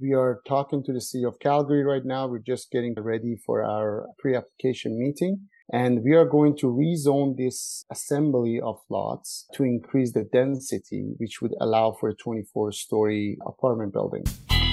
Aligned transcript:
We 0.00 0.12
are 0.12 0.40
talking 0.44 0.82
to 0.84 0.92
the 0.92 1.00
city 1.00 1.24
of 1.24 1.38
Calgary 1.38 1.84
right 1.84 2.04
now. 2.04 2.26
We're 2.26 2.40
just 2.40 2.72
getting 2.72 2.96
ready 2.98 3.36
for 3.46 3.62
our 3.62 4.06
pre-application 4.18 4.98
meeting. 4.98 5.42
And 5.72 6.02
we 6.02 6.14
are 6.14 6.24
going 6.24 6.56
to 6.58 6.66
rezone 6.66 7.36
this 7.36 7.84
assembly 7.92 8.60
of 8.60 8.80
lots 8.90 9.46
to 9.54 9.62
increase 9.62 10.12
the 10.12 10.24
density, 10.24 11.14
which 11.18 11.40
would 11.40 11.52
allow 11.60 11.92
for 11.92 12.08
a 12.08 12.14
24 12.14 12.72
story 12.72 13.38
apartment 13.46 13.92
building. 13.92 14.24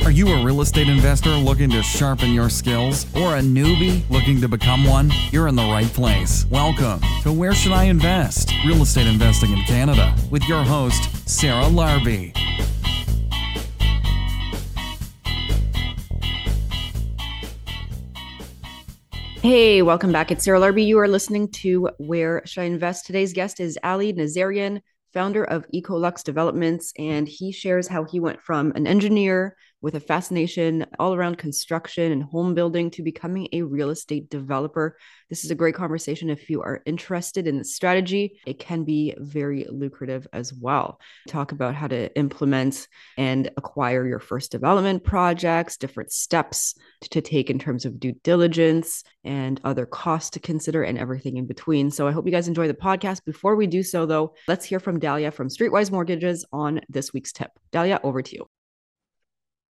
Are 0.03 0.09
you 0.09 0.27
a 0.27 0.43
real 0.43 0.61
estate 0.61 0.87
investor 0.87 1.29
looking 1.29 1.69
to 1.69 1.83
sharpen 1.83 2.33
your 2.33 2.49
skills 2.49 3.05
or 3.15 3.35
a 3.35 3.41
newbie 3.41 4.01
looking 4.09 4.41
to 4.41 4.47
become 4.47 4.85
one? 4.85 5.11
You're 5.29 5.47
in 5.47 5.55
the 5.55 5.61
right 5.61 5.85
place. 5.93 6.47
Welcome 6.49 6.99
to 7.21 7.31
Where 7.31 7.53
Should 7.53 7.73
I 7.73 7.83
Invest? 7.83 8.51
Real 8.65 8.81
Estate 8.81 9.05
Investing 9.05 9.51
in 9.51 9.63
Canada 9.65 10.15
with 10.31 10.43
your 10.45 10.63
host, 10.63 11.29
Sarah 11.29 11.65
Larbi. 11.65 12.35
Hey, 19.41 19.81
welcome 19.81 20.11
back. 20.11 20.29
It's 20.29 20.43
Sarah 20.43 20.59
Larbi. 20.59 20.85
You 20.85 20.99
are 20.99 21.07
listening 21.07 21.47
to 21.53 21.89
Where 21.97 22.43
Should 22.45 22.61
I 22.61 22.65
Invest? 22.65 23.07
Today's 23.07 23.33
guest 23.33 23.59
is 23.59 23.75
Ali 23.83 24.13
Nazarian, 24.13 24.81
founder 25.15 25.43
of 25.43 25.65
Ecolux 25.73 26.23
Developments, 26.23 26.93
and 26.99 27.27
he 27.27 27.51
shares 27.51 27.87
how 27.87 28.03
he 28.03 28.19
went 28.19 28.39
from 28.39 28.71
an 28.75 28.85
engineer 28.85 29.57
with 29.81 29.95
a 29.95 29.99
fascination 29.99 30.85
all 30.99 31.13
around 31.13 31.37
construction 31.37 32.11
and 32.11 32.23
home 32.23 32.53
building 32.53 32.91
to 32.91 33.03
becoming 33.03 33.47
a 33.51 33.61
real 33.63 33.89
estate 33.89 34.29
developer. 34.29 34.97
This 35.29 35.43
is 35.43 35.51
a 35.51 35.55
great 35.55 35.75
conversation 35.75 36.29
if 36.29 36.49
you 36.49 36.61
are 36.61 36.81
interested 36.85 37.47
in 37.47 37.57
the 37.57 37.63
strategy. 37.63 38.39
It 38.45 38.59
can 38.59 38.83
be 38.83 39.15
very 39.17 39.65
lucrative 39.69 40.27
as 40.33 40.53
well. 40.53 40.99
Talk 41.27 41.51
about 41.51 41.75
how 41.75 41.87
to 41.87 42.15
implement 42.15 42.87
and 43.17 43.49
acquire 43.57 44.05
your 44.05 44.19
first 44.19 44.51
development 44.51 45.03
projects, 45.03 45.77
different 45.77 46.11
steps 46.11 46.75
to 47.01 47.21
take 47.21 47.49
in 47.49 47.59
terms 47.59 47.85
of 47.85 47.99
due 47.99 48.13
diligence 48.23 49.03
and 49.23 49.59
other 49.63 49.85
costs 49.85 50.31
to 50.31 50.39
consider 50.39 50.83
and 50.83 50.97
everything 50.97 51.37
in 51.37 51.45
between. 51.45 51.91
So 51.91 52.07
I 52.07 52.11
hope 52.11 52.25
you 52.25 52.31
guys 52.31 52.47
enjoy 52.47 52.67
the 52.67 52.73
podcast. 52.73 53.25
Before 53.25 53.55
we 53.55 53.67
do 53.67 53.83
so 53.83 54.05
though, 54.05 54.35
let's 54.47 54.65
hear 54.65 54.79
from 54.79 54.99
Dalia 54.99 55.33
from 55.33 55.49
Streetwise 55.49 55.91
Mortgages 55.91 56.45
on 56.51 56.81
this 56.89 57.13
week's 57.13 57.31
tip. 57.31 57.51
Dalia, 57.71 57.99
over 58.03 58.21
to 58.21 58.35
you. 58.35 58.60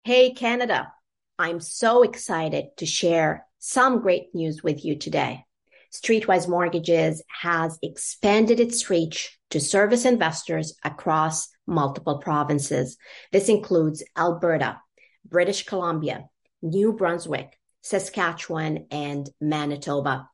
Hey, 0.09 0.33
Canada. 0.33 0.91
I'm 1.39 1.61
so 1.61 2.03
excited 2.03 2.69
to 2.78 2.87
share 2.87 3.45
some 3.59 4.01
great 4.01 4.34
news 4.34 4.62
with 4.62 4.83
you 4.83 4.97
today. 4.97 5.45
Streetwise 5.92 6.48
Mortgages 6.48 7.23
has 7.42 7.78
expanded 7.83 8.59
its 8.59 8.89
reach 8.89 9.39
to 9.50 9.61
service 9.61 10.06
investors 10.06 10.75
across 10.83 11.48
multiple 11.67 12.20
provinces. 12.20 12.97
This 13.33 13.50
includes 13.50 14.03
Alberta, 14.17 14.81
British 15.27 15.67
Columbia, 15.67 16.25
New 16.62 16.95
Brunswick, 16.95 17.59
Saskatchewan, 17.83 18.87
and 18.91 19.28
Manitoba. 19.43 20.31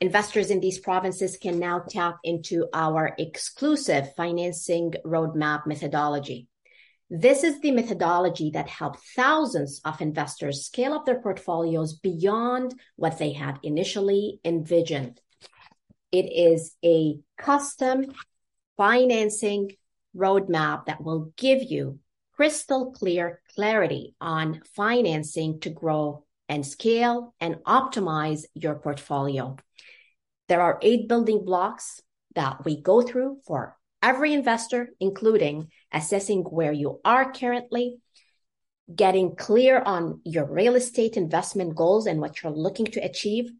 Investors 0.00 0.50
in 0.50 0.58
these 0.58 0.80
provinces 0.80 1.38
can 1.40 1.60
now 1.60 1.84
tap 1.88 2.16
into 2.24 2.66
our 2.74 3.14
exclusive 3.18 4.16
financing 4.16 4.94
roadmap 5.06 5.64
methodology. 5.64 6.48
This 7.14 7.44
is 7.44 7.60
the 7.60 7.72
methodology 7.72 8.52
that 8.52 8.70
helped 8.70 9.00
thousands 9.14 9.82
of 9.84 10.00
investors 10.00 10.64
scale 10.64 10.94
up 10.94 11.04
their 11.04 11.20
portfolios 11.20 11.92
beyond 11.92 12.72
what 12.96 13.18
they 13.18 13.32
had 13.32 13.58
initially 13.62 14.40
envisioned. 14.46 15.20
It 16.10 16.22
is 16.32 16.74
a 16.82 17.18
custom 17.36 18.06
financing 18.78 19.72
roadmap 20.16 20.86
that 20.86 21.04
will 21.04 21.34
give 21.36 21.62
you 21.62 21.98
crystal 22.34 22.92
clear 22.92 23.42
clarity 23.54 24.14
on 24.18 24.62
financing 24.74 25.60
to 25.60 25.68
grow 25.68 26.24
and 26.48 26.66
scale 26.66 27.34
and 27.40 27.56
optimize 27.66 28.44
your 28.54 28.76
portfolio. 28.76 29.56
There 30.48 30.62
are 30.62 30.78
eight 30.80 31.10
building 31.10 31.44
blocks 31.44 32.00
that 32.36 32.64
we 32.64 32.80
go 32.80 33.02
through 33.02 33.40
for 33.46 33.76
every 34.00 34.32
investor, 34.32 34.88
including 34.98 35.68
assessing 35.92 36.42
where 36.42 36.72
you 36.72 37.00
are 37.04 37.32
currently, 37.32 37.98
getting 38.94 39.36
clear 39.36 39.80
on 39.80 40.20
your 40.24 40.44
real 40.44 40.74
estate 40.74 41.16
investment 41.16 41.74
goals 41.74 42.06
and 42.06 42.20
what 42.20 42.42
you're 42.42 42.52
looking 42.52 42.86
to 42.86 43.00
achieve, 43.00 43.50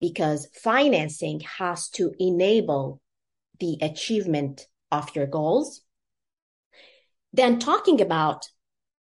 because 0.00 0.48
financing 0.54 1.40
has 1.40 1.88
to 1.90 2.12
enable 2.18 3.00
the 3.60 3.78
achievement 3.80 4.66
of 4.90 5.14
your 5.14 5.26
goals. 5.26 5.80
Then 7.32 7.58
talking 7.58 8.00
about 8.00 8.46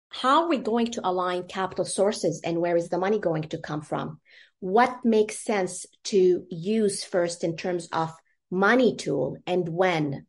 how 0.08 0.48
we're 0.48 0.60
going 0.60 0.92
to 0.92 1.06
align 1.06 1.44
capital 1.44 1.84
sources 1.84 2.40
and 2.44 2.60
where 2.60 2.76
is 2.76 2.88
the 2.88 2.98
money 2.98 3.18
going 3.18 3.42
to 3.44 3.58
come 3.58 3.82
from? 3.82 4.20
What 4.60 5.04
makes 5.04 5.44
sense 5.44 5.84
to 6.04 6.44
use 6.50 7.04
first 7.04 7.44
in 7.44 7.56
terms 7.56 7.88
of 7.92 8.12
money 8.50 8.96
tool 8.96 9.36
and 9.46 9.68
when? 9.68 10.26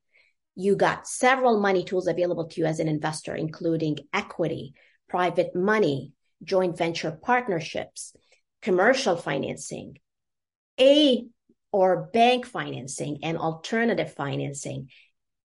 You 0.57 0.75
got 0.75 1.07
several 1.07 1.59
money 1.59 1.83
tools 1.83 2.07
available 2.07 2.47
to 2.47 2.61
you 2.61 2.65
as 2.65 2.79
an 2.79 2.87
investor, 2.87 3.35
including 3.35 3.99
equity, 4.11 4.73
private 5.07 5.55
money, 5.55 6.13
joint 6.43 6.77
venture 6.77 7.11
partnerships, 7.11 8.15
commercial 8.61 9.15
financing, 9.15 9.97
A 10.79 11.25
or 11.71 12.09
bank 12.11 12.47
financing 12.47 13.19
and 13.21 13.37
alternative 13.37 14.13
financing, 14.15 14.89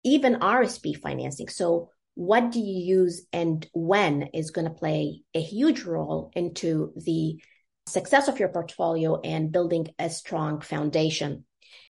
even 0.05 0.35
RSP 0.35 0.97
financing. 0.97 1.49
So 1.49 1.89
what 2.15 2.51
do 2.51 2.59
you 2.59 2.79
use 3.03 3.25
and 3.33 3.67
when 3.73 4.29
is 4.33 4.51
going 4.51 4.67
to 4.67 4.73
play 4.73 5.23
a 5.33 5.41
huge 5.41 5.83
role 5.83 6.31
into 6.35 6.93
the 6.95 7.41
success 7.85 8.29
of 8.29 8.39
your 8.39 8.49
portfolio 8.49 9.19
and 9.19 9.51
building 9.51 9.87
a 9.99 10.09
strong 10.09 10.61
foundation. 10.61 11.43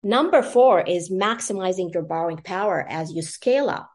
Number 0.06 0.42
four 0.42 0.82
is 0.82 1.10
maximizing 1.10 1.94
your 1.94 2.04
borrowing 2.04 2.42
power 2.44 2.86
as 2.90 3.14
you 3.14 3.22
scale 3.22 3.70
up. 3.70 3.90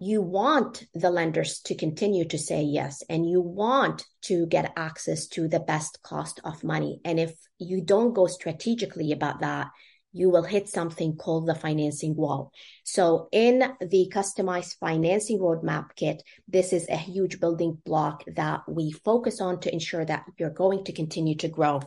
You 0.00 0.20
want 0.20 0.84
the 0.92 1.10
lenders 1.10 1.60
to 1.66 1.76
continue 1.76 2.24
to 2.26 2.38
say 2.38 2.62
yes, 2.62 3.04
and 3.08 3.30
you 3.30 3.40
want 3.40 4.04
to 4.22 4.46
get 4.46 4.72
access 4.76 5.28
to 5.28 5.46
the 5.46 5.60
best 5.60 6.02
cost 6.02 6.40
of 6.44 6.64
money. 6.64 7.00
And 7.04 7.20
if 7.20 7.34
you 7.58 7.80
don't 7.80 8.12
go 8.12 8.26
strategically 8.26 9.12
about 9.12 9.40
that, 9.40 9.68
you 10.12 10.28
will 10.28 10.42
hit 10.42 10.68
something 10.68 11.16
called 11.16 11.46
the 11.46 11.54
financing 11.54 12.16
wall. 12.16 12.50
So 12.82 13.28
in 13.30 13.60
the 13.80 14.12
customized 14.12 14.76
financing 14.78 15.38
roadmap 15.38 15.90
kit, 15.94 16.22
this 16.48 16.72
is 16.72 16.88
a 16.88 16.96
huge 16.96 17.38
building 17.38 17.78
block 17.84 18.24
that 18.34 18.62
we 18.68 18.90
focus 18.90 19.40
on 19.40 19.60
to 19.60 19.72
ensure 19.72 20.04
that 20.04 20.24
you're 20.36 20.50
going 20.50 20.84
to 20.84 20.92
continue 20.92 21.36
to 21.36 21.48
grow. 21.48 21.80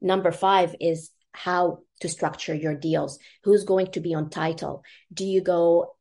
Number 0.00 0.30
five 0.30 0.76
is 0.80 1.10
how 1.32 1.80
to 2.00 2.08
structure 2.08 2.54
your 2.54 2.74
deals. 2.74 3.18
Who's 3.44 3.64
going 3.64 3.88
to 3.92 4.00
be 4.00 4.14
on 4.14 4.30
title? 4.30 4.82
Do 5.12 5.24
you 5.24 5.40
go 5.40 5.94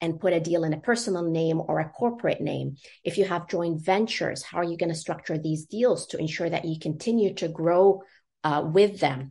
and 0.00 0.18
put 0.18 0.32
a 0.32 0.40
deal 0.40 0.64
in 0.64 0.72
a 0.72 0.80
personal 0.80 1.22
name 1.22 1.60
or 1.60 1.78
a 1.78 1.88
corporate 1.88 2.40
name? 2.40 2.76
If 3.04 3.18
you 3.18 3.24
have 3.24 3.48
joint 3.48 3.84
ventures, 3.84 4.42
how 4.42 4.58
are 4.58 4.64
you 4.64 4.76
going 4.76 4.90
to 4.90 4.98
structure 4.98 5.38
these 5.38 5.66
deals 5.66 6.06
to 6.08 6.18
ensure 6.18 6.50
that 6.50 6.64
you 6.64 6.78
continue 6.80 7.34
to 7.34 7.48
grow 7.48 8.02
uh, 8.42 8.64
with 8.64 8.98
them? 8.98 9.30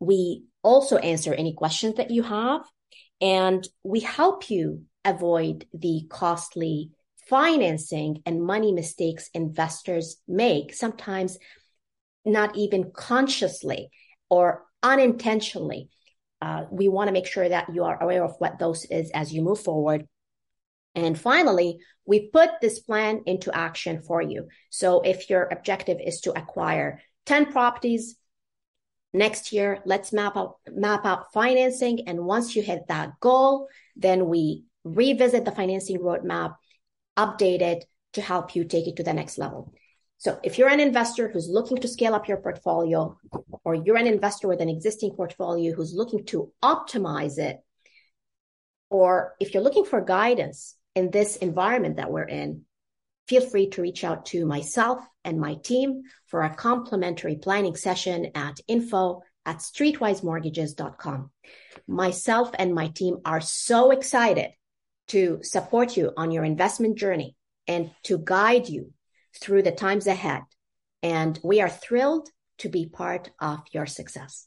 We 0.00 0.44
also 0.62 0.96
answer 0.96 1.32
any 1.32 1.54
questions 1.54 1.94
that 1.96 2.10
you 2.10 2.22
have 2.24 2.62
and 3.20 3.66
we 3.84 4.00
help 4.00 4.50
you 4.50 4.84
avoid 5.04 5.66
the 5.72 6.06
costly 6.08 6.90
financing 7.28 8.22
and 8.26 8.42
money 8.42 8.72
mistakes 8.72 9.30
investors 9.32 10.16
make, 10.26 10.74
sometimes 10.74 11.38
not 12.24 12.56
even 12.56 12.90
consciously 12.90 13.90
or 14.28 14.64
unintentionally. 14.82 15.88
Uh, 16.40 16.64
we 16.70 16.88
want 16.88 17.08
to 17.08 17.12
make 17.12 17.26
sure 17.26 17.48
that 17.48 17.74
you 17.74 17.84
are 17.84 18.02
aware 18.02 18.24
of 18.24 18.34
what 18.38 18.58
those 18.58 18.84
is 18.86 19.10
as 19.10 19.32
you 19.32 19.42
move 19.42 19.60
forward. 19.60 20.06
And 20.94 21.18
finally, 21.18 21.78
we 22.06 22.28
put 22.28 22.50
this 22.60 22.80
plan 22.80 23.22
into 23.26 23.54
action 23.54 24.02
for 24.02 24.20
you. 24.20 24.48
So 24.70 25.02
if 25.02 25.30
your 25.30 25.48
objective 25.50 25.98
is 26.04 26.20
to 26.22 26.36
acquire 26.36 27.00
10 27.26 27.52
properties 27.52 28.16
next 29.12 29.52
year, 29.52 29.80
let's 29.84 30.12
map 30.12 30.36
out, 30.36 30.56
map 30.68 31.04
out 31.04 31.32
financing. 31.32 32.08
And 32.08 32.24
once 32.24 32.56
you 32.56 32.62
hit 32.62 32.88
that 32.88 33.20
goal, 33.20 33.68
then 33.96 34.26
we 34.26 34.64
revisit 34.82 35.44
the 35.44 35.52
financing 35.52 35.98
roadmap, 35.98 36.56
update 37.16 37.60
it 37.60 37.84
to 38.14 38.20
help 38.20 38.56
you 38.56 38.64
take 38.64 38.88
it 38.88 38.96
to 38.96 39.02
the 39.02 39.12
next 39.12 39.38
level. 39.38 39.72
So 40.20 40.38
if 40.42 40.58
you're 40.58 40.68
an 40.68 40.80
investor 40.80 41.28
who's 41.28 41.48
looking 41.48 41.78
to 41.78 41.88
scale 41.88 42.14
up 42.14 42.28
your 42.28 42.36
portfolio, 42.36 43.18
or 43.64 43.74
you're 43.74 43.96
an 43.96 44.06
investor 44.06 44.48
with 44.48 44.60
an 44.60 44.68
existing 44.68 45.12
portfolio 45.12 45.72
who's 45.72 45.94
looking 45.94 46.26
to 46.26 46.52
optimize 46.62 47.38
it, 47.38 47.56
or 48.90 49.34
if 49.40 49.54
you're 49.54 49.62
looking 49.62 49.86
for 49.86 50.02
guidance 50.02 50.76
in 50.94 51.10
this 51.10 51.36
environment 51.36 51.96
that 51.96 52.12
we're 52.12 52.28
in, 52.28 52.66
feel 53.28 53.40
free 53.40 53.70
to 53.70 53.80
reach 53.80 54.04
out 54.04 54.26
to 54.26 54.44
myself 54.44 55.02
and 55.24 55.40
my 55.40 55.54
team 55.54 56.02
for 56.26 56.42
a 56.42 56.54
complimentary 56.54 57.36
planning 57.36 57.74
session 57.74 58.30
at 58.34 58.60
info 58.68 59.22
at 59.46 59.60
streetwisemortgages.com. 59.60 61.30
Myself 61.88 62.50
and 62.58 62.74
my 62.74 62.88
team 62.88 63.20
are 63.24 63.40
so 63.40 63.90
excited 63.90 64.50
to 65.08 65.38
support 65.42 65.96
you 65.96 66.12
on 66.14 66.30
your 66.30 66.44
investment 66.44 66.98
journey 66.98 67.36
and 67.66 67.90
to 68.02 68.18
guide 68.18 68.68
you 68.68 68.92
through 69.38 69.62
the 69.62 69.72
times 69.72 70.06
ahead. 70.06 70.42
And 71.02 71.38
we 71.42 71.60
are 71.60 71.68
thrilled 71.68 72.28
to 72.58 72.68
be 72.68 72.86
part 72.86 73.30
of 73.40 73.60
your 73.72 73.86
success. 73.86 74.46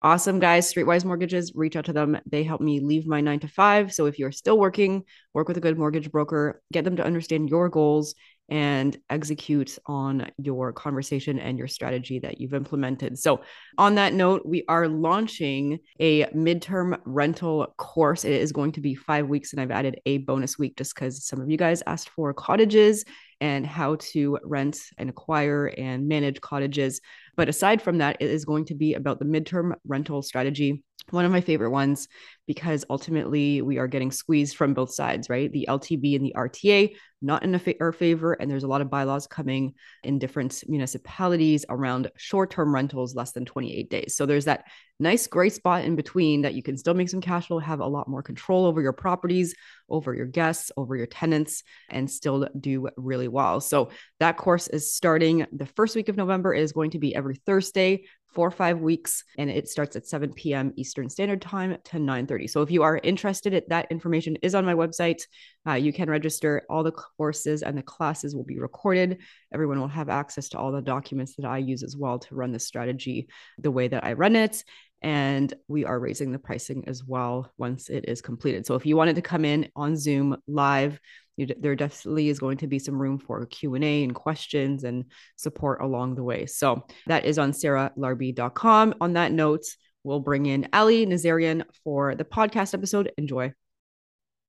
Awesome, 0.00 0.38
guys. 0.38 0.72
Streetwise 0.72 1.04
Mortgages, 1.04 1.52
reach 1.56 1.74
out 1.74 1.86
to 1.86 1.92
them. 1.92 2.18
They 2.24 2.44
help 2.44 2.60
me 2.60 2.78
leave 2.78 3.06
my 3.06 3.20
nine 3.20 3.40
to 3.40 3.48
five. 3.48 3.92
So 3.92 4.06
if 4.06 4.18
you're 4.18 4.30
still 4.30 4.56
working, 4.56 5.02
work 5.34 5.48
with 5.48 5.56
a 5.56 5.60
good 5.60 5.76
mortgage 5.76 6.12
broker, 6.12 6.62
get 6.72 6.84
them 6.84 6.96
to 6.96 7.04
understand 7.04 7.50
your 7.50 7.68
goals 7.68 8.14
and 8.48 8.96
execute 9.10 9.76
on 9.86 10.30
your 10.38 10.72
conversation 10.72 11.38
and 11.38 11.58
your 11.58 11.68
strategy 11.68 12.18
that 12.20 12.40
you've 12.40 12.54
implemented. 12.54 13.18
So, 13.18 13.42
on 13.76 13.96
that 13.96 14.14
note, 14.14 14.42
we 14.46 14.64
are 14.68 14.88
launching 14.88 15.80
a 16.00 16.24
midterm 16.26 16.98
rental 17.04 17.66
course. 17.76 18.24
It 18.24 18.32
is 18.32 18.52
going 18.52 18.72
to 18.72 18.80
be 18.80 18.94
five 18.94 19.28
weeks, 19.28 19.52
and 19.52 19.60
I've 19.60 19.70
added 19.70 20.00
a 20.06 20.18
bonus 20.18 20.58
week 20.58 20.78
just 20.78 20.94
because 20.94 21.26
some 21.26 21.40
of 21.40 21.50
you 21.50 21.58
guys 21.58 21.82
asked 21.86 22.08
for 22.10 22.32
cottages 22.32 23.04
and 23.40 23.66
how 23.66 23.96
to 23.96 24.38
rent 24.42 24.78
and 24.96 25.08
acquire 25.10 25.66
and 25.66 26.08
manage 26.08 26.40
cottages. 26.40 27.00
But 27.36 27.48
aside 27.48 27.80
from 27.80 27.98
that, 27.98 28.16
it 28.20 28.30
is 28.30 28.44
going 28.44 28.64
to 28.66 28.74
be 28.74 28.94
about 28.94 29.18
the 29.18 29.24
midterm 29.24 29.74
rental 29.84 30.22
strategy 30.22 30.82
one 31.10 31.24
of 31.24 31.32
my 31.32 31.40
favorite 31.40 31.70
ones 31.70 32.08
because 32.46 32.84
ultimately 32.90 33.62
we 33.62 33.78
are 33.78 33.86
getting 33.86 34.10
squeezed 34.10 34.56
from 34.56 34.74
both 34.74 34.92
sides, 34.92 35.28
right? 35.28 35.50
The 35.52 35.66
LTB 35.68 36.16
and 36.16 36.24
the 36.24 36.34
RTA 36.36 36.94
not 37.20 37.42
in 37.42 37.60
our 37.80 37.92
favor. 37.92 38.34
And 38.34 38.50
there's 38.50 38.64
a 38.64 38.68
lot 38.68 38.80
of 38.80 38.90
bylaws 38.90 39.26
coming 39.26 39.74
in 40.04 40.18
different 40.18 40.62
municipalities 40.68 41.64
around 41.68 42.10
short 42.16 42.50
term 42.50 42.74
rentals 42.74 43.14
less 43.14 43.32
than 43.32 43.44
28 43.44 43.90
days. 43.90 44.14
So 44.16 44.26
there's 44.26 44.44
that 44.44 44.64
nice 45.00 45.26
gray 45.26 45.48
spot 45.48 45.84
in 45.84 45.96
between 45.96 46.42
that 46.42 46.54
you 46.54 46.62
can 46.62 46.76
still 46.76 46.94
make 46.94 47.08
some 47.08 47.20
cash 47.20 47.46
flow, 47.46 47.58
have 47.58 47.80
a 47.80 47.86
lot 47.86 48.08
more 48.08 48.22
control 48.22 48.66
over 48.66 48.82
your 48.82 48.92
properties, 48.92 49.54
over 49.88 50.14
your 50.14 50.26
guests, 50.26 50.72
over 50.76 50.96
your 50.96 51.06
tenants, 51.06 51.62
and 51.88 52.10
still 52.10 52.48
do 52.58 52.88
really 52.96 53.28
well. 53.28 53.60
So 53.60 53.90
that 54.20 54.36
course 54.36 54.68
is 54.68 54.92
starting 54.92 55.46
the 55.52 55.66
first 55.66 55.94
week 55.94 56.08
of 56.08 56.16
November. 56.16 56.54
It 56.54 56.62
is 56.62 56.72
going 56.72 56.90
to 56.90 56.98
be 56.98 57.14
every 57.14 57.36
Thursday 57.36 58.04
for 58.34 58.50
five 58.50 58.78
weeks 58.80 59.24
and 59.38 59.48
it 59.48 59.68
starts 59.68 59.96
at 59.96 60.06
7 60.06 60.32
p.m 60.34 60.72
eastern 60.76 61.08
standard 61.08 61.40
time 61.40 61.76
to 61.84 61.96
9.30 61.96 62.50
so 62.50 62.60
if 62.60 62.70
you 62.70 62.82
are 62.82 63.00
interested 63.02 63.64
that 63.68 63.90
information 63.90 64.36
is 64.42 64.54
on 64.54 64.64
my 64.64 64.74
website. 64.74 65.22
Uh, 65.66 65.74
you 65.74 65.92
can 65.92 66.08
register. 66.08 66.62
All 66.70 66.82
the 66.82 66.92
courses 66.92 67.62
and 67.62 67.76
the 67.76 67.82
classes 67.82 68.34
will 68.34 68.44
be 68.44 68.58
recorded. 68.58 69.18
Everyone 69.52 69.80
will 69.80 69.88
have 69.88 70.08
access 70.08 70.48
to 70.50 70.58
all 70.58 70.72
the 70.72 70.80
documents 70.80 71.36
that 71.36 71.46
i 71.46 71.58
use 71.58 71.82
as 71.82 71.96
well 71.96 72.18
to 72.18 72.34
run 72.34 72.52
the 72.52 72.58
strategy 72.58 73.28
the 73.58 73.70
way 73.70 73.88
that 73.88 74.04
i 74.04 74.12
run 74.12 74.36
it 74.36 74.64
and 75.02 75.54
we 75.68 75.84
are 75.84 75.98
raising 75.98 76.32
the 76.32 76.38
pricing 76.38 76.84
as 76.86 77.04
well 77.04 77.50
once 77.56 77.88
it 77.88 78.04
is 78.08 78.20
completed. 78.20 78.66
So 78.66 78.74
if 78.74 78.84
you 78.84 78.96
wanted 78.96 79.16
to 79.16 79.22
come 79.22 79.44
in 79.44 79.68
on 79.76 79.96
zoom 79.96 80.36
live 80.46 81.00
you, 81.38 81.46
there 81.58 81.76
definitely 81.76 82.28
is 82.28 82.38
going 82.38 82.58
to 82.58 82.66
be 82.66 82.78
some 82.78 83.00
room 83.00 83.18
for 83.18 83.46
q&a 83.46 84.02
and 84.02 84.14
questions 84.14 84.84
and 84.84 85.04
support 85.36 85.80
along 85.80 86.16
the 86.16 86.24
way. 86.24 86.46
So 86.46 86.84
that 87.06 87.24
is 87.24 87.38
on 87.38 87.52
sarahlarbi.com. 87.52 88.94
on 89.00 89.12
that 89.14 89.32
note 89.32 89.64
we'll 90.04 90.20
bring 90.20 90.46
in 90.46 90.68
ali 90.72 91.06
nazarian 91.06 91.62
for 91.84 92.14
the 92.14 92.24
podcast 92.24 92.74
episode. 92.74 93.12
Enjoy. 93.16 93.52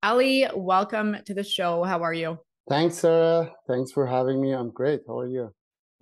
Ali 0.01 0.48
welcome 0.56 1.18
to 1.25 1.34
the 1.34 1.44
show. 1.44 1.84
How 1.84 2.01
are 2.04 2.13
you? 2.13 2.40
Thanks 2.68 2.96
sarah. 2.96 3.51
Thanks 3.68 3.92
for 3.92 4.06
having 4.06 4.42
me. 4.42 4.51
I'm 4.51 4.72
great. 4.72 5.01
How 5.07 5.19
are 5.19 5.28
you 5.28 5.54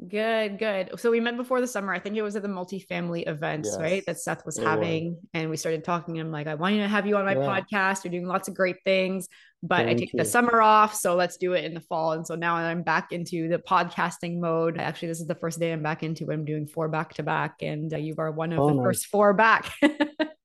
Good, 0.05 0.59
good. 0.59 0.91
So 0.99 1.09
we 1.09 1.19
met 1.19 1.37
before 1.37 1.59
the 1.59 1.65
summer. 1.65 1.91
I 1.91 1.97
think 1.97 2.17
it 2.17 2.21
was 2.21 2.35
at 2.35 2.43
the 2.43 2.47
multifamily 2.47 3.27
events, 3.27 3.69
yes, 3.71 3.79
right? 3.79 4.03
That 4.05 4.19
Seth 4.19 4.45
was 4.45 4.55
having. 4.55 5.13
Was. 5.13 5.19
And 5.33 5.49
we 5.49 5.57
started 5.57 5.83
talking. 5.83 6.19
I'm 6.19 6.31
like, 6.31 6.45
I 6.45 6.53
want 6.53 6.75
to 6.75 6.87
have 6.87 7.07
you 7.07 7.17
on 7.17 7.25
my 7.25 7.33
yeah. 7.33 7.39
podcast. 7.39 8.03
You're 8.03 8.11
doing 8.11 8.27
lots 8.27 8.47
of 8.47 8.53
great 8.53 8.75
things, 8.85 9.27
but 9.63 9.77
Thank 9.77 9.89
I 9.89 9.93
take 9.95 10.13
you. 10.13 10.19
the 10.19 10.25
summer 10.25 10.61
off. 10.61 10.93
So 10.93 11.15
let's 11.15 11.37
do 11.37 11.53
it 11.53 11.65
in 11.65 11.73
the 11.73 11.81
fall. 11.81 12.11
And 12.11 12.27
so 12.27 12.35
now 12.35 12.55
I'm 12.55 12.83
back 12.83 13.11
into 13.11 13.49
the 13.49 13.57
podcasting 13.57 14.39
mode. 14.39 14.77
Actually, 14.77 15.07
this 15.07 15.19
is 15.19 15.25
the 15.25 15.35
first 15.35 15.59
day 15.59 15.73
I'm 15.73 15.81
back 15.81 16.03
into 16.03 16.29
it. 16.29 16.33
I'm 16.33 16.45
doing 16.45 16.67
four 16.67 16.89
back 16.89 17.15
to 17.15 17.23
back. 17.23 17.55
And 17.63 17.91
uh, 17.91 17.97
you 17.97 18.13
are 18.19 18.31
one 18.31 18.53
of 18.53 18.59
oh, 18.59 18.67
the 18.67 18.75
nice. 18.75 18.83
first 18.83 19.07
four 19.07 19.33
back. 19.33 19.71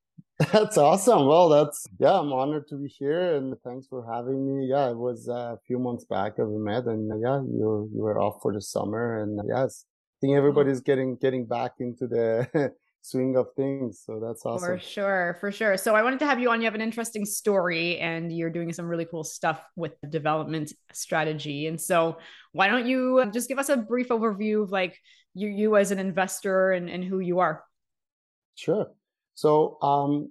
That's 0.52 0.78
awesome. 0.78 1.26
Well, 1.26 1.48
that's 1.48 1.86
yeah, 1.98 2.18
I'm 2.18 2.32
honored 2.32 2.66
to 2.68 2.76
be 2.76 2.88
here, 2.88 3.36
and 3.36 3.54
thanks 3.64 3.86
for 3.86 4.04
having 4.10 4.46
me. 4.46 4.66
Yeah, 4.66 4.90
it 4.90 4.96
was 4.96 5.28
uh, 5.28 5.54
a 5.54 5.58
few 5.66 5.78
months 5.78 6.04
back 6.04 6.36
that 6.36 6.46
we 6.46 6.58
met, 6.58 6.86
and 6.86 7.12
uh, 7.12 7.16
yeah, 7.16 7.40
you 7.40 7.90
you 7.94 8.02
were 8.02 8.18
off 8.18 8.40
for 8.40 8.52
the 8.52 8.60
summer, 8.60 9.22
and 9.22 9.38
uh, 9.38 9.42
yes, 9.46 9.84
I 9.86 10.16
think 10.20 10.36
everybody's 10.36 10.80
getting 10.80 11.16
getting 11.16 11.44
back 11.44 11.72
into 11.80 12.06
the 12.06 12.72
swing 13.02 13.36
of 13.36 13.48
things. 13.56 14.02
So 14.06 14.20
that's 14.20 14.46
awesome. 14.46 14.66
For 14.66 14.78
sure, 14.78 15.36
for 15.40 15.52
sure. 15.52 15.76
So 15.76 15.94
I 15.94 16.02
wanted 16.02 16.20
to 16.20 16.26
have 16.26 16.40
you 16.40 16.50
on. 16.50 16.60
You 16.60 16.64
have 16.64 16.74
an 16.74 16.80
interesting 16.80 17.26
story, 17.26 17.98
and 17.98 18.34
you're 18.34 18.50
doing 18.50 18.72
some 18.72 18.86
really 18.86 19.04
cool 19.04 19.24
stuff 19.24 19.62
with 19.76 19.92
development 20.08 20.72
strategy. 20.92 21.66
And 21.66 21.80
so, 21.80 22.18
why 22.52 22.68
don't 22.68 22.86
you 22.86 23.30
just 23.32 23.48
give 23.48 23.58
us 23.58 23.68
a 23.68 23.76
brief 23.76 24.08
overview 24.08 24.62
of 24.62 24.70
like 24.70 24.98
you 25.34 25.48
you 25.48 25.76
as 25.76 25.90
an 25.90 25.98
investor 25.98 26.72
and 26.72 26.88
and 26.88 27.04
who 27.04 27.20
you 27.20 27.40
are? 27.40 27.62
Sure. 28.54 28.88
So 29.34 29.78
um, 29.82 30.30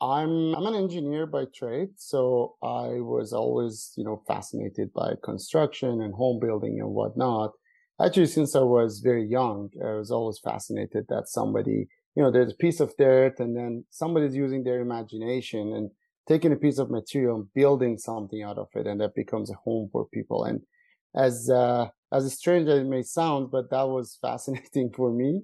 I'm 0.00 0.54
I'm 0.54 0.66
an 0.66 0.74
engineer 0.74 1.26
by 1.26 1.46
trade, 1.54 1.90
so 1.96 2.56
I 2.62 3.00
was 3.00 3.32
always 3.32 3.92
you 3.96 4.04
know 4.04 4.22
fascinated 4.26 4.92
by 4.92 5.14
construction 5.24 6.00
and 6.02 6.14
home 6.14 6.38
building 6.40 6.78
and 6.80 6.90
whatnot. 6.90 7.52
Actually, 8.00 8.26
since 8.26 8.54
I 8.54 8.60
was 8.60 9.00
very 9.00 9.26
young, 9.26 9.70
I 9.84 9.94
was 9.94 10.10
always 10.12 10.38
fascinated 10.38 11.06
that 11.08 11.28
somebody 11.28 11.88
you 12.14 12.22
know 12.22 12.30
there's 12.30 12.52
a 12.52 12.56
piece 12.56 12.80
of 12.80 12.94
dirt 12.96 13.40
and 13.40 13.56
then 13.56 13.84
somebody's 13.90 14.36
using 14.36 14.62
their 14.62 14.80
imagination 14.80 15.72
and 15.74 15.90
taking 16.28 16.52
a 16.52 16.56
piece 16.56 16.78
of 16.78 16.90
material 16.90 17.36
and 17.36 17.52
building 17.54 17.98
something 17.98 18.42
out 18.42 18.58
of 18.58 18.68
it, 18.74 18.86
and 18.86 19.00
that 19.00 19.14
becomes 19.14 19.50
a 19.50 19.54
home 19.64 19.88
for 19.90 20.06
people. 20.12 20.44
And 20.44 20.60
as 21.16 21.50
uh, 21.50 21.88
as 22.12 22.32
strange 22.32 22.68
as 22.68 22.80
it 22.80 22.86
may 22.86 23.02
sound, 23.02 23.50
but 23.50 23.70
that 23.70 23.88
was 23.88 24.18
fascinating 24.22 24.92
for 24.94 25.10
me. 25.12 25.42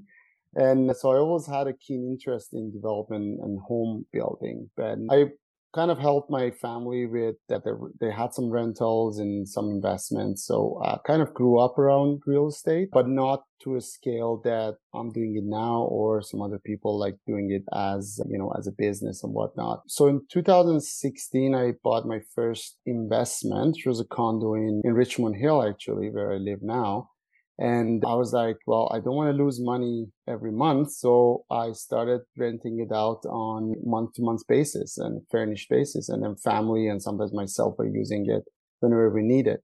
And 0.56 0.94
so 0.96 1.12
I 1.12 1.16
always 1.16 1.46
had 1.46 1.66
a 1.66 1.72
keen 1.72 2.04
interest 2.04 2.50
in 2.52 2.72
development 2.72 3.40
and 3.42 3.58
home 3.66 4.06
building. 4.12 4.70
But 4.76 4.98
I 5.10 5.26
kind 5.74 5.90
of 5.90 5.98
helped 5.98 6.30
my 6.30 6.50
family 6.50 7.04
with 7.06 7.34
that. 7.48 7.62
They, 8.00 8.10
had 8.10 8.32
some 8.32 8.48
rentals 8.48 9.18
and 9.18 9.48
some 9.48 9.68
investments. 9.70 10.46
So 10.46 10.80
I 10.84 10.98
kind 11.04 11.20
of 11.20 11.34
grew 11.34 11.58
up 11.58 11.78
around 11.78 12.22
real 12.26 12.48
estate, 12.48 12.90
but 12.92 13.08
not 13.08 13.42
to 13.62 13.76
a 13.76 13.80
scale 13.80 14.40
that 14.44 14.76
I'm 14.94 15.10
doing 15.10 15.34
it 15.36 15.44
now 15.44 15.82
or 15.90 16.22
some 16.22 16.40
other 16.40 16.60
people 16.64 16.98
like 16.98 17.16
doing 17.26 17.50
it 17.50 17.64
as, 17.76 18.20
you 18.30 18.38
know, 18.38 18.52
as 18.56 18.68
a 18.68 18.72
business 18.72 19.24
and 19.24 19.34
whatnot. 19.34 19.82
So 19.88 20.06
in 20.06 20.20
2016, 20.30 21.54
I 21.54 21.72
bought 21.82 22.06
my 22.06 22.20
first 22.34 22.78
investment, 22.86 23.76
which 23.76 23.86
was 23.86 24.00
a 24.00 24.04
condo 24.04 24.54
in, 24.54 24.80
in 24.84 24.94
Richmond 24.94 25.36
Hill, 25.36 25.62
actually, 25.62 26.10
where 26.10 26.32
I 26.32 26.36
live 26.36 26.60
now. 26.62 27.10
And 27.58 28.04
I 28.04 28.14
was 28.14 28.32
like, 28.32 28.56
well, 28.66 28.90
I 28.92 28.96
don't 28.96 29.14
want 29.14 29.34
to 29.34 29.42
lose 29.42 29.60
money 29.60 30.08
every 30.28 30.50
month. 30.50 30.92
So 30.92 31.44
I 31.50 31.72
started 31.72 32.22
renting 32.36 32.80
it 32.80 32.92
out 32.92 33.24
on 33.26 33.74
month 33.84 34.14
to 34.14 34.22
month 34.22 34.42
basis 34.48 34.98
and 34.98 35.22
furnished 35.30 35.70
basis. 35.70 36.08
And 36.08 36.24
then 36.24 36.34
family 36.36 36.88
and 36.88 37.00
sometimes 37.00 37.32
myself 37.32 37.78
are 37.78 37.86
using 37.86 38.28
it 38.28 38.42
whenever 38.80 39.10
we 39.10 39.22
need 39.22 39.46
it 39.46 39.62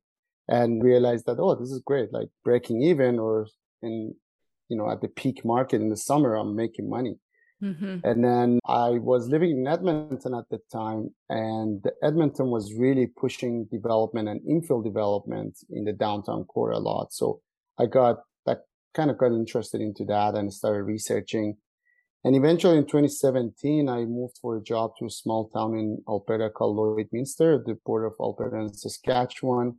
and 0.48 0.82
realized 0.82 1.26
that, 1.26 1.38
oh, 1.40 1.56
this 1.56 1.70
is 1.70 1.82
great. 1.84 2.12
Like 2.12 2.28
breaking 2.44 2.82
even 2.82 3.18
or 3.18 3.48
in, 3.82 4.14
you 4.68 4.76
know, 4.76 4.88
at 4.88 5.00
the 5.00 5.08
peak 5.08 5.44
market 5.44 5.80
in 5.80 5.90
the 5.90 5.96
summer, 5.96 6.36
I'm 6.36 6.54
making 6.54 6.88
money. 6.88 7.16
Mm-hmm. 7.62 7.98
And 8.04 8.24
then 8.24 8.58
I 8.66 8.90
was 8.90 9.28
living 9.28 9.50
in 9.50 9.66
Edmonton 9.66 10.32
at 10.32 10.48
the 10.50 10.60
time 10.72 11.10
and 11.28 11.84
Edmonton 12.02 12.50
was 12.50 12.72
really 12.72 13.06
pushing 13.06 13.66
development 13.70 14.28
and 14.28 14.40
infill 14.48 14.82
development 14.82 15.58
in 15.70 15.84
the 15.84 15.92
downtown 15.92 16.44
core 16.44 16.70
a 16.70 16.78
lot. 16.78 17.12
So 17.12 17.40
I 17.80 17.86
got 17.86 18.16
that 18.46 18.58
kind 18.94 19.10
of 19.10 19.18
got 19.18 19.32
interested 19.32 19.80
into 19.80 20.04
that 20.06 20.34
and 20.34 20.52
started 20.52 20.82
researching. 20.82 21.56
And 22.22 22.36
eventually 22.36 22.76
in 22.76 22.84
2017, 22.84 23.88
I 23.88 24.04
moved 24.04 24.38
for 24.42 24.58
a 24.58 24.62
job 24.62 24.92
to 24.98 25.06
a 25.06 25.10
small 25.10 25.48
town 25.48 25.72
in 25.78 26.02
Alberta 26.06 26.50
called 26.50 26.76
Lloydminster, 26.76 27.64
the 27.64 27.78
border 27.86 28.06
of 28.06 28.14
Alberta 28.20 28.56
and 28.56 28.76
Saskatchewan. 28.76 29.76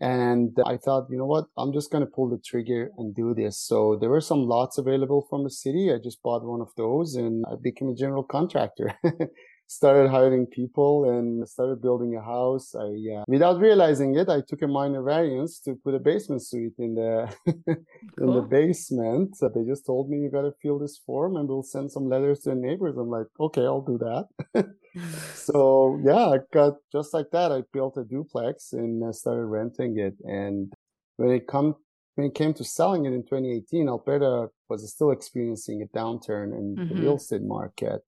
And 0.00 0.56
I 0.64 0.76
thought, 0.76 1.08
you 1.10 1.18
know 1.18 1.26
what? 1.26 1.46
I'm 1.56 1.72
just 1.72 1.90
going 1.90 2.04
to 2.04 2.10
pull 2.10 2.28
the 2.28 2.40
trigger 2.44 2.90
and 2.98 3.14
do 3.14 3.34
this. 3.34 3.58
So 3.58 3.98
there 4.00 4.10
were 4.10 4.20
some 4.20 4.46
lots 4.46 4.78
available 4.78 5.26
from 5.28 5.44
the 5.44 5.50
city. 5.50 5.92
I 5.92 5.98
just 6.02 6.22
bought 6.22 6.44
one 6.44 6.60
of 6.60 6.70
those 6.76 7.14
and 7.16 7.44
I 7.50 7.54
became 7.60 7.88
a 7.88 7.94
general 7.94 8.24
contractor. 8.24 8.94
started 9.66 10.10
hiring 10.10 10.46
people 10.46 11.08
and 11.10 11.48
started 11.48 11.80
building 11.80 12.14
a 12.14 12.22
house. 12.22 12.74
I, 12.74 12.90
uh, 13.16 13.24
without 13.26 13.58
realizing 13.58 14.14
it, 14.16 14.28
I 14.28 14.42
took 14.46 14.62
a 14.62 14.68
minor 14.68 15.02
variance 15.02 15.60
to 15.60 15.74
put 15.82 15.94
a 15.94 15.98
basement 15.98 16.42
suite 16.42 16.74
in 16.78 16.94
the 16.94 17.34
cool. 17.46 17.54
in 18.18 18.34
the 18.34 18.42
basement. 18.42 19.36
So 19.36 19.48
they 19.48 19.64
just 19.64 19.86
told 19.86 20.10
me 20.10 20.18
you 20.18 20.30
got 20.30 20.42
to 20.42 20.52
fill 20.62 20.78
this 20.78 20.98
form 20.98 21.36
and 21.36 21.48
we'll 21.48 21.62
send 21.62 21.90
some 21.90 22.08
letters 22.08 22.40
to 22.40 22.50
the 22.50 22.56
neighbors. 22.56 22.96
I'm 22.96 23.08
like, 23.08 23.26
okay, 23.40 23.62
I'll 23.62 23.80
do 23.80 23.98
that. 23.98 24.74
so 25.34 26.00
yeah, 26.04 26.26
I 26.28 26.38
got 26.52 26.74
just 26.92 27.14
like 27.14 27.30
that. 27.32 27.50
I 27.50 27.62
built 27.72 27.96
a 27.96 28.04
duplex 28.04 28.72
and 28.72 29.02
I 29.06 29.12
started 29.12 29.46
renting 29.46 29.98
it. 29.98 30.14
And 30.24 30.72
when 31.16 31.30
it 31.30 31.46
come 31.46 31.76
when 32.14 32.26
it 32.26 32.34
came 32.34 32.52
to 32.54 32.64
selling 32.64 33.06
it 33.06 33.12
in 33.12 33.22
2018, 33.22 33.88
Alberta 33.88 34.48
was 34.68 34.90
still 34.92 35.10
experiencing 35.10 35.82
a 35.82 35.96
downturn 35.96 36.52
in 36.52 36.76
mm-hmm. 36.76 36.94
the 36.94 37.00
real 37.00 37.16
estate 37.16 37.42
market. 37.42 38.02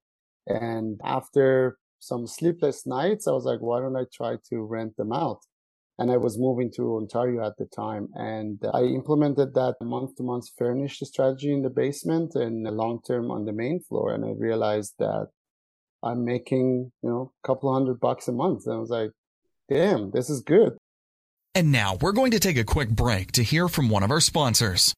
And 0.47 1.01
after 1.05 1.79
some 2.01 2.27
sleepless 2.27 2.87
nights, 2.87 3.27
I 3.27 3.33
was 3.33 3.45
like, 3.45 3.61
why 3.61 3.81
don't 3.81 3.97
I 3.97 4.05
try 4.13 4.37
to 4.51 4.63
rent 4.63 4.97
them 4.97 5.13
out? 5.13 5.41
and 5.99 6.11
I 6.11 6.17
was 6.17 6.39
moving 6.39 6.73
to 6.77 6.97
Ontario 6.97 7.47
at 7.47 7.57
the 7.57 7.67
time. 7.67 8.09
And 8.15 8.61
I 8.73 8.83
implemented 8.83 9.55
that 9.55 9.77
month 9.81 10.17
to 10.17 10.23
month 10.23 10.47
furnished 10.59 11.05
strategy 11.07 11.53
in 11.53 11.63
the 11.63 11.71
basement 11.71 12.35
and 12.35 12.65
long 12.65 13.01
term 13.07 13.31
on 13.31 13.45
the 13.45 13.53
main 13.53 13.81
floor. 13.81 14.13
And 14.13 14.25
I 14.25 14.33
realized 14.37 14.95
that 14.99 15.29
I'm 16.03 16.25
making, 16.25 16.93
you 17.03 17.09
know, 17.09 17.33
a 17.43 17.47
couple 17.47 17.73
hundred 17.73 18.01
bucks 18.01 18.29
a 18.29 18.33
month. 18.33 18.67
And 18.67 18.75
I 18.75 18.79
was 18.79 18.91
like, 18.91 19.11
damn, 19.69 20.11
this 20.11 20.29
is 20.29 20.43
good. 20.43 20.77
And 21.55 21.71
now 21.71 21.97
we're 22.01 22.13
going 22.13 22.33
to 22.33 22.41
take 22.41 22.57
a 22.57 22.65
quick 22.65 22.89
break 22.89 23.33
to 23.33 23.45
hear 23.45 23.69
from 23.69 23.89
one 23.89 24.03
of 24.03 24.11
our 24.11 24.21
sponsors. 24.21 24.93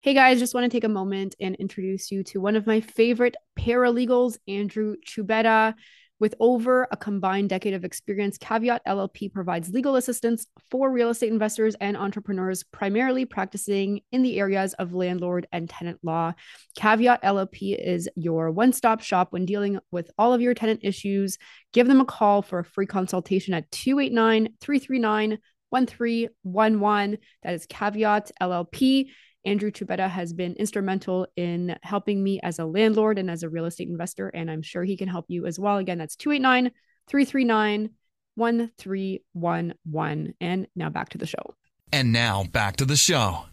Hey 0.00 0.14
guys, 0.14 0.38
just 0.38 0.54
want 0.54 0.62
to 0.62 0.70
take 0.70 0.84
a 0.84 0.88
moment 0.88 1.34
and 1.40 1.56
introduce 1.56 2.12
you 2.12 2.22
to 2.22 2.40
one 2.40 2.54
of 2.54 2.68
my 2.68 2.80
favorite 2.80 3.34
paralegals, 3.58 4.38
Andrew 4.46 4.94
Choubeta. 5.04 5.74
With 6.20 6.36
over 6.38 6.86
a 6.92 6.96
combined 6.96 7.48
decade 7.48 7.74
of 7.74 7.84
experience, 7.84 8.38
Caveat 8.38 8.82
LLP 8.86 9.32
provides 9.32 9.70
legal 9.70 9.96
assistance 9.96 10.46
for 10.70 10.92
real 10.92 11.10
estate 11.10 11.32
investors 11.32 11.74
and 11.80 11.96
entrepreneurs, 11.96 12.62
primarily 12.62 13.24
practicing 13.24 14.02
in 14.12 14.22
the 14.22 14.38
areas 14.38 14.72
of 14.74 14.94
landlord 14.94 15.48
and 15.50 15.68
tenant 15.68 15.98
law. 16.04 16.32
Caveat 16.76 17.20
LLP 17.24 17.76
is 17.76 18.08
your 18.14 18.52
one 18.52 18.72
stop 18.72 19.00
shop 19.00 19.32
when 19.32 19.46
dealing 19.46 19.80
with 19.90 20.12
all 20.16 20.32
of 20.32 20.40
your 20.40 20.54
tenant 20.54 20.80
issues. 20.84 21.38
Give 21.72 21.88
them 21.88 22.00
a 22.00 22.04
call 22.04 22.42
for 22.42 22.60
a 22.60 22.64
free 22.64 22.86
consultation 22.86 23.52
at 23.52 23.68
289 23.72 24.54
339 24.60 25.38
1311. 25.70 27.18
That 27.42 27.54
is 27.54 27.66
Caveat 27.66 28.30
LLP. 28.40 29.08
Andrew 29.44 29.70
Choubeta 29.70 30.08
has 30.08 30.32
been 30.32 30.54
instrumental 30.54 31.26
in 31.36 31.76
helping 31.82 32.22
me 32.22 32.40
as 32.42 32.58
a 32.58 32.66
landlord 32.66 33.18
and 33.18 33.30
as 33.30 33.42
a 33.42 33.48
real 33.48 33.66
estate 33.66 33.88
investor, 33.88 34.28
and 34.28 34.50
I'm 34.50 34.62
sure 34.62 34.84
he 34.84 34.96
can 34.96 35.08
help 35.08 35.26
you 35.28 35.46
as 35.46 35.58
well. 35.58 35.78
Again, 35.78 35.98
that's 35.98 36.16
289 36.16 36.72
339 37.08 37.90
1311. 38.34 40.34
And 40.40 40.66
now 40.76 40.90
back 40.90 41.10
to 41.10 41.18
the 41.18 41.26
show. 41.26 41.54
And 41.92 42.12
now 42.12 42.44
back 42.44 42.76
to 42.76 42.84
the 42.84 42.96
show. 42.96 43.44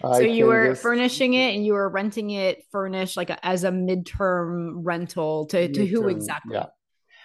So 0.00 0.20
you 0.20 0.46
were 0.46 0.70
just... 0.70 0.82
furnishing 0.82 1.34
it 1.34 1.54
and 1.54 1.64
you 1.64 1.72
were 1.72 1.88
renting 1.88 2.30
it 2.30 2.64
furnished 2.70 3.16
like 3.16 3.30
a, 3.30 3.44
as 3.44 3.64
a 3.64 3.70
midterm 3.70 4.80
rental 4.82 5.46
to, 5.46 5.68
to 5.68 5.86
who 5.86 6.08
exactly? 6.08 6.54
Yeah. 6.54 6.66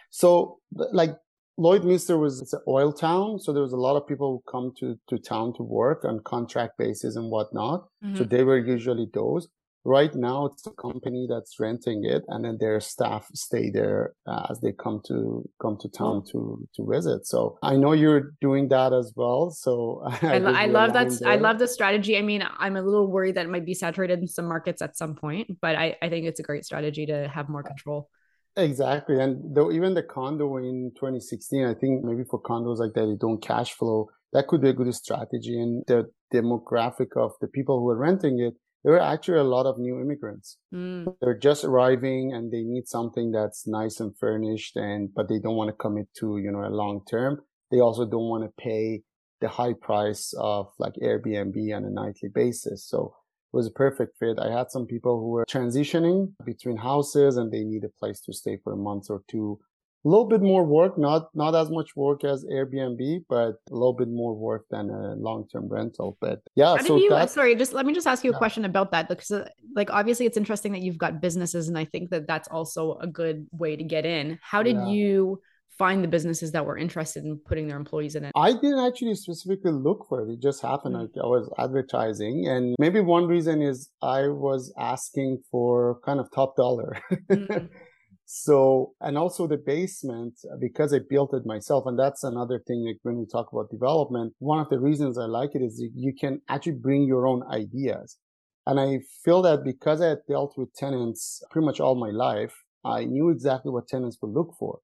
So 0.10 0.60
like 0.72 1.15
Lloydminster 1.60 2.20
was 2.20 2.42
it's 2.42 2.54
an 2.54 2.62
oil 2.68 2.92
town, 2.92 3.40
so 3.40 3.54
there 3.54 3.62
was 3.62 3.74
a 3.74 3.78
lot 3.78 3.96
of 3.96 4.08
people 4.08 4.32
who 4.32 4.52
come 4.52 4.74
to, 4.80 4.98
to 5.08 5.20
town 5.20 5.54
to 5.56 5.64
work 5.64 6.04
on 6.04 6.20
contract 6.22 6.78
basis 6.80 7.16
and 7.16 7.30
whatnot. 7.30 7.86
Mm-hmm. 8.04 8.16
So 8.16 8.24
they 8.24 8.44
were 8.44 8.58
usually 8.58 9.08
those. 9.14 9.48
Right 9.86 10.16
now, 10.16 10.46
it's 10.46 10.66
a 10.66 10.72
company 10.72 11.28
that's 11.30 11.60
renting 11.60 12.06
it, 12.06 12.24
and 12.30 12.46
then 12.46 12.58
their 12.58 12.80
staff 12.80 13.28
stay 13.36 13.70
there 13.70 14.14
uh, 14.26 14.48
as 14.50 14.62
they 14.62 14.72
come 14.72 15.02
to 15.08 15.48
come 15.62 15.78
to 15.82 15.90
town 15.90 16.24
to 16.32 16.66
to 16.76 16.88
visit. 16.90 17.28
So 17.28 17.58
I 17.62 17.76
know 17.76 17.92
you're 17.92 18.32
doing 18.40 18.70
that 18.70 18.94
as 18.94 19.12
well. 19.16 19.52
So 19.52 20.02
I, 20.06 20.40
I, 20.40 20.64
I 20.64 20.66
love 20.68 20.94
that. 20.94 21.12
I 21.26 21.36
love 21.36 21.60
the 21.60 21.68
strategy. 21.68 22.18
I 22.18 22.22
mean, 22.22 22.46
I'm 22.58 22.78
a 22.78 22.82
little 22.82 23.12
worried 23.12 23.36
that 23.36 23.46
it 23.46 23.50
might 23.50 23.66
be 23.66 23.74
saturated 23.74 24.20
in 24.20 24.28
some 24.28 24.46
markets 24.46 24.82
at 24.82 24.96
some 24.96 25.16
point, 25.16 25.58
but 25.62 25.76
I, 25.76 25.98
I 26.02 26.08
think 26.08 26.28
it's 26.28 26.40
a 26.40 26.44
great 26.44 26.64
strategy 26.64 27.06
to 27.08 27.28
have 27.28 27.50
more 27.50 27.62
control. 27.62 28.10
Exactly. 28.56 29.20
And 29.20 29.56
though 29.56 29.72
even 29.72 29.94
the 29.94 30.04
condo 30.04 30.58
in 30.58 30.92
2016, 30.96 31.66
I 31.66 31.74
think 31.74 32.04
maybe 32.04 32.24
for 32.24 32.42
condos 32.42 32.78
like 32.78 32.94
that, 32.94 33.06
they 33.08 33.18
don't 33.20 33.42
cash 33.42 33.74
flow. 33.74 34.10
That 34.32 34.48
could 34.48 34.62
be 34.62 34.70
a 34.70 34.74
good 34.74 34.94
strategy. 34.94 35.60
And 35.60 35.84
the 35.88 36.10
demographic 36.34 37.18
of 37.18 37.32
the 37.42 37.48
people 37.48 37.80
who 37.80 37.90
are 37.90 37.98
renting 37.98 38.40
it, 38.40 38.54
there 38.84 38.94
are 38.94 39.14
actually 39.14 39.40
a 39.40 39.44
lot 39.44 39.66
of 39.66 39.80
new 39.80 40.00
immigrants. 40.00 40.58
Mm. 40.74 41.16
They're 41.22 41.38
just 41.38 41.64
arriving 41.64 42.34
and 42.34 42.52
they 42.52 42.62
need 42.62 42.88
something 42.88 43.32
that's 43.32 43.66
nice 43.68 44.00
and 44.00 44.14
furnished 44.20 44.76
and, 44.76 45.10
but 45.16 45.30
they 45.30 45.40
don't 45.40 45.56
want 45.56 45.70
to 45.70 45.76
commit 45.76 46.08
to, 46.20 46.38
you 46.38 46.52
know, 46.52 46.66
a 46.66 46.70
long 46.70 47.02
term. 47.10 47.42
They 47.72 47.80
also 47.80 48.06
don't 48.06 48.30
want 48.30 48.44
to 48.44 48.62
pay 48.62 49.04
the 49.42 49.48
high 49.48 49.74
price 49.74 50.34
of 50.38 50.68
like 50.80 50.94
Airbnb 51.02 51.76
on 51.76 51.86
a 51.86 51.90
nightly 51.90 52.30
basis. 52.34 52.86
So 52.88 53.16
was 53.54 53.68
a 53.68 53.72
perfect 53.72 54.18
fit. 54.18 54.40
I 54.40 54.52
had 54.52 54.72
some 54.72 54.86
people 54.86 55.20
who 55.20 55.30
were 55.30 55.46
transitioning 55.46 56.34
between 56.44 56.76
houses 56.76 57.38
and 57.38 57.52
they 57.52 57.64
need 57.64 57.84
a 57.84 57.90
place 58.00 58.20
to 58.22 58.34
stay 58.34 58.58
for 58.64 58.74
a 58.74 58.78
month 58.78 59.06
or 59.10 59.24
two. 59.30 59.60
A 60.06 60.10
little 60.10 60.26
bit 60.26 60.42
more 60.42 60.66
work, 60.66 60.98
not 60.98 61.30
not 61.34 61.56
as 61.56 61.70
much 61.70 61.96
work 61.96 62.26
as 62.26 62.44
Airbnb, 62.44 63.24
but 63.30 63.56
a 63.72 63.74
little 63.74 63.94
bit 63.94 64.10
more 64.10 64.34
work 64.36 64.66
than 64.70 64.90
a 64.90 65.16
long-term 65.16 65.70
rental. 65.70 66.18
But 66.20 66.42
yeah, 66.56 66.76
How 66.76 66.84
so 66.84 66.98
you, 66.98 67.28
sorry, 67.28 67.56
just 67.56 67.72
let 67.72 67.86
me 67.86 67.94
just 67.94 68.06
ask 68.06 68.22
you 68.26 68.32
a 68.32 68.34
yeah. 68.34 68.38
question 68.38 68.66
about 68.66 68.92
that 68.92 69.08
because, 69.08 69.32
uh, 69.32 69.48
like, 69.78 69.90
obviously, 69.92 70.26
it's 70.26 70.36
interesting 70.36 70.74
that 70.74 70.82
you've 70.82 70.98
got 70.98 71.22
businesses, 71.22 71.70
and 71.70 71.78
I 71.78 71.86
think 71.86 72.10
that 72.10 72.28
that's 72.28 72.50
also 72.50 72.98
a 72.98 73.08
good 73.08 73.48
way 73.54 73.78
to 73.78 73.84
get 73.86 74.06
in. 74.06 74.40
How 74.42 74.62
did 74.62 74.76
yeah. 74.76 74.88
you? 74.88 75.42
Find 75.77 76.03
the 76.03 76.08
businesses 76.08 76.51
that 76.51 76.65
were 76.65 76.77
interested 76.77 77.24
in 77.24 77.39
putting 77.46 77.68
their 77.68 77.77
employees 77.77 78.15
in 78.15 78.25
it? 78.25 78.32
I 78.36 78.53
didn't 78.53 78.86
actually 78.86 79.15
specifically 79.15 79.72
look 79.72 80.06
for 80.08 80.22
it. 80.22 80.32
It 80.32 80.42
just 80.42 80.62
happened. 80.62 80.96
Mm-hmm. 80.96 81.18
Like 81.18 81.24
I 81.24 81.27
was 81.27 81.50
advertising 81.58 82.48
and 82.48 82.75
maybe 82.80 83.00
one 83.00 83.27
reason 83.27 83.62
is 83.62 83.89
I 84.01 84.27
was 84.27 84.74
asking 84.77 85.42
for 85.51 86.00
kind 86.06 86.20
of 86.20 86.30
top 86.34 86.56
dollar. 86.56 86.98
Mm-hmm. 87.30 87.65
so, 88.25 88.94
and 89.01 89.18
also 89.18 89.48
the 89.48 89.58
basement, 89.58 90.34
because 90.60 90.94
I 90.94 91.00
built 91.10 91.34
it 91.34 91.46
myself. 91.46 91.86
And 91.86 91.98
that's 91.98 92.24
another 92.24 92.62
thing. 92.65 92.86
Like 92.86 93.00
when 93.03 93.18
we 93.18 93.25
talk 93.25 93.51
about 93.51 93.70
development, 93.70 94.34
one 94.39 94.60
of 94.60 94.70
the 94.70 94.80
reasons 94.80 95.18
I 95.18 95.25
like 95.25 95.51
it 95.53 95.62
is 95.62 95.84
you 95.96 96.13
can 96.20 96.42
actually 96.50 96.74
bring 96.74 97.03
your 97.03 97.27
own 97.27 97.44
ideas. 97.51 98.18
And 98.65 98.80
I 98.80 99.00
feel 99.25 99.42
that 99.42 99.63
because 99.63 100.01
I 100.01 100.08
had 100.10 100.20
dealt 100.30 100.58
with 100.58 100.74
tenants 100.74 101.44
pretty 101.51 101.65
much 101.65 101.80
all 101.80 101.96
my 101.96 102.12
life, 102.12 102.56
I 102.86 103.06
knew 103.06 103.30
exactly 103.30 103.72
what 103.72 103.88
tenants 103.88 104.18
would 104.22 104.32
look 104.32 104.56
for. 104.58 104.80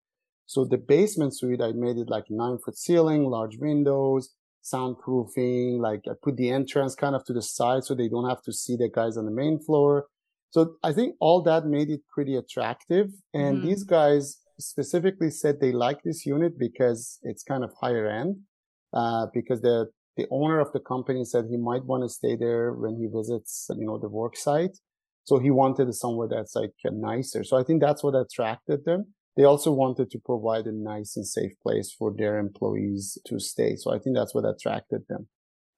So 0.50 0.66
the 0.66 0.80
basement 0.80 1.38
suite, 1.38 1.62
I 1.62 1.74
made 1.74 1.98
it 1.98 2.10
like 2.10 2.26
nine 2.32 2.58
foot 2.58 2.76
ceiling, 2.76 3.26
large 3.26 3.58
windows, 3.60 4.34
soundproofing, 4.64 5.80
like 5.80 6.02
I 6.10 6.14
put 6.24 6.38
the 6.38 6.50
entrance 6.50 6.96
kind 6.96 7.14
of 7.16 7.24
to 7.26 7.34
the 7.34 7.42
side 7.44 7.84
so 7.84 7.94
they 7.94 8.10
don't 8.10 8.28
have 8.28 8.42
to 8.42 8.52
see 8.52 8.76
the 8.76 8.90
guys 8.90 9.16
on 9.16 9.26
the 9.26 9.32
main 9.32 9.60
floor. 9.60 10.08
So 10.50 10.78
I 10.84 10.92
think 10.92 11.14
all 11.20 11.44
that 11.44 11.68
made 11.68 11.92
it 11.92 12.02
pretty 12.12 12.36
attractive. 12.36 13.10
And 13.32 13.60
mm. 13.60 13.66
these 13.66 13.84
guys 13.84 14.40
specifically 14.60 15.30
said 15.30 15.62
they 15.62 15.72
like 15.72 16.02
this 16.02 16.26
unit 16.26 16.58
because 16.58 17.20
it's 17.22 17.44
kind 17.44 17.64
of 17.64 17.72
higher 17.80 18.08
end, 18.08 18.38
uh, 18.92 19.28
because 19.32 19.62
the, 19.62 19.92
the 20.18 20.26
owner 20.32 20.60
of 20.60 20.72
the 20.74 20.80
company 20.80 21.26
said 21.26 21.46
he 21.48 21.58
might 21.58 21.86
want 21.86 22.02
to 22.02 22.10
stay 22.10 22.36
there 22.36 22.74
when 22.74 22.96
he 22.96 23.06
visits, 23.06 23.68
you 23.78 23.86
know, 23.86 24.00
the 24.00 24.10
work 24.10 24.36
site. 24.36 24.76
So 25.26 25.38
he 25.38 25.52
wanted 25.52 25.94
somewhere 25.94 26.28
that's 26.28 26.56
like 26.56 26.74
nicer. 26.86 27.44
So 27.44 27.56
I 27.56 27.64
think 27.64 27.82
that's 27.84 28.04
what 28.04 28.16
attracted 28.16 28.84
them 28.86 29.14
they 29.40 29.46
also 29.46 29.72
wanted 29.72 30.12
to 30.12 30.20
provide 30.20 30.66
a 30.66 30.72
nice 30.74 31.16
and 31.16 31.26
safe 31.26 31.54
place 31.64 31.96
for 31.98 32.14
their 32.14 32.40
employees 32.40 33.18
to 33.26 33.40
stay. 33.40 33.78
So 33.78 33.90
I 33.90 33.98
think 33.98 34.18
that's 34.18 34.36
what 34.36 34.44
attracted 34.44 35.04
them. 35.08 35.30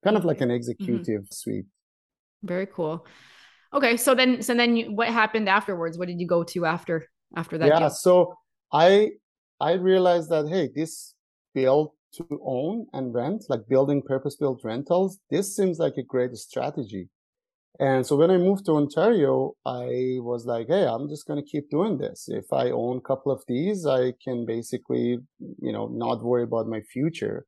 Kind 0.03 0.18
of 0.18 0.25
like 0.25 0.41
an 0.41 0.48
mm-hmm. 0.48 0.56
executive 0.56 1.22
mm-hmm. 1.22 1.39
suite. 1.41 1.65
Very 2.41 2.65
cool. 2.65 3.06
Okay, 3.72 3.98
so 3.98 4.15
then 4.15 4.41
so 4.41 4.56
then 4.56 4.75
you, 4.75 4.91
what 4.91 5.10
happened 5.10 5.48
afterwards? 5.48 5.96
What 5.96 6.08
did 6.08 6.20
you 6.20 6.25
go 6.25 6.44
to 6.44 6.65
after 6.65 7.06
after 7.36 7.60
that? 7.60 7.68
Yeah, 7.68 7.89
so 7.89 8.34
I 8.74 9.12
I 9.60 9.74
realized 9.74 10.32
that 10.32 10.48
hey, 10.50 10.72
this 10.75 11.13
build 11.53 11.91
to 12.13 12.25
own 12.44 12.88
and 12.94 13.13
rent, 13.13 13.46
like 13.48 13.68
building 13.70 14.01
purpose 14.01 14.38
built 14.38 14.62
rentals, 14.63 15.20
this 15.30 15.56
seems 15.56 15.77
like 15.77 15.98
a 15.98 16.03
great 16.03 16.36
strategy. 16.36 17.10
And 17.80 18.06
so 18.06 18.16
when 18.16 18.30
I 18.30 18.38
moved 18.38 18.66
to 18.66 18.74
Ontario, 18.74 19.54
I 19.66 20.18
was 20.20 20.46
like, 20.46 20.68
hey, 20.68 20.86
I'm 20.86 21.10
just 21.10 21.25
going 21.25 21.42
to 21.42 21.50
keep 21.50 21.70
doing 21.70 21.98
this. 21.98 22.28
If 22.28 22.46
I 22.51 22.70
own 22.70 22.98
a 22.98 23.01
couple 23.01 23.32
of 23.32 23.44
these, 23.48 23.88
I 23.88 24.13
can 24.24 24.46
basically, 24.46 25.18
you 25.40 25.72
know, 25.72 25.88
not 25.92 26.24
worry 26.24 26.44
about 26.44 26.68
my 26.68 26.82
future. 26.82 27.46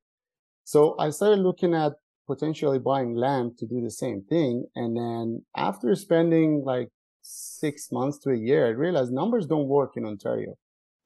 So 0.63 0.95
I 0.97 1.09
started 1.09 1.41
looking 1.41 1.75
at 1.75 1.93
potentially 2.25 2.79
buying 2.79 3.15
land 3.15 3.57
to 3.59 3.67
do 3.67 3.81
the 3.81 3.91
same 3.91 4.23
thing. 4.29 4.65
And 4.75 4.95
then 4.95 5.45
after 5.55 5.93
spending 5.95 6.63
like 6.65 6.89
six 7.21 7.91
months 7.91 8.17
to 8.19 8.31
a 8.31 8.37
year, 8.37 8.65
I 8.65 8.69
realized 8.69 9.11
numbers 9.11 9.45
don't 9.45 9.67
work 9.67 9.93
in 9.97 10.05
Ontario. 10.05 10.55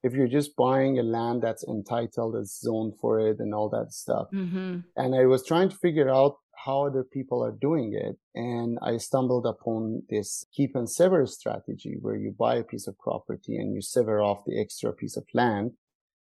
If 0.03 0.13
you're 0.13 0.27
just 0.27 0.55
buying 0.55 0.99
a 0.99 1.03
land 1.03 1.41
that's 1.41 1.65
entitled, 1.67 2.35
that's 2.35 2.61
zoned 2.61 2.93
for 3.01 3.19
it 3.19 3.39
and 3.39 3.53
all 3.53 3.67
that 3.69 3.91
stuff. 3.91 4.27
Mm-hmm. 4.33 4.79
And 4.95 5.15
I 5.15 5.25
was 5.25 5.45
trying 5.45 5.69
to 5.69 5.75
figure 5.75 6.09
out 6.09 6.35
how 6.63 6.85
other 6.85 7.03
people 7.03 7.43
are 7.43 7.51
doing 7.51 7.93
it. 7.93 8.17
And 8.35 8.77
I 8.81 8.97
stumbled 8.97 9.45
upon 9.45 10.03
this 10.09 10.45
keep 10.53 10.75
and 10.75 10.89
sever 10.89 11.25
strategy 11.25 11.97
where 12.01 12.15
you 12.15 12.35
buy 12.37 12.55
a 12.55 12.63
piece 12.63 12.87
of 12.87 12.97
property 12.97 13.57
and 13.57 13.73
you 13.73 13.81
sever 13.81 14.21
off 14.21 14.43
the 14.45 14.59
extra 14.59 14.91
piece 14.91 15.17
of 15.17 15.25
land, 15.33 15.71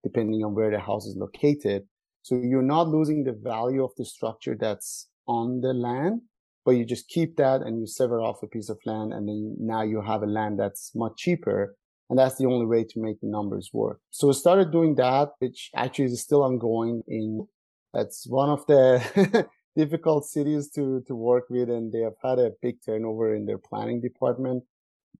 depending 0.02 0.44
on 0.44 0.54
where 0.54 0.70
the 0.70 0.78
house 0.78 1.06
is 1.06 1.16
located. 1.16 1.84
So 2.22 2.36
you're 2.36 2.62
not 2.62 2.88
losing 2.88 3.24
the 3.24 3.32
value 3.32 3.82
of 3.82 3.90
the 3.96 4.04
structure 4.04 4.56
that's 4.58 5.08
on 5.26 5.60
the 5.60 5.74
land, 5.74 6.22
but 6.64 6.72
you 6.72 6.84
just 6.84 7.08
keep 7.08 7.36
that 7.36 7.62
and 7.62 7.80
you 7.80 7.86
sever 7.86 8.20
off 8.20 8.42
a 8.42 8.46
piece 8.46 8.68
of 8.68 8.78
land. 8.86 9.12
And 9.12 9.28
then 9.28 9.56
now 9.58 9.82
you 9.82 10.00
have 10.00 10.22
a 10.22 10.26
land 10.26 10.60
that's 10.60 10.92
much 10.94 11.16
cheaper. 11.16 11.76
And 12.08 12.18
that's 12.18 12.36
the 12.36 12.46
only 12.46 12.66
way 12.66 12.84
to 12.84 13.00
make 13.00 13.20
the 13.20 13.28
numbers 13.28 13.70
work. 13.72 14.00
So 14.10 14.28
I 14.30 14.32
started 14.32 14.72
doing 14.72 14.96
that, 14.96 15.30
which 15.38 15.70
actually 15.76 16.06
is 16.06 16.20
still 16.20 16.42
ongoing 16.42 17.02
in 17.06 17.46
that's 17.92 18.26
one 18.26 18.50
of 18.50 18.66
the 18.66 19.48
difficult 19.82 20.22
cities 20.36 20.64
to, 20.76 21.02
to 21.08 21.14
work 21.14 21.46
with 21.48 21.68
and 21.76 21.92
they 21.92 22.04
have 22.08 22.18
had 22.22 22.38
a 22.38 22.50
big 22.64 22.76
turnover 22.84 23.34
in 23.34 23.46
their 23.46 23.62
planning 23.68 24.00
department. 24.08 24.64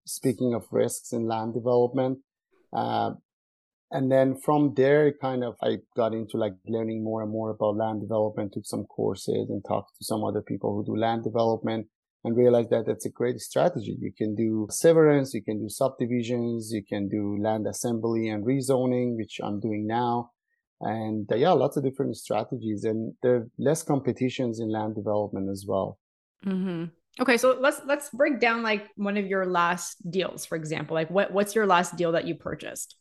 Speaking 0.07 0.55
of 0.55 0.62
risks 0.71 1.12
in 1.12 1.23
land 1.26 1.55
development, 1.55 2.19
uh, 2.73 3.11
and 3.93 4.11
then 4.14 4.37
from 4.47 4.75
there, 4.76 5.12
kind 5.21 5.43
of, 5.43 5.57
I 5.62 5.79
got 5.97 6.12
into 6.14 6.37
like 6.37 6.55
learning 6.67 7.02
more 7.02 7.23
and 7.23 7.33
more 7.33 7.50
about 7.50 7.76
land 7.76 8.00
development, 8.00 8.52
took 8.52 8.67
some 8.67 8.85
courses 8.85 9.47
and 9.49 9.62
talked 9.67 9.93
to 9.99 10.05
some 10.05 10.23
other 10.25 10.43
people 10.43 10.71
who 10.75 10.85
do 10.85 11.00
land 11.00 11.25
development 11.25 11.88
and 12.23 12.37
realized 12.37 12.71
that 12.71 12.85
that's 12.87 13.07
a 13.07 13.11
great 13.21 13.38
strategy. 13.40 13.97
You 14.00 14.12
can 14.17 14.35
do 14.37 14.69
severance, 14.71 15.35
you 15.35 15.43
can 15.43 15.59
do 15.59 15.69
subdivisions, 15.69 16.71
you 16.73 16.83
can 16.88 17.09
do 17.09 17.37
land 17.43 17.67
assembly 17.67 18.29
and 18.29 18.45
rezoning, 18.45 19.17
which 19.17 19.40
I'm 19.43 19.59
doing 19.59 19.87
now. 19.88 20.31
And 20.81 21.31
uh, 21.31 21.37
yeah, 21.37 21.51
lots 21.51 21.77
of 21.77 21.85
different 21.85 22.17
strategies 22.17 22.85
and 22.85 23.15
there 23.23 23.35
are 23.37 23.49
less 23.59 23.83
competitions 23.83 24.61
in 24.61 24.71
land 24.71 24.95
development 24.95 25.51
as 25.51 25.65
well. 25.67 25.99
Mm-hmm. 26.47 26.85
Okay, 27.21 27.37
so 27.37 27.59
let's 27.61 27.81
let's 27.87 28.09
break 28.11 28.41
down 28.41 28.63
like 28.63 28.89
one 28.97 29.17
of 29.17 29.27
your 29.27 29.45
last 29.45 30.11
deals, 30.11 30.47
for 30.47 30.57
example. 30.57 30.95
Like 30.95 31.11
what 31.11 31.33
what's 31.33 31.55
your 31.55 31.67
last 31.67 31.97
deal 31.97 32.13
that 32.13 32.27
you 32.27 32.35
purchased? 32.35 32.97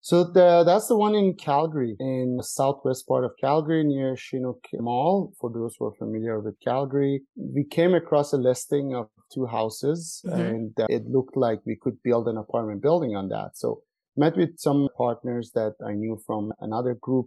So 0.00 0.24
the, 0.24 0.64
that's 0.64 0.88
the 0.88 0.98
one 0.98 1.14
in 1.14 1.32
Calgary, 1.32 1.96
in 1.98 2.36
the 2.36 2.42
southwest 2.42 3.08
part 3.08 3.24
of 3.24 3.30
Calgary, 3.40 3.82
near 3.84 4.16
Chinook 4.16 4.62
Mall. 4.74 5.32
For 5.40 5.50
those 5.50 5.76
who 5.78 5.86
are 5.86 5.94
familiar 5.94 6.40
with 6.40 6.60
Calgary, 6.62 7.22
we 7.36 7.64
came 7.64 7.94
across 7.94 8.34
a 8.34 8.36
listing 8.36 8.94
of 8.94 9.08
two 9.32 9.46
houses, 9.46 10.20
mm-hmm. 10.26 10.40
and 10.40 10.72
uh, 10.78 10.86
it 10.90 11.06
looked 11.06 11.38
like 11.38 11.60
we 11.64 11.76
could 11.80 12.02
build 12.02 12.28
an 12.28 12.36
apartment 12.36 12.82
building 12.82 13.16
on 13.16 13.30
that. 13.30 13.52
So 13.54 13.80
met 14.16 14.36
with 14.36 14.58
some 14.58 14.88
partners 14.96 15.50
that 15.54 15.74
I 15.86 15.92
knew 15.92 16.18
from 16.26 16.52
another 16.60 16.96
group, 17.00 17.26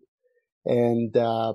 and 0.65 1.15
uh, 1.15 1.53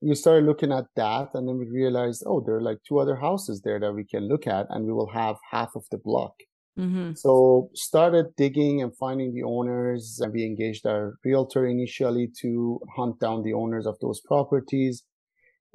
we 0.00 0.14
started 0.14 0.46
looking 0.46 0.72
at 0.72 0.86
that, 0.96 1.28
and 1.34 1.48
then 1.48 1.58
we 1.58 1.68
realized, 1.70 2.24
oh, 2.26 2.42
there 2.44 2.56
are 2.56 2.62
like 2.62 2.78
two 2.86 2.98
other 2.98 3.16
houses 3.16 3.62
there 3.64 3.78
that 3.80 3.92
we 3.92 4.04
can 4.04 4.28
look 4.28 4.46
at, 4.46 4.66
and 4.70 4.84
we 4.84 4.92
will 4.92 5.10
have 5.10 5.36
half 5.50 5.70
of 5.76 5.84
the 5.90 5.98
block. 5.98 6.34
Mm-hmm. 6.78 7.12
So 7.16 7.70
started 7.74 8.34
digging 8.36 8.80
and 8.80 8.96
finding 8.96 9.34
the 9.34 9.42
owners 9.42 10.18
and 10.22 10.32
we 10.32 10.44
engaged 10.44 10.86
our 10.86 11.18
realtor 11.24 11.66
initially 11.66 12.30
to 12.40 12.80
hunt 12.96 13.20
down 13.20 13.42
the 13.42 13.52
owners 13.52 13.86
of 13.86 13.98
those 14.00 14.20
properties. 14.20 15.04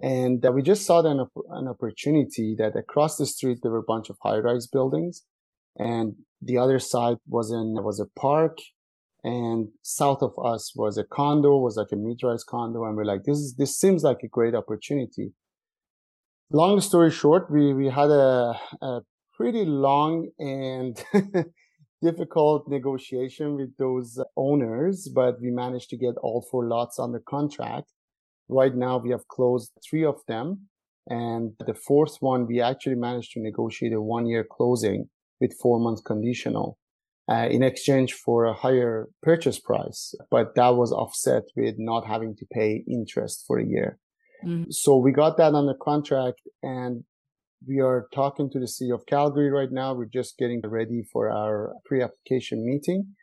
And 0.01 0.43
uh, 0.45 0.51
we 0.51 0.61
just 0.63 0.85
saw 0.85 1.01
an, 1.01 1.25
an 1.51 1.67
opportunity 1.67 2.55
that 2.57 2.75
across 2.75 3.17
the 3.17 3.25
street, 3.25 3.59
there 3.61 3.71
were 3.71 3.79
a 3.79 3.83
bunch 3.87 4.09
of 4.09 4.17
high 4.23 4.37
rise 4.37 4.67
buildings 4.67 5.23
and 5.77 6.15
the 6.41 6.57
other 6.57 6.79
side 6.79 7.17
was 7.27 7.51
in, 7.51 7.75
was 7.83 7.99
a 7.99 8.19
park 8.19 8.57
and 9.27 9.67
south 9.81 10.21
of 10.21 10.31
us 10.41 10.71
was 10.73 10.97
a 10.97 11.03
condo, 11.03 11.57
was 11.57 11.75
like 11.75 11.91
a 11.91 11.97
mid-rise 11.97 12.45
condo. 12.45 12.85
And 12.85 12.95
we're 12.95 13.03
like, 13.03 13.25
this 13.25 13.37
is, 13.37 13.55
this 13.57 13.77
seems 13.77 14.01
like 14.01 14.19
a 14.23 14.29
great 14.29 14.55
opportunity. 14.55 15.33
Long 16.49 16.79
story 16.79 17.11
short, 17.11 17.51
we, 17.51 17.73
we 17.73 17.89
had 17.89 18.09
a, 18.09 18.57
a 18.81 19.01
pretty 19.33 19.65
long 19.65 20.29
and 20.39 21.03
difficult 22.01 22.69
negotiation 22.69 23.57
with 23.57 23.75
those 23.75 24.17
owners, 24.37 25.09
but 25.13 25.41
we 25.41 25.51
managed 25.51 25.89
to 25.89 25.97
get 25.97 26.15
all 26.23 26.47
four 26.49 26.65
lots 26.65 26.97
under 26.97 27.19
contract. 27.19 27.91
Right 28.47 28.73
now, 28.73 28.97
we 28.97 29.09
have 29.09 29.27
closed 29.27 29.73
three 29.85 30.05
of 30.05 30.21
them. 30.29 30.69
And 31.09 31.51
the 31.65 31.73
fourth 31.73 32.15
one, 32.21 32.47
we 32.47 32.61
actually 32.61 32.95
managed 32.95 33.33
to 33.33 33.41
negotiate 33.41 33.91
a 33.91 34.01
one 34.01 34.25
year 34.25 34.45
closing 34.49 35.09
with 35.41 35.53
four 35.61 35.81
months 35.81 36.01
conditional. 36.01 36.77
Uh, 37.29 37.45
in 37.51 37.61
exchange 37.61 38.13
for 38.13 38.45
a 38.45 38.53
higher 38.53 39.09
purchase 39.21 39.59
price, 39.59 40.15
but 40.31 40.55
that 40.55 40.69
was 40.69 40.93
offset 40.93 41.43
with 41.57 41.75
not 41.77 42.07
having 42.07 42.33
to 42.33 42.45
pay 42.53 42.85
interest 42.87 43.43
for 43.45 43.59
a 43.59 43.65
year. 43.65 43.99
Mm-hmm. 44.45 44.71
So 44.71 44.95
we 44.95 45.11
got 45.11 45.35
that 45.35 45.53
on 45.53 45.65
the 45.65 45.75
contract 45.75 46.39
and 46.63 47.03
we 47.65 47.79
are 47.79 48.07
talking 48.13 48.49
to 48.51 48.59
the 48.59 48.67
city 48.67 48.91
of 48.91 49.05
Calgary 49.05 49.49
right 49.49 49.71
now. 49.71 49.93
We're 49.93 50.05
just 50.05 50.37
getting 50.37 50.61
ready 50.63 51.03
for 51.11 51.29
our 51.29 51.73
pre-application 51.85 52.65
meeting. 52.65 53.15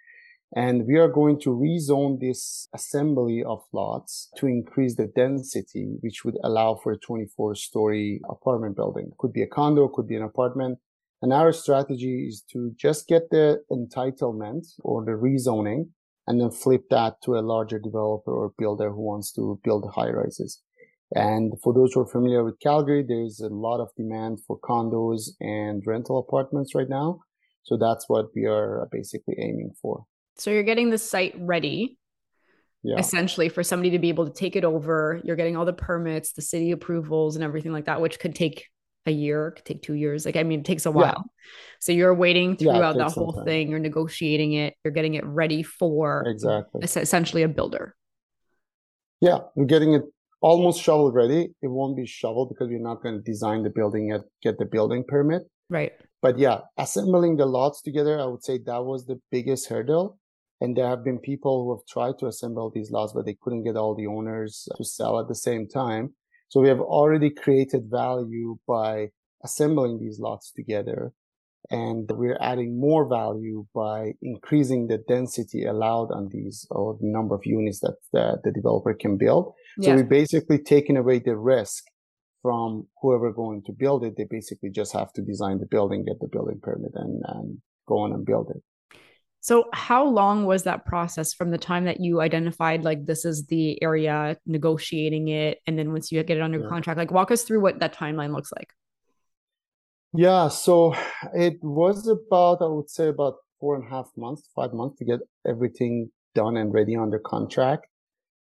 And 0.57 0.87
we 0.87 0.97
are 0.97 1.09
going 1.09 1.41
to 1.41 1.51
rezone 1.51 2.21
this 2.21 2.69
assembly 2.75 3.43
of 3.43 3.63
lots 3.73 4.31
to 4.37 4.47
increase 4.47 4.95
the 4.95 5.07
density, 5.07 5.97
which 6.01 6.25
would 6.25 6.37
allow 6.45 6.77
for 6.77 6.93
a 6.93 6.99
24 6.99 7.57
story 7.57 8.21
apartment 8.29 8.77
building. 8.77 9.11
Could 9.19 9.33
be 9.33 9.43
a 9.43 9.49
condo, 9.49 9.89
could 9.89 10.07
be 10.07 10.15
an 10.15 10.23
apartment. 10.23 10.79
And 11.25 11.33
our 11.33 11.55
strategy 11.55 12.27
is 12.29 12.45
to 12.53 12.75
just 12.77 13.09
get 13.09 13.31
the 13.31 13.63
entitlement 13.73 14.67
or 14.81 15.03
the 15.03 15.13
rezoning 15.13 15.89
and 16.27 16.39
then 16.39 16.51
flip 16.51 16.83
that 16.91 17.15
to 17.23 17.39
a 17.39 17.41
larger 17.41 17.79
developer 17.79 18.31
or 18.31 18.53
builder 18.59 18.91
who 18.91 19.01
wants 19.01 19.33
to 19.33 19.59
build 19.65 19.91
high 19.95 20.11
rises. 20.11 20.61
And 21.15 21.55
for 21.63 21.73
those 21.73 21.95
who 21.95 22.01
are 22.01 22.07
familiar 22.07 22.45
with 22.45 22.61
Calgary, 22.61 23.03
there's 23.09 23.41
a 23.41 23.49
lot 23.49 23.81
of 23.81 23.89
demand 23.97 24.41
for 24.47 24.61
condos 24.61 25.31
and 25.41 25.83
rental 25.87 26.19
apartments 26.19 26.75
right 26.75 26.91
now. 26.91 27.21
So 27.63 27.79
that's 27.79 28.07
what 28.07 28.27
we 28.37 28.45
are 28.45 28.87
basically 28.93 29.37
aiming 29.39 29.71
for. 29.81 30.05
So 30.37 30.51
you're 30.51 30.63
getting 30.63 30.91
the 30.91 30.99
site 30.99 31.35
ready 31.39 31.97
yeah. 32.83 32.99
essentially 32.99 33.49
for 33.49 33.63
somebody 33.63 33.89
to 33.93 33.99
be 33.99 34.11
able 34.11 34.27
to 34.27 34.33
take 34.35 34.57
it 34.57 34.65
over. 34.67 35.23
You're 35.25 35.37
getting 35.37 35.57
all 35.57 35.65
the 35.65 35.73
permits, 35.73 36.33
the 36.33 36.43
city 36.43 36.71
approvals, 36.73 37.35
and 37.35 37.43
everything 37.43 37.73
like 37.73 37.87
that, 37.87 38.03
which 38.03 38.19
could 38.19 38.35
take 38.35 38.67
a 39.07 39.11
year, 39.11 39.49
it 39.49 39.53
could 39.57 39.65
take 39.65 39.83
two 39.83 39.95
years. 39.95 40.25
Like, 40.25 40.37
I 40.37 40.43
mean, 40.43 40.61
it 40.61 40.67
takes 40.67 40.87
a 40.87 40.91
while. 40.91 41.25
Yeah. 41.27 41.51
So 41.81 41.93
you're 41.93 42.15
waiting 42.15 42.57
throughout 42.57 42.97
yeah, 42.97 43.05
the 43.05 43.11
whole 43.11 43.43
thing. 43.45 43.69
You're 43.69 43.79
negotiating 43.79 44.55
it. 44.55 44.75
You're 44.85 44.93
getting 44.93 45.15
it 45.15 45.25
ready 45.25 45.63
for 45.63 46.25
exactly 46.27 46.83
essentially 46.83 47.43
a 47.43 47.49
builder. 47.49 47.95
Yeah, 49.21 49.39
I'm 49.57 49.67
getting 49.67 49.95
it 49.95 50.03
almost 50.41 50.83
shovel 50.83 51.13
ready. 51.13 51.51
It 51.63 51.69
won't 51.69 51.97
be 51.97 52.07
shovel 52.07 52.47
because 52.47 52.69
we're 52.69 52.79
not 52.79 53.03
going 53.03 53.17
to 53.17 53.23
design 53.23 53.63
the 53.63 53.71
building 53.71 54.09
yet, 54.09 54.23
get 54.43 54.59
the 54.59 54.67
building 54.67 55.05
permit. 55.07 55.43
Right. 55.71 55.93
But 56.21 56.39
yeah, 56.39 56.61
assembling 56.79 57.37
the 57.37 57.47
lots 57.47 57.83
together, 57.83 58.19
I 58.21 58.27
would 58.27 58.45
say 58.45 58.59
that 58.67 58.85
was 58.85 59.07
the 59.07 59.21
biggest 59.31 59.69
hurdle. 59.69 60.19
And 60.61 60.77
there 60.77 60.87
have 60.87 61.05
been 61.05 61.19
people 61.19 61.65
who 61.65 61.77
have 61.77 61.87
tried 61.87 62.19
to 62.21 62.27
assemble 62.27 62.71
these 62.71 62.91
lots, 62.91 63.13
but 63.13 63.27
they 63.27 63.37
couldn't 63.43 63.65
get 63.65 63.77
all 63.77 63.95
the 63.95 64.07
owners 64.07 64.69
to 64.77 64.85
sell 64.85 65.19
at 65.19 65.29
the 65.29 65.35
same 65.35 65.69
time. 65.69 66.15
So 66.49 66.61
we 66.61 66.69
have 66.69 66.81
already 66.81 67.31
created 67.31 67.91
value 67.91 68.59
by 68.67 69.11
assembling 69.43 69.99
these 69.99 70.19
lots 70.19 70.51
together. 70.53 71.13
And 71.71 72.11
we're 72.11 72.39
adding 72.41 72.79
more 72.79 73.09
value 73.09 73.67
by 73.75 74.13
increasing 74.21 74.87
the 74.87 74.99
density 75.09 75.65
allowed 75.65 76.11
on 76.13 76.29
these 76.31 76.67
or 76.71 76.99
the 77.01 77.07
number 77.07 77.35
of 77.35 77.47
units 77.47 77.81
that 77.81 77.97
the, 78.13 78.39
the 78.45 78.53
developer 78.53 78.93
can 78.93 79.17
build. 79.17 79.55
So 79.81 79.91
yeah. 79.91 79.97
we 79.97 80.03
basically 80.03 80.59
taking 80.59 80.99
away 80.99 81.21
the 81.21 81.37
risk 81.37 81.85
from 82.43 82.87
whoever 83.01 83.33
going 83.33 83.63
to 83.65 83.73
build 83.73 84.05
it. 84.05 84.19
They 84.19 84.25
basically 84.25 84.69
just 84.69 84.93
have 84.93 85.11
to 85.15 85.23
design 85.23 85.59
the 85.59 85.67
building, 85.67 86.05
get 86.05 86.21
the 86.21 86.29
building 86.29 86.61
permit 86.63 86.93
and, 86.95 87.23
and 87.29 87.59
go 87.89 88.01
on 88.01 88.13
and 88.13 88.27
build 88.27 88.51
it. 88.55 88.63
So 89.45 89.67
how 89.75 90.07
long 90.07 90.47
was 90.47 90.63
that 90.63 90.87
process 90.87 91.35
from 91.35 91.51
the 91.51 91.59
time 91.59 91.85
that 91.85 92.01
you 92.01 92.23
identified 92.23 92.83
like 92.83 93.05
this 93.05 93.27
is 93.27 93.45
the 93.45 93.77
area 93.83 94.39
negotiating 94.47 95.29
it 95.29 95.61
and 95.67 95.79
then 95.79 95.93
once 95.93 96.11
you 96.11 96.23
get 96.23 96.39
it 96.39 96.43
under 96.43 96.61
yeah. 96.61 96.69
contract 96.71 96.97
like 96.97 97.11
walk 97.11 97.31
us 97.31 97.43
through 97.43 97.61
what 97.61 97.79
that 97.81 97.95
timeline 97.95 98.33
looks 98.33 98.51
like. 98.57 98.73
Yeah, 100.15 100.49
so 100.49 100.95
it 101.35 101.59
was 101.61 102.09
about 102.09 102.63
I 102.63 102.69
would 102.69 102.89
say 102.89 103.09
about 103.09 103.35
four 103.61 103.77
and 103.77 103.85
a 103.85 103.91
half 103.91 104.09
months, 104.17 104.49
five 104.57 104.73
months 104.73 104.97
to 105.01 105.05
get 105.05 105.21
everything 105.47 106.11
done 106.35 106.57
and 106.57 106.73
ready 106.73 106.97
under 106.97 107.19
contract. 107.19 107.87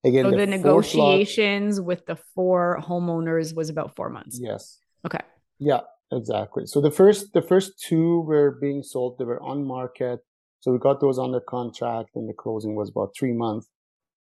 Again, 0.05 0.23
so 0.23 0.31
the, 0.31 0.37
the 0.37 0.47
negotiations 0.47 1.79
lot, 1.79 1.85
with 1.85 2.05
the 2.05 2.15
four 2.33 2.79
homeowners 2.81 3.53
was 3.53 3.67
about 3.69 3.93
four 3.97 4.09
months. 4.09 4.39
Yes. 4.41 4.79
Okay. 5.05 5.19
Yeah, 5.59 5.81
exactly. 6.13 6.65
So 6.65 6.79
the 6.79 6.91
first 6.91 7.33
the 7.33 7.41
first 7.41 7.77
two 7.77 8.21
were 8.21 8.51
being 8.51 8.83
sold. 8.83 9.17
They 9.17 9.25
were 9.25 9.43
on 9.43 9.67
market. 9.67 10.21
So 10.63 10.71
we 10.71 10.79
got 10.79 11.01
those 11.01 11.19
under 11.19 11.41
contract, 11.41 12.11
and 12.15 12.29
the 12.29 12.33
closing 12.33 12.73
was 12.73 12.89
about 12.89 13.13
three 13.19 13.33
months. 13.33 13.67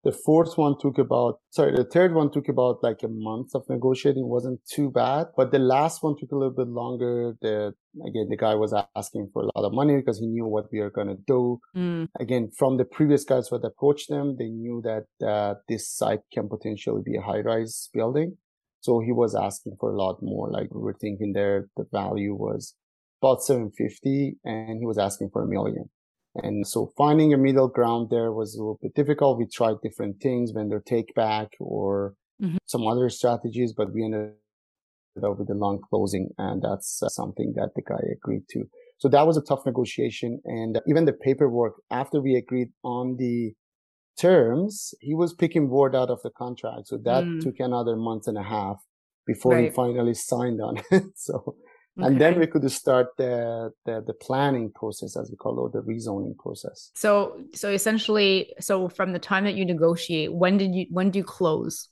The 0.03 0.11
fourth 0.11 0.59
one 0.59 0.75
took 0.81 0.99
about, 0.99 1.39
sorry, 1.51 1.77
the 1.77 1.85
third 1.85 2.13
one 2.13 2.33
took 2.33 2.49
about 2.49 2.83
like 2.83 3.05
a 3.05 3.09
month 3.09 3.55
of 3.55 3.63
negotiating. 3.69 4.25
It 4.25 4.27
wasn't 4.27 4.59
too 4.69 4.91
bad, 4.91 5.29
but 5.37 5.53
the 5.53 5.61
last 5.61 6.03
one 6.03 6.17
took 6.19 6.33
a 6.33 6.35
little 6.35 6.53
bit 6.53 6.67
longer. 6.67 7.37
The, 7.41 7.73
again, 8.05 8.27
the 8.31 8.37
guy 8.37 8.57
was 8.57 8.75
asking 8.97 9.31
for 9.33 9.43
a 9.43 9.51
lot 9.55 9.65
of 9.65 9.73
money 9.73 9.97
because 9.97 10.19
he 10.19 10.27
knew 10.27 10.45
what 10.45 10.65
we 10.73 10.81
are 10.81 10.91
going 10.91 11.07
to 11.07 11.19
do. 11.25 11.61
Mm. 11.77 12.09
Again, 12.19 12.51
from 12.59 12.79
the 12.79 12.85
previous 12.85 13.23
guys 13.23 13.47
who 13.47 13.55
had 13.55 13.65
approached 13.65 14.09
them, 14.09 14.35
they 14.37 14.49
knew 14.49 14.83
that 14.83 15.05
uh, 15.25 15.55
this 15.69 15.89
site 15.89 16.23
can 16.33 16.49
potentially 16.49 17.03
be 17.07 17.17
a 17.17 17.23
high 17.23 17.43
rise 17.43 17.91
building. 17.95 18.37
So 18.81 18.99
he 18.99 19.13
was 19.13 19.37
asking 19.37 19.77
for 19.79 19.93
a 19.93 19.97
lot 19.97 20.19
more. 20.21 20.51
Like 20.51 20.75
we 20.75 20.81
were 20.81 20.97
thinking 21.01 21.33
there, 21.33 21.69
the 21.77 21.87
value 21.93 22.35
was 22.35 22.75
about 23.23 23.45
750 23.45 24.39
and 24.45 24.81
he 24.81 24.85
was 24.85 24.99
asking 24.99 25.31
for 25.33 25.45
a 25.45 25.47
million. 25.47 25.89
And 26.37 26.67
so 26.67 26.93
finding 26.97 27.33
a 27.33 27.39
middle 27.39 27.69
ground 27.69 28.09
there 28.11 28.33
was 28.33 28.55
a 28.55 28.59
little 28.59 28.79
bit 28.83 28.95
difficult. 28.95 29.39
We 29.39 29.47
tried 29.47 29.77
different 29.83 30.21
things, 30.21 30.51
vendor 30.51 30.83
take 30.85 31.15
back 31.15 31.53
or 31.61 32.15
mm-hmm. 32.43 32.57
some 32.67 32.87
other 32.87 33.09
strategies, 33.09 33.73
but 33.73 33.93
we 33.93 34.05
ended 34.05 34.33
up 35.23 35.39
with 35.39 35.49
a 35.51 35.55
long 35.55 35.81
closing. 35.89 36.31
And 36.39 36.63
that's 36.63 37.03
uh, 37.03 37.09
something 37.09 37.55
that 37.57 37.71
the 37.77 37.83
guy 37.83 38.01
agreed 38.13 38.49
to. 38.51 38.65
So 38.99 39.09
that 39.09 39.27
was 39.27 39.37
a 39.37 39.43
tough 39.43 39.67
negotiation. 39.67 40.41
And 40.45 40.81
even 40.89 41.05
the 41.05 41.13
paperwork 41.13 41.75
after 41.91 42.21
we 42.21 42.35
agreed 42.35 42.69
on 42.83 43.17
the 43.19 43.53
terms, 44.19 44.95
he 45.01 45.15
was 45.15 45.35
picking 45.35 45.69
word 45.69 45.95
out 45.95 46.11
of 46.11 46.23
the 46.23 46.31
contract. 46.31 46.89
So 46.89 46.99
that 47.05 47.25
mm. 47.25 47.43
took 47.43 47.59
another 47.59 47.97
month 47.97 48.27
and 48.27 48.39
a 48.39 48.43
half 48.43 48.83
before 49.27 49.53
right. 49.53 49.65
he 49.65 49.71
finally 49.71 50.15
signed 50.15 50.61
on 50.61 50.81
it. 50.91 51.05
so 51.17 51.57
Okay. 51.97 52.09
And 52.09 52.21
then 52.21 52.41
we 52.41 52.49
could 52.49 52.69
start 52.73 53.17
the, 53.17 53.73
the, 53.85 54.03
the 54.05 54.15
planning 54.15 54.73
process, 54.73 55.17
as 55.17 55.31
we 55.31 55.37
call 55.37 55.65
it, 55.67 55.73
the 55.73 55.83
rezoning 55.83 56.37
process. 56.37 56.91
So 56.95 57.41
so 57.55 57.71
essentially, 57.71 58.53
so 58.59 58.89
from 58.89 59.13
the 59.13 59.21
time 59.21 59.45
that 59.45 59.55
you 59.55 59.65
negotiate, 59.65 60.33
when 60.33 60.59
did 60.59 60.75
you 60.75 60.87
when 60.91 61.11
do 61.11 61.21
you 61.21 61.25
close? 61.25 61.89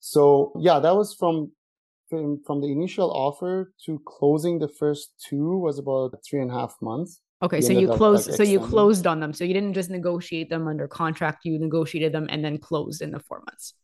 So 0.00 0.52
yeah, 0.58 0.80
that 0.80 0.96
was 0.96 1.14
from 1.14 1.52
from, 2.10 2.42
from 2.44 2.60
the 2.60 2.72
initial 2.72 3.12
offer 3.12 3.72
to 3.86 4.00
closing 4.04 4.58
the 4.58 4.68
first 4.68 5.12
two 5.24 5.58
was 5.58 5.78
about 5.78 6.14
three 6.28 6.40
and 6.40 6.50
a 6.50 6.54
half 6.54 6.74
months. 6.82 7.20
Okay, 7.42 7.60
so 7.60 7.72
you 7.72 7.88
closed. 7.88 8.28
Like 8.28 8.36
so 8.36 8.42
you 8.42 8.58
closed 8.58 9.06
on 9.06 9.20
them. 9.20 9.32
So 9.32 9.44
you 9.44 9.54
didn't 9.54 9.74
just 9.74 9.88
negotiate 9.90 10.50
them 10.50 10.66
under 10.66 10.88
contract. 10.88 11.44
You 11.44 11.60
negotiated 11.60 12.12
them 12.12 12.26
and 12.28 12.44
then 12.44 12.58
closed 12.58 13.02
in 13.02 13.12
the 13.12 13.20
four 13.20 13.40
months. 13.46 13.74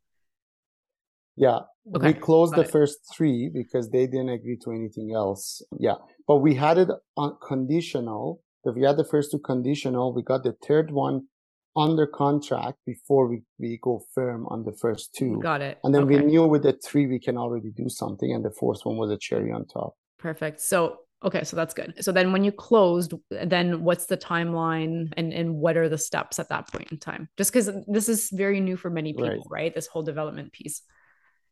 Yeah. 1.39 1.61
Okay. 1.95 2.09
We 2.09 2.13
closed 2.15 2.55
Got 2.55 2.63
the 2.63 2.69
it. 2.69 2.73
first 2.73 2.99
three 3.15 3.49
because 3.49 3.91
they 3.91 4.07
didn't 4.07 4.29
agree 4.31 4.59
to 4.65 4.73
anything 4.73 5.13
else. 5.15 5.63
Yeah. 5.79 5.95
But 6.27 6.39
we 6.39 6.55
had 6.55 6.79
it 6.79 6.89
on 7.17 7.37
conditional. 7.47 8.43
If 8.65 8.75
we 8.75 8.83
had 8.85 8.97
the 8.97 9.05
first 9.05 9.31
two 9.31 9.39
conditional, 9.39 10.13
we 10.13 10.23
got 10.23 10.43
the 10.43 10.57
third 10.67 10.91
one 10.91 11.29
under 11.77 12.07
contract 12.07 12.79
before 12.85 13.29
we, 13.29 13.43
we 13.59 13.79
go 13.83 14.03
firm 14.15 14.47
on 14.49 14.65
the 14.65 14.73
first 14.73 15.15
two. 15.15 15.39
Got 15.41 15.63
it. 15.63 15.79
And 15.85 15.95
then 15.95 16.03
okay. 16.03 16.19
we 16.19 16.25
knew 16.25 16.47
with 16.47 16.65
the 16.65 16.73
three 16.85 17.07
we 17.07 17.21
can 17.21 17.39
already 17.39 17.71
do 17.71 17.89
something. 17.89 18.33
And 18.33 18.45
the 18.45 18.51
fourth 18.51 18.81
one 18.83 18.97
was 18.97 19.11
a 19.11 19.17
cherry 19.17 19.53
on 19.53 19.65
top. 19.67 19.95
Perfect. 20.19 20.61
So 20.61 20.99
okay, 21.25 21.45
so 21.45 21.57
that's 21.57 21.75
good. 21.75 21.95
So 22.01 22.13
then 22.13 22.33
when 22.33 22.45
you 22.45 22.53
closed, 22.53 23.15
then 23.31 23.83
what's 23.83 24.07
the 24.07 24.17
timeline 24.17 25.13
and, 25.17 25.33
and 25.33 25.55
what 25.55 25.77
are 25.77 25.89
the 25.89 25.99
steps 25.99 26.39
at 26.39 26.49
that 26.49 26.71
point 26.71 26.91
in 26.91 26.99
time? 26.99 27.29
Just 27.39 27.53
because 27.53 27.71
this 27.87 28.09
is 28.09 28.31
very 28.31 28.61
new 28.61 28.77
for 28.77 28.91
many 28.91 29.13
people, 29.13 29.29
right? 29.29 29.41
right? 29.51 29.75
This 29.75 29.87
whole 29.87 30.03
development 30.03 30.53
piece. 30.53 30.83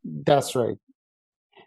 That's 0.07 0.55
right. 0.55 0.77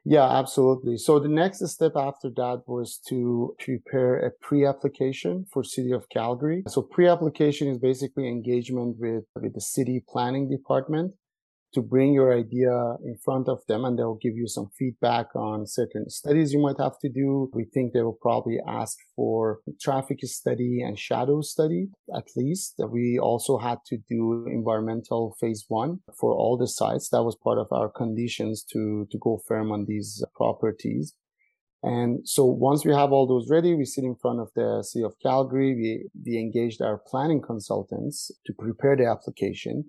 Yeah, 0.06 0.28
absolutely. 0.28 0.98
So 0.98 1.20
the 1.20 1.28
next 1.28 1.68
step 1.68 1.92
after 1.96 2.30
that 2.38 2.64
was 2.68 3.00
to 3.10 3.56
prepare 3.60 4.18
a 4.20 4.32
pre-application 4.42 5.46
for 5.52 5.64
City 5.64 5.92
of 5.92 6.08
Calgary. 6.10 6.64
So 6.68 6.82
pre-application 6.82 7.68
is 7.68 7.78
basically 7.78 8.28
engagement 8.28 8.96
with, 8.98 9.26
with 9.36 9.54
the 9.54 9.62
city 9.62 10.04
planning 10.08 10.50
department 10.50 11.14
to 11.74 11.82
bring 11.82 12.14
your 12.14 12.34
idea 12.36 12.96
in 13.04 13.16
front 13.24 13.48
of 13.48 13.60
them 13.68 13.86
and 13.86 13.98
they'll 13.98 14.20
give 14.22 14.36
you 14.36 14.48
some 14.48 14.70
feedback 14.78 15.28
on 15.36 15.68
certain 15.68 16.10
studies 16.10 16.52
you 16.52 16.60
might 16.60 16.80
have 16.80 16.98
to 17.00 17.10
do. 17.10 17.50
We 17.54 17.66
think 17.66 17.94
they 17.94 18.02
will 18.02 18.18
probably 18.22 18.60
ask 18.68 18.98
for 19.16 19.60
traffic 19.80 20.20
study 20.24 20.82
and 20.82 20.98
shadow 20.98 21.42
study 21.42 21.90
at 22.16 22.26
least. 22.36 22.76
We 22.90 23.20
also 23.20 23.58
had 23.58 23.80
to 23.88 23.98
do 24.10 24.46
environmental 24.48 25.36
phase 25.40 25.66
one 25.68 26.00
for 26.20 26.34
all 26.34 26.58
the 26.58 26.68
sites. 26.68 27.10
That 27.10 27.24
was 27.24 27.36
part 27.36 27.60
of 27.60 27.68
our 27.72 27.90
conditions 27.90 28.64
to, 28.74 29.08
to 29.12 29.18
go 29.20 29.42
firm 29.48 29.72
on 29.72 29.86
these 29.88 30.24
properties. 30.36 31.14
And 31.82 32.28
so 32.28 32.44
once 32.44 32.84
we 32.84 32.94
have 32.94 33.12
all 33.12 33.26
those 33.26 33.50
ready, 33.50 33.74
we 33.74 33.86
sit 33.86 34.04
in 34.04 34.16
front 34.16 34.42
of 34.42 34.50
the 34.56 34.84
city 34.84 35.06
of 35.06 35.14
Calgary. 35.22 35.76
We, 35.76 36.10
we 36.26 36.38
engaged 36.38 36.82
our 36.82 37.00
planning 37.08 37.42
consultants 37.42 38.32
to 38.46 38.54
prepare 38.54 38.98
the 38.98 39.06
application. 39.06 39.86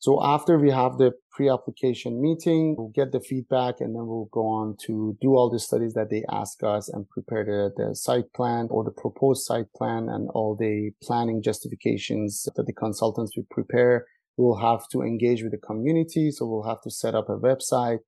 So 0.00 0.24
after 0.24 0.58
we 0.58 0.70
have 0.70 0.96
the 0.96 1.12
pre-application 1.32 2.20
meeting, 2.22 2.76
we'll 2.78 2.92
get 2.94 3.10
the 3.10 3.20
feedback 3.20 3.80
and 3.80 3.96
then 3.96 4.06
we'll 4.06 4.28
go 4.30 4.46
on 4.46 4.76
to 4.86 5.16
do 5.20 5.34
all 5.34 5.50
the 5.50 5.58
studies 5.58 5.94
that 5.94 6.08
they 6.08 6.24
ask 6.30 6.62
us 6.62 6.88
and 6.88 7.08
prepare 7.08 7.44
the, 7.44 7.70
the 7.76 7.96
site 7.96 8.32
plan 8.32 8.68
or 8.70 8.84
the 8.84 8.92
proposed 8.92 9.44
site 9.44 9.72
plan 9.76 10.08
and 10.08 10.28
all 10.34 10.56
the 10.58 10.92
planning 11.02 11.42
justifications 11.42 12.46
that 12.54 12.66
the 12.66 12.72
consultants 12.72 13.36
will 13.36 13.46
prepare. 13.50 14.06
We'll 14.36 14.58
have 14.58 14.88
to 14.92 15.02
engage 15.02 15.42
with 15.42 15.50
the 15.50 15.58
community. 15.58 16.30
So 16.30 16.46
we'll 16.46 16.68
have 16.68 16.82
to 16.82 16.90
set 16.92 17.16
up 17.16 17.28
a 17.28 17.36
website 17.36 17.98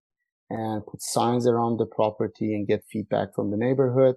and 0.49 0.87
put 0.87 1.03
signs 1.03 1.47
around 1.47 1.79
the 1.79 1.87
property 1.87 2.55
and 2.55 2.69
get 2.69 2.85
feedback 2.91 3.35
from 3.35 3.51
the 3.51 3.57
neighborhood. 3.57 4.15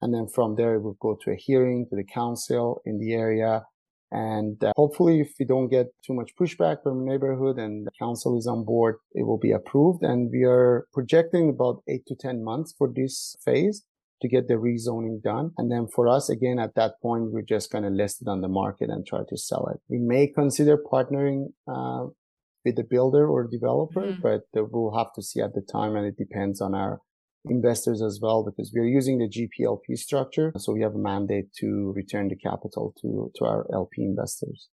And 0.00 0.14
then 0.14 0.28
from 0.32 0.54
there, 0.54 0.78
we'll 0.78 0.96
go 1.00 1.18
to 1.24 1.32
a 1.32 1.36
hearing 1.36 1.86
to 1.90 1.96
the 1.96 2.04
council 2.04 2.82
in 2.84 3.00
the 3.00 3.14
area 3.14 3.64
and 4.12 4.62
uh, 4.62 4.72
hopefully, 4.76 5.20
if 5.20 5.32
we 5.38 5.46
don't 5.46 5.68
get 5.68 5.86
too 6.06 6.14
much 6.14 6.30
pushback 6.40 6.82
from 6.82 7.00
the 7.00 7.10
neighborhood 7.10 7.58
and 7.58 7.86
the 7.86 7.90
council 7.98 8.38
is 8.38 8.46
on 8.46 8.64
board, 8.64 8.96
it 9.12 9.26
will 9.26 9.38
be 9.38 9.52
approved. 9.52 10.02
And 10.02 10.30
we 10.30 10.44
are 10.44 10.86
projecting 10.92 11.50
about 11.50 11.82
eight 11.88 12.06
to 12.06 12.14
10 12.14 12.44
months 12.44 12.72
for 12.76 12.90
this 12.94 13.36
phase 13.44 13.82
to 14.22 14.28
get 14.28 14.48
the 14.48 14.54
rezoning 14.54 15.22
done. 15.22 15.50
And 15.58 15.70
then 15.70 15.88
for 15.92 16.08
us, 16.08 16.30
again, 16.30 16.58
at 16.58 16.74
that 16.76 16.94
point, 17.02 17.32
we're 17.32 17.42
just 17.42 17.70
going 17.70 17.84
to 17.84 17.90
list 17.90 18.22
it 18.22 18.28
on 18.28 18.40
the 18.40 18.48
market 18.48 18.90
and 18.90 19.04
try 19.06 19.20
to 19.28 19.36
sell 19.36 19.68
it. 19.74 19.80
We 19.88 19.98
may 19.98 20.28
consider 20.28 20.78
partnering, 20.78 21.48
uh, 21.68 22.06
with 22.64 22.76
the 22.76 22.84
builder 22.84 23.28
or 23.28 23.46
developer, 23.46 24.02
mm-hmm. 24.02 24.22
but 24.22 24.42
we'll 24.72 24.96
have 24.96 25.12
to 25.14 25.22
see 25.22 25.40
at 25.40 25.54
the 25.54 25.60
time. 25.60 25.94
And 25.94 26.06
it 26.06 26.16
depends 26.16 26.60
on 26.60 26.74
our 26.74 27.00
investors 27.48 28.02
as 28.02 28.18
well 28.20 28.44
because 28.44 28.72
we're 28.74 28.86
using 28.86 29.18
the 29.18 29.28
GPLP 29.28 29.96
structure. 29.96 30.52
So 30.58 30.72
we 30.72 30.82
have 30.82 30.94
a 30.94 30.98
mandate 30.98 31.52
to 31.60 31.92
return 31.94 32.28
the 32.28 32.36
capital 32.36 32.94
to, 33.02 33.30
to 33.36 33.44
our 33.44 33.66
LP 33.72 34.02
investors. 34.02 34.68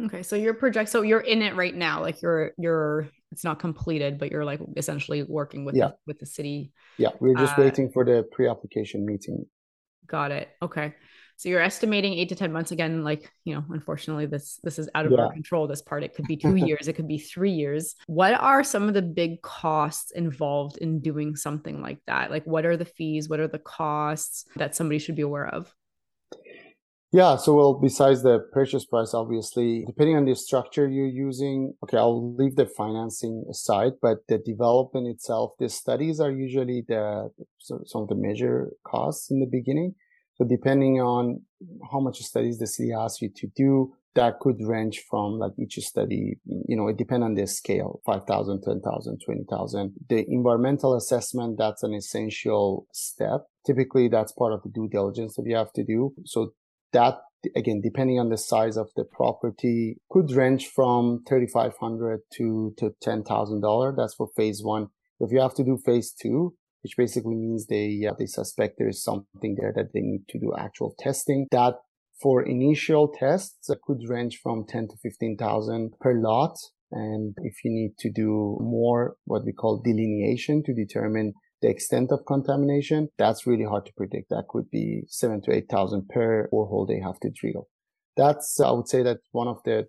Okay. 0.00 0.22
So 0.22 0.36
you're 0.36 0.54
project 0.54 0.90
so 0.90 1.02
you're 1.02 1.20
in 1.20 1.42
it 1.42 1.56
right 1.56 1.74
now. 1.74 2.00
Like 2.00 2.22
you're 2.22 2.52
you're 2.56 3.08
it's 3.32 3.44
not 3.44 3.58
completed, 3.58 4.18
but 4.18 4.30
you're 4.30 4.44
like 4.44 4.60
essentially 4.76 5.24
working 5.24 5.64
with 5.64 5.74
yeah. 5.74 5.88
the, 5.88 5.96
with 6.06 6.18
the 6.20 6.26
city. 6.26 6.72
Yeah. 6.98 7.10
We're 7.20 7.34
just 7.34 7.58
uh, 7.58 7.62
waiting 7.62 7.90
for 7.90 8.04
the 8.04 8.24
pre-application 8.30 9.04
meeting. 9.04 9.44
Got 10.06 10.30
it. 10.30 10.48
Okay. 10.62 10.94
So 11.38 11.48
you're 11.48 11.60
estimating 11.60 12.14
eight 12.14 12.30
to 12.30 12.34
10 12.34 12.52
months 12.52 12.72
again, 12.72 13.04
like, 13.04 13.30
you 13.44 13.54
know, 13.54 13.64
unfortunately 13.70 14.26
this, 14.26 14.58
this 14.64 14.76
is 14.76 14.90
out 14.96 15.06
of 15.06 15.12
yeah. 15.12 15.18
our 15.18 15.32
control. 15.32 15.68
This 15.68 15.80
part, 15.80 16.02
it 16.02 16.12
could 16.16 16.26
be 16.26 16.36
two 16.36 16.56
years, 16.56 16.88
it 16.88 16.94
could 16.94 17.06
be 17.06 17.18
three 17.18 17.52
years. 17.52 17.94
What 18.08 18.34
are 18.34 18.64
some 18.64 18.88
of 18.88 18.94
the 18.94 19.02
big 19.02 19.40
costs 19.40 20.10
involved 20.10 20.78
in 20.78 20.98
doing 20.98 21.36
something 21.36 21.80
like 21.80 22.00
that? 22.08 22.32
Like 22.32 22.44
what 22.44 22.66
are 22.66 22.76
the 22.76 22.84
fees? 22.84 23.28
What 23.28 23.38
are 23.38 23.46
the 23.46 23.60
costs 23.60 24.46
that 24.56 24.74
somebody 24.74 24.98
should 24.98 25.14
be 25.14 25.22
aware 25.22 25.46
of? 25.46 25.72
Yeah. 27.12 27.36
So, 27.36 27.54
well, 27.54 27.74
besides 27.74 28.22
the 28.24 28.40
purchase 28.52 28.84
price, 28.84 29.14
obviously, 29.14 29.84
depending 29.86 30.16
on 30.16 30.24
the 30.24 30.34
structure 30.34 30.88
you're 30.88 31.06
using, 31.06 31.72
okay, 31.84 31.98
I'll 31.98 32.34
leave 32.34 32.56
the 32.56 32.66
financing 32.66 33.44
aside, 33.48 33.92
but 34.02 34.26
the 34.28 34.38
development 34.38 35.06
itself, 35.06 35.52
the 35.60 35.68
studies 35.68 36.18
are 36.18 36.32
usually 36.32 36.84
the, 36.86 37.30
some 37.60 38.02
of 38.02 38.08
the 38.08 38.16
major 38.16 38.72
costs 38.84 39.30
in 39.30 39.38
the 39.38 39.46
beginning. 39.46 39.94
So 40.38 40.46
depending 40.46 41.00
on 41.00 41.42
how 41.90 42.00
much 42.00 42.20
studies 42.22 42.58
the 42.58 42.66
city 42.66 42.92
asks 42.92 43.20
you 43.20 43.30
to 43.36 43.48
do, 43.56 43.92
that 44.14 44.38
could 44.40 44.60
range 44.62 45.04
from 45.08 45.38
like 45.38 45.52
each 45.58 45.78
study, 45.78 46.38
you 46.46 46.76
know, 46.76 46.88
it 46.88 46.96
depends 46.96 47.24
on 47.24 47.34
the 47.34 47.46
scale, 47.46 48.00
5,000, 48.06 48.62
10,000, 48.62 49.20
20,000. 49.24 49.92
The 50.08 50.24
environmental 50.28 50.96
assessment, 50.96 51.58
that's 51.58 51.82
an 51.82 51.92
essential 51.92 52.86
step. 52.92 53.46
Typically, 53.66 54.08
that's 54.08 54.32
part 54.32 54.52
of 54.52 54.62
the 54.62 54.70
due 54.70 54.88
diligence 54.88 55.36
that 55.36 55.46
you 55.46 55.56
have 55.56 55.72
to 55.74 55.84
do. 55.84 56.14
So 56.24 56.52
that 56.92 57.18
again, 57.54 57.80
depending 57.80 58.18
on 58.18 58.30
the 58.30 58.38
size 58.38 58.76
of 58.76 58.90
the 58.96 59.04
property, 59.04 59.98
could 60.10 60.30
range 60.32 60.68
from 60.68 61.22
3,500 61.28 62.20
to, 62.34 62.74
to 62.76 62.94
$10,000. 63.04 63.96
That's 63.96 64.14
for 64.14 64.28
phase 64.36 64.62
one. 64.62 64.88
If 65.20 65.32
you 65.32 65.40
have 65.40 65.54
to 65.54 65.64
do 65.64 65.78
phase 65.84 66.12
two, 66.12 66.54
which 66.82 66.96
basically 66.96 67.34
means 67.34 67.66
they 67.66 68.06
uh, 68.08 68.14
they 68.18 68.26
suspect 68.26 68.76
there's 68.78 69.02
something 69.02 69.56
there 69.58 69.72
that 69.74 69.92
they 69.92 70.00
need 70.00 70.26
to 70.28 70.38
do 70.38 70.52
actual 70.56 70.94
testing. 70.98 71.46
That 71.50 71.74
for 72.20 72.42
initial 72.42 73.08
tests 73.08 73.70
it 73.70 73.78
could 73.86 74.08
range 74.08 74.40
from 74.42 74.64
10 74.68 74.88
to 74.88 74.96
15,000 75.02 75.92
per 76.00 76.14
lot. 76.14 76.56
And 76.90 77.34
if 77.42 77.64
you 77.64 77.70
need 77.70 77.98
to 77.98 78.10
do 78.10 78.58
more, 78.60 79.16
what 79.24 79.44
we 79.44 79.52
call 79.52 79.82
delineation 79.84 80.62
to 80.64 80.74
determine 80.74 81.34
the 81.60 81.68
extent 81.68 82.10
of 82.12 82.24
contamination, 82.26 83.08
that's 83.18 83.46
really 83.46 83.64
hard 83.64 83.84
to 83.86 83.92
predict. 83.96 84.30
That 84.30 84.46
could 84.48 84.70
be 84.70 85.02
seven 85.08 85.42
to 85.42 85.52
8,000 85.52 86.08
per 86.08 86.48
borehole 86.52 86.88
they 86.88 87.00
have 87.00 87.18
to 87.20 87.30
drill. 87.30 87.68
That's, 88.16 88.58
I 88.60 88.70
would 88.70 88.88
say 88.88 89.02
that 89.02 89.18
one 89.32 89.48
of 89.48 89.58
the, 89.64 89.86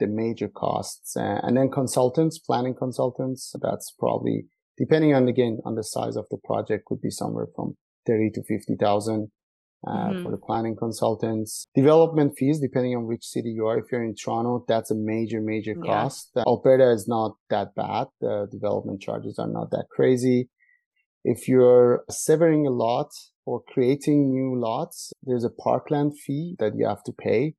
the 0.00 0.06
major 0.06 0.48
costs. 0.48 1.14
And 1.16 1.56
then 1.56 1.70
consultants, 1.70 2.38
planning 2.38 2.74
consultants, 2.74 3.54
that's 3.60 3.92
probably 3.98 4.46
depending 4.78 5.14
on 5.14 5.28
again 5.28 5.58
on 5.64 5.74
the 5.74 5.84
size 5.84 6.16
of 6.16 6.26
the 6.30 6.38
project 6.44 6.84
could 6.86 7.00
be 7.00 7.10
somewhere 7.10 7.48
from 7.54 7.76
30 8.06 8.30
to 8.34 8.42
50,000 8.42 9.30
uh, 9.84 9.90
mm-hmm. 9.90 10.22
for 10.22 10.30
the 10.30 10.36
planning 10.36 10.76
consultants. 10.76 11.66
Development 11.74 12.32
fees, 12.36 12.60
depending 12.60 12.94
on 12.96 13.06
which 13.06 13.24
city 13.24 13.50
you 13.50 13.66
are. 13.66 13.78
If 13.78 13.86
you're 13.90 14.04
in 14.04 14.14
Toronto, 14.14 14.64
that's 14.68 14.90
a 14.90 14.94
major, 14.94 15.40
major 15.40 15.74
cost. 15.74 16.30
Yeah. 16.36 16.44
Alberta 16.46 16.90
is 16.92 17.08
not 17.08 17.36
that 17.50 17.74
bad. 17.74 18.06
The 18.20 18.46
development 18.50 19.00
charges 19.00 19.38
are 19.38 19.48
not 19.48 19.70
that 19.70 19.86
crazy. 19.90 20.48
If 21.24 21.48
you're 21.48 22.04
severing 22.10 22.66
a 22.66 22.70
lot 22.70 23.10
or 23.44 23.62
creating 23.68 24.30
new 24.30 24.60
lots, 24.60 25.12
there's 25.22 25.44
a 25.44 25.50
parkland 25.50 26.18
fee 26.18 26.56
that 26.58 26.72
you 26.76 26.86
have 26.86 27.02
to 27.04 27.12
pay. 27.12 27.54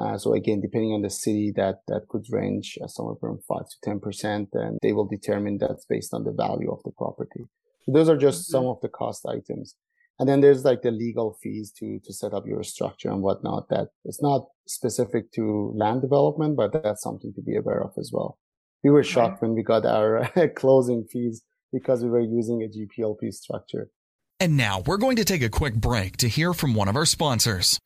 Uh, 0.00 0.16
so 0.16 0.32
again, 0.32 0.60
depending 0.60 0.92
on 0.92 1.02
the 1.02 1.10
city, 1.10 1.52
that 1.54 1.80
that 1.88 2.08
could 2.08 2.24
range 2.30 2.78
uh, 2.82 2.86
somewhere 2.86 3.16
from 3.20 3.38
five 3.46 3.68
to 3.68 3.76
ten 3.82 4.00
percent, 4.00 4.48
and 4.54 4.78
they 4.80 4.92
will 4.92 5.06
determine 5.06 5.58
that's 5.58 5.84
based 5.84 6.14
on 6.14 6.24
the 6.24 6.32
value 6.32 6.72
of 6.72 6.82
the 6.84 6.92
property. 6.92 7.44
So 7.82 7.92
those 7.92 8.08
are 8.08 8.16
just 8.16 8.42
mm-hmm. 8.42 8.52
some 8.52 8.66
of 8.66 8.80
the 8.80 8.88
cost 8.88 9.26
items. 9.26 9.74
And 10.18 10.28
then 10.28 10.40
there's 10.40 10.64
like 10.64 10.82
the 10.82 10.90
legal 10.90 11.38
fees 11.42 11.72
to 11.78 11.98
to 12.04 12.12
set 12.14 12.32
up 12.32 12.46
your 12.46 12.62
structure 12.62 13.10
and 13.10 13.22
whatnot. 13.22 13.68
That 13.68 13.88
it's 14.04 14.22
not 14.22 14.46
specific 14.66 15.32
to 15.32 15.72
land 15.74 16.00
development, 16.00 16.56
but 16.56 16.72
that's 16.72 17.02
something 17.02 17.32
to 17.34 17.42
be 17.42 17.56
aware 17.56 17.82
of 17.82 17.92
as 17.98 18.10
well. 18.12 18.38
We 18.82 18.90
were 18.90 19.02
shocked 19.02 19.42
when 19.42 19.54
we 19.54 19.62
got 19.62 19.84
our 19.84 20.30
closing 20.56 21.04
fees 21.04 21.42
because 21.72 22.02
we 22.02 22.08
were 22.08 22.20
using 22.20 22.62
a 22.62 22.68
GPLP 22.68 23.32
structure. 23.32 23.90
And 24.38 24.56
now 24.56 24.80
we're 24.80 24.96
going 24.96 25.16
to 25.16 25.24
take 25.24 25.42
a 25.42 25.50
quick 25.50 25.74
break 25.74 26.16
to 26.18 26.28
hear 26.28 26.54
from 26.54 26.74
one 26.74 26.88
of 26.88 26.96
our 26.96 27.04
sponsors. 27.04 27.78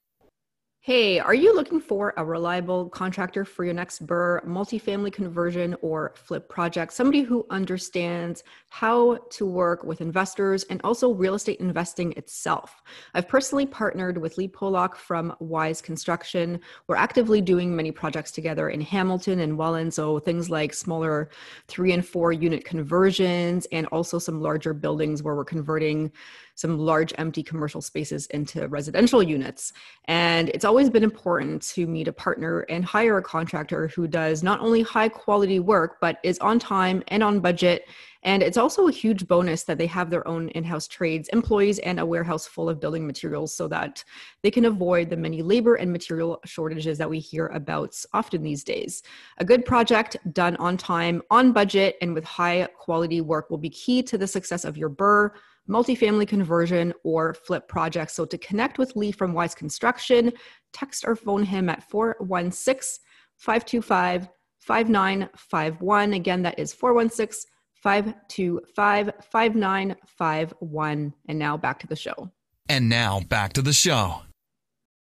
Hey, 0.87 1.19
are 1.19 1.33
you 1.33 1.55
looking 1.55 1.81
for 1.81 2.13
a 2.19 2.25
reliable 2.27 2.91
contractor 2.91 3.47
for 3.47 3.65
your 3.65 3.73
next 3.73 4.07
BRRRR, 4.07 4.45
multifamily 4.45 5.11
conversion 5.15 5.75
or 5.81 6.13
flip 6.15 6.47
project? 6.47 6.93
Somebody 6.93 7.23
who 7.23 7.47
understands 7.49 8.45
how 8.69 9.17
to 9.31 9.47
work 9.47 9.83
with 9.83 10.03
investors 10.03 10.65
and 10.65 10.83
also 10.85 11.15
real 11.15 11.37
estate 11.37 11.59
investing 11.59 12.13
itself. 12.19 12.83
I've 13.15 13.27
personally 13.27 13.65
partnered 13.65 14.19
with 14.19 14.37
Lee 14.37 14.47
Pollock 14.47 14.95
from 14.95 15.35
Wyse 15.41 15.83
Construction. 15.83 16.61
We're 16.87 16.97
actively 16.97 17.41
doing 17.41 17.75
many 17.75 17.91
projects 17.91 18.31
together 18.31 18.69
in 18.69 18.83
Hamilton 18.83 19.41
and 19.41 19.57
Welland. 19.57 19.95
So 19.95 20.19
things 20.19 20.51
like 20.51 20.75
smaller 20.75 21.31
three 21.67 21.93
and 21.93 22.07
four 22.07 22.31
unit 22.35 22.63
conversions 22.63 23.67
and 23.73 23.87
also 23.87 24.19
some 24.19 24.43
larger 24.43 24.75
buildings 24.75 25.23
where 25.23 25.35
we're 25.35 25.47
converting 25.47 26.13
some 26.55 26.79
large 26.79 27.13
empty 27.19 27.43
commercial 27.43 27.81
spaces 27.81 28.27
into 28.27 28.69
residential 28.69 29.23
units. 29.23 29.73
And 30.07 30.49
it's 30.51 30.65
always 30.65 30.91
been 30.91 31.03
important 31.03 31.63
to 31.75 31.87
meet 31.87 32.09
a 32.09 32.13
partner 32.13 32.61
and 32.69 32.85
hire 32.85 33.19
a 33.19 33.23
contractor 33.23 33.89
who 33.89 34.07
does 34.07 34.43
not 34.43 34.61
only 34.61 34.83
high 34.83 35.09
quality 35.09 35.59
work, 35.59 35.99
but 36.01 36.19
is 36.23 36.39
on 36.39 36.59
time 36.59 37.03
and 37.09 37.23
on 37.23 37.41
budget. 37.41 37.87
And 38.25 38.43
it's 38.43 38.57
also 38.57 38.89
a 38.89 38.93
huge 38.93 39.29
bonus 39.29 39.65
that 39.65 39.77
they 39.77 39.87
have 39.87 40.09
their 40.09 40.27
own 40.27 40.49
in 40.51 40.65
house 40.65 40.89
trades, 40.89 41.29
employees, 41.29 41.79
and 41.81 42.01
a 42.01 42.07
warehouse 42.07 42.47
full 42.47 42.71
of 42.71 42.81
building 42.81 43.07
materials 43.07 43.55
so 43.55 43.69
that 43.69 44.03
they 44.43 44.51
can 44.51 44.65
avoid 44.65 45.11
the 45.11 45.17
many 45.17 45.43
labor 45.43 45.75
and 45.75 45.93
material 45.93 46.41
shortages 46.47 46.97
that 46.97 47.11
we 47.11 47.19
hear 47.19 47.49
about 47.49 47.95
often 48.15 48.43
these 48.43 48.65
days. 48.65 49.03
A 49.39 49.45
good 49.45 49.67
project 49.67 50.17
done 50.33 50.57
on 50.57 50.79
time, 50.79 51.21
on 51.31 51.53
budget, 51.53 51.97
and 52.01 52.15
with 52.15 52.25
high 52.25 52.67
quality 52.79 53.21
work 53.21 53.51
will 53.51 53.59
be 53.59 53.71
key 53.71 54.03
to 54.05 54.17
the 54.17 54.27
success 54.27 54.65
of 54.65 54.79
your 54.79 54.89
BRRRR 54.89 55.33
multifamily 55.69 56.29
conversion, 56.29 56.93
or 57.05 57.35
flip 57.35 57.69
projects. 57.69 58.15
So 58.15 58.25
to 58.25 58.39
connect 58.39 58.79
with 58.79 58.97
Lee 58.97 59.13
from 59.13 59.33
Wyse 59.33 59.57
Construction, 59.57 60.33
text 60.73 61.05
or 61.07 61.17
phone 61.17 61.43
him 61.43 61.69
at 61.69 61.89
416 61.91 63.03
525 63.37 64.29
5951. 64.61 66.13
Again, 66.15 66.43
that 66.43 66.59
is 66.59 66.73
416 66.73 67.51
525 67.83 69.13
5951. 69.31 71.15
And 71.29 71.39
now 71.39 71.57
back 71.57 71.79
to 71.81 71.87
the 71.87 71.97
show. 71.97 72.31
And 72.69 72.89
now 72.89 73.21
back 73.21 73.53
to 73.55 73.63
the 73.63 73.73
show. 73.73 74.23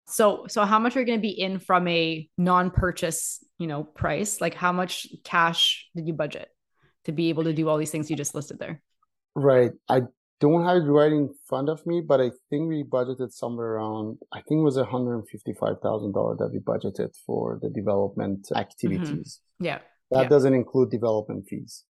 So, 0.06 0.44
so 0.48 0.66
how 0.66 0.78
much 0.78 0.96
are 0.96 1.00
you 1.00 1.06
going 1.06 1.18
to 1.18 1.22
be 1.22 1.30
in 1.30 1.58
from 1.58 1.88
a 1.88 2.28
non-purchase, 2.36 3.42
you 3.58 3.66
know, 3.66 3.84
price? 3.84 4.38
Like, 4.40 4.54
how 4.54 4.70
much 4.70 5.06
cash 5.24 5.88
did 5.96 6.06
you 6.06 6.12
budget 6.12 6.50
to 7.06 7.12
be 7.12 7.30
able 7.30 7.44
to 7.44 7.54
do 7.54 7.70
all 7.70 7.78
these 7.78 7.90
things 7.90 8.10
you 8.10 8.16
just 8.16 8.34
listed 8.34 8.58
there? 8.58 8.82
Right. 9.34 9.72
I 9.88 10.02
don't 10.44 10.64
have 10.64 10.76
it 10.76 10.90
right 10.90 11.10
in 11.10 11.30
front 11.48 11.68
of 11.68 11.86
me, 11.86 12.00
but 12.00 12.20
I 12.20 12.30
think 12.50 12.68
we 12.68 12.84
budgeted 12.84 13.32
somewhere 13.32 13.76
around, 13.76 14.18
I 14.32 14.40
think 14.42 14.60
it 14.60 14.64
was 14.64 14.76
$155,000 14.76 16.38
that 16.38 16.50
we 16.52 16.58
budgeted 16.58 17.10
for 17.26 17.58
the 17.62 17.70
development 17.70 18.48
activities. 18.54 19.40
Mm-hmm. 19.40 19.64
Yeah. 19.64 19.78
That 20.10 20.24
yeah. 20.24 20.28
doesn't 20.28 20.54
include 20.54 20.90
development 20.90 21.46
fees. 21.48 21.84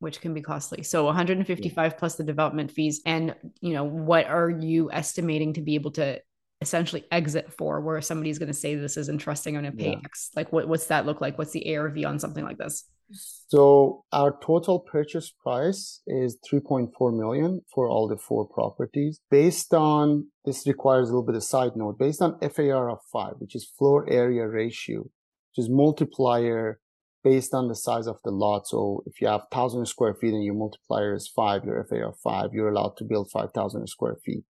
Which 0.00 0.20
can 0.20 0.34
be 0.34 0.42
costly. 0.42 0.82
So 0.82 1.04
155 1.04 1.92
yeah. 1.92 1.98
plus 1.98 2.16
the 2.16 2.24
development 2.24 2.70
fees. 2.70 3.00
And, 3.06 3.34
you 3.60 3.72
know, 3.72 3.84
what 3.84 4.26
are 4.26 4.50
you 4.50 4.92
estimating 4.92 5.54
to 5.54 5.62
be 5.62 5.74
able 5.74 5.92
to 5.92 6.20
essentially 6.60 7.04
exit 7.10 7.52
for 7.52 7.80
where 7.80 8.00
somebody's 8.02 8.38
going 8.38 8.48
to 8.48 8.54
say 8.54 8.74
this 8.74 8.96
is 8.96 9.08
interesting, 9.08 9.56
I'm 9.56 9.62
going 9.62 9.76
to 9.76 9.82
pay 9.82 9.90
yeah. 9.92 10.04
X? 10.04 10.30
Like 10.36 10.52
what, 10.52 10.68
what's 10.68 10.86
that 10.86 11.06
look 11.06 11.20
like? 11.20 11.38
What's 11.38 11.52
the 11.52 11.76
ARV 11.76 12.04
on 12.04 12.18
something 12.18 12.44
like 12.44 12.58
this? 12.58 12.84
So 13.10 14.04
our 14.12 14.36
total 14.44 14.80
purchase 14.80 15.30
price 15.30 16.02
is 16.06 16.38
3.4 16.50 17.16
million 17.16 17.62
for 17.74 17.88
all 17.88 18.06
the 18.06 18.18
four 18.18 18.46
properties. 18.46 19.20
Based 19.30 19.72
on 19.72 20.28
this 20.44 20.66
requires 20.66 21.08
a 21.08 21.12
little 21.12 21.26
bit 21.26 21.34
of 21.34 21.44
side 21.44 21.72
note. 21.74 21.98
Based 21.98 22.20
on 22.20 22.38
FAR 22.40 22.90
of 22.90 22.98
five, 23.10 23.34
which 23.38 23.54
is 23.54 23.72
floor 23.78 24.08
area 24.10 24.46
ratio, 24.46 25.00
which 25.00 25.64
is 25.64 25.70
multiplier 25.70 26.80
based 27.24 27.54
on 27.54 27.68
the 27.68 27.74
size 27.74 28.06
of 28.06 28.18
the 28.24 28.30
lot. 28.30 28.66
So 28.66 29.02
if 29.06 29.20
you 29.20 29.28
have 29.28 29.42
thousand 29.50 29.86
square 29.86 30.14
feet 30.14 30.34
and 30.34 30.44
your 30.44 30.54
multiplier 30.54 31.14
is 31.14 31.28
five, 31.28 31.64
your 31.64 31.84
FAR 31.84 32.08
of 32.08 32.18
five, 32.18 32.50
you're 32.52 32.68
allowed 32.68 32.96
to 32.98 33.04
build 33.04 33.30
5,000 33.30 33.86
square 33.88 34.16
feet 34.24 34.44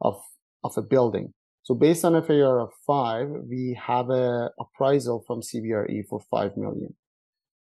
of, 0.00 0.20
of 0.64 0.72
a 0.76 0.82
building. 0.82 1.34
So 1.62 1.74
based 1.74 2.04
on 2.04 2.20
FAR 2.22 2.60
of 2.60 2.70
five, 2.86 3.28
we 3.48 3.78
have 3.86 4.10
a 4.10 4.50
appraisal 4.58 5.22
from 5.26 5.40
CBRE 5.42 6.06
for 6.08 6.20
5 6.30 6.56
million. 6.56 6.94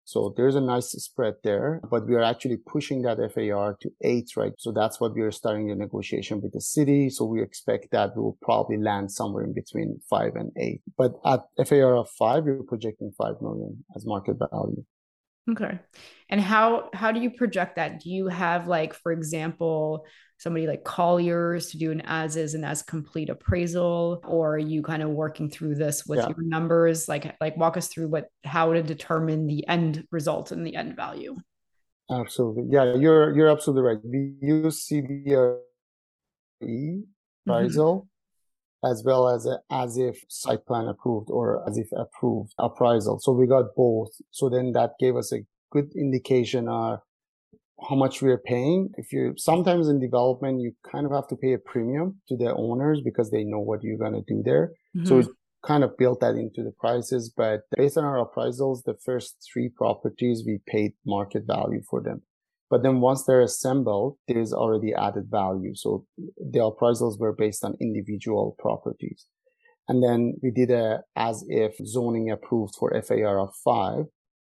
So 0.06 0.34
there's 0.38 0.56
a 0.56 0.62
nice 0.62 0.92
spread 0.92 1.34
there, 1.44 1.82
but 1.90 2.08
we 2.08 2.14
are 2.14 2.22
actually 2.22 2.58
pushing 2.58 3.02
that 3.02 3.18
FAR 3.34 3.76
to 3.82 3.90
eight, 4.04 4.30
right? 4.38 4.54
So 4.60 4.72
that's 4.72 5.00
what 5.00 5.16
we 5.16 5.22
are 5.22 5.32
starting 5.32 5.68
the 5.68 5.76
negotiation 5.76 6.42
with 6.42 6.54
the 6.54 6.62
city. 6.62 7.10
So 7.10 7.26
we 7.26 7.42
expect 7.42 7.88
that 7.92 8.16
we 8.16 8.22
will 8.22 8.38
probably 8.42 8.78
land 8.78 9.12
somewhere 9.12 9.44
in 9.44 9.54
between 9.54 10.00
five 10.08 10.36
and 10.36 10.52
eight. 10.58 10.82
But 10.96 11.16
at 11.26 11.42
FAR 11.68 11.96
of 11.96 12.10
five, 12.10 12.44
we're 12.44 12.62
projecting 12.62 13.14
five 13.18 13.42
million 13.42 13.84
as 13.96 14.06
market 14.06 14.38
value. 14.52 14.86
Okay. 15.50 15.80
And 16.30 16.42
how 16.42 16.90
how 16.94 17.12
do 17.12 17.20
you 17.20 17.32
project 17.32 17.76
that? 17.76 18.00
Do 18.00 18.10
you 18.10 18.28
have 18.28 18.68
like, 18.68 18.94
for 18.94 19.12
example, 19.12 20.06
somebody 20.38 20.68
like 20.68 20.84
Colliers 20.84 21.72
to 21.72 21.78
do 21.78 21.92
an 21.92 22.02
as 22.06 22.36
is 22.36 22.54
and 22.54 22.66
as 22.66 22.82
complete 22.82 23.30
appraisal, 23.30 24.22
or 24.26 24.56
are 24.56 24.60
you 24.60 24.82
kind 24.82 25.02
of 25.02 25.10
working 25.10 25.50
through 25.50 25.76
this 25.76 26.06
with 26.06 26.20
yeah. 26.20 26.28
your 26.28 26.42
numbers? 26.42 27.08
Like 27.08 27.36
like 27.40 27.58
walk 27.58 27.78
us 27.78 27.88
through 27.88 28.10
what 28.10 28.28
how 28.44 28.74
to 28.74 28.84
determine 28.84 29.48
the 29.48 29.68
end 29.68 30.06
result 30.12 30.52
and 30.52 30.66
the 30.66 30.76
end 30.76 30.96
value. 30.96 31.36
Absolutely. 32.12 32.66
Yeah, 32.70 32.96
you're 32.96 33.36
you're 33.36 33.50
absolutely 33.50 33.84
right. 33.84 33.98
We 34.04 34.36
use 34.42 34.88
CBRE 34.88 35.58
mm-hmm. 36.64 37.00
appraisal. 37.50 37.96
Mm-hmm 37.96 38.08
as 38.86 39.04
well 39.04 39.28
as 39.28 39.46
a 39.46 39.60
as 39.72 39.98
if 39.98 40.24
site 40.28 40.66
plan 40.66 40.88
approved 40.88 41.30
or 41.32 41.68
as 41.68 41.78
if 41.78 41.88
approved 41.94 42.54
appraisal. 42.60 43.20
So 43.20 43.32
we 43.32 43.48
got 43.48 43.76
both. 43.76 44.12
So 44.32 44.50
then 44.50 44.74
that 44.74 44.94
gave 45.00 45.16
us 45.16 45.34
a 45.34 45.40
good 45.72 45.92
indication 45.96 46.68
of 46.70 47.00
how 47.88 47.96
much 47.96 48.22
we 48.22 48.32
are 48.32 48.42
paying. 48.46 48.90
If 48.98 49.12
you 49.12 49.34
sometimes 49.38 49.88
in 49.88 50.00
development, 50.00 50.62
you 50.62 50.74
kind 50.90 51.06
of 51.06 51.12
have 51.12 51.28
to 51.28 51.36
pay 51.36 51.54
a 51.54 51.58
premium 51.58 52.22
to 52.30 52.38
the 52.38 52.54
owners 52.56 53.02
because 53.04 53.32
they 53.32 53.44
know 53.44 53.60
what 53.60 53.84
you're 53.84 53.98
going 53.98 54.14
to 54.14 54.24
do 54.28 54.42
there. 54.44 54.72
Mm-hmm. 54.96 55.08
So 55.08 55.18
we 55.18 55.28
kind 55.66 55.84
of 55.84 55.98
built 55.98 56.22
that 56.22 56.36
into 56.36 56.64
the 56.64 56.72
prices. 56.80 57.34
But 57.36 57.62
based 57.76 57.98
on 57.98 58.04
our 58.04 58.26
appraisals, 58.26 58.84
the 58.86 58.96
first 59.04 59.36
three 59.52 59.70
properties, 59.70 60.44
we 60.46 60.60
paid 60.68 60.94
market 61.06 61.44
value 61.46 61.82
for 61.90 62.02
them. 62.02 62.22
But 62.70 62.82
then 62.84 63.00
once 63.00 63.24
they're 63.24 63.42
assembled, 63.42 64.18
there's 64.28 64.54
already 64.54 64.94
added 64.94 65.26
value. 65.30 65.76
So 65.76 66.06
the 66.18 66.60
appraisals 66.60 67.20
were 67.20 67.34
based 67.34 67.64
on 67.64 67.76
individual 67.80 68.56
properties. 68.60 69.26
And 69.88 70.02
then 70.02 70.36
we 70.42 70.50
did 70.50 70.72
a 70.72 71.04
as 71.16 71.46
if 71.48 71.76
zoning 71.86 72.32
approved 72.32 72.76
for 72.76 73.00
FAR 73.04 73.40
of 73.40 73.54
five. 73.64 74.06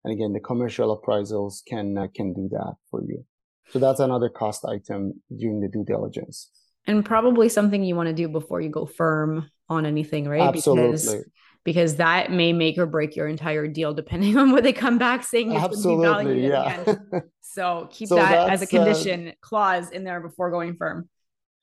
And 0.07 0.13
again, 0.13 0.31
the 0.31 0.39
commercial 0.39 0.97
appraisals 0.97 1.65
can, 1.67 1.97
uh, 1.97 2.07
can 2.15 2.31
do 2.31 2.47
that 2.53 2.75
for 2.89 3.03
you. 3.03 3.25
So 3.71 3.79
that's 3.79 3.99
another 3.99 4.29
cost 4.29 4.63
item 4.63 5.21
during 5.37 5.59
the 5.59 5.67
due 5.67 5.83
diligence. 5.83 6.49
And 6.85 7.03
probably 7.03 7.49
something 7.49 7.83
you 7.83 7.93
want 7.93 8.07
to 8.07 8.13
do 8.13 8.29
before 8.29 8.61
you 8.61 8.69
go 8.69 8.85
firm 8.85 9.51
on 9.67 9.85
anything, 9.85 10.25
right? 10.29 10.39
Absolutely. 10.39 10.91
Because 10.91 11.25
because 11.65 11.95
that 11.97 12.31
may 12.31 12.53
make 12.53 12.77
or 12.77 12.85
break 12.85 13.17
your 13.17 13.27
entire 13.27 13.67
deal 13.67 13.93
depending 13.93 14.37
on 14.37 14.53
what 14.53 14.63
they 14.63 14.71
come 14.71 14.97
back 14.97 15.25
saying 15.25 15.53
Absolutely, 15.53 16.47
yeah. 16.47 16.95
so 17.41 17.89
keep 17.91 18.07
so 18.07 18.15
that 18.15 18.49
as 18.49 18.61
a 18.61 18.63
uh, 18.63 18.69
condition 18.69 19.27
uh, 19.27 19.31
clause 19.41 19.89
in 19.89 20.05
there 20.05 20.21
before 20.21 20.51
going 20.51 20.77
firm. 20.77 21.09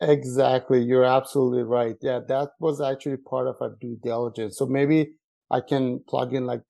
Exactly. 0.02 0.82
You're 0.82 1.06
absolutely 1.06 1.62
right. 1.62 1.96
Yeah, 2.02 2.20
that 2.28 2.50
was 2.60 2.82
actually 2.82 3.16
part 3.16 3.46
of 3.46 3.56
our 3.62 3.74
due 3.80 3.98
diligence. 4.02 4.58
So 4.58 4.66
maybe 4.66 5.14
I 5.50 5.62
can 5.62 6.00
plug 6.06 6.34
in 6.34 6.44
like 6.44 6.60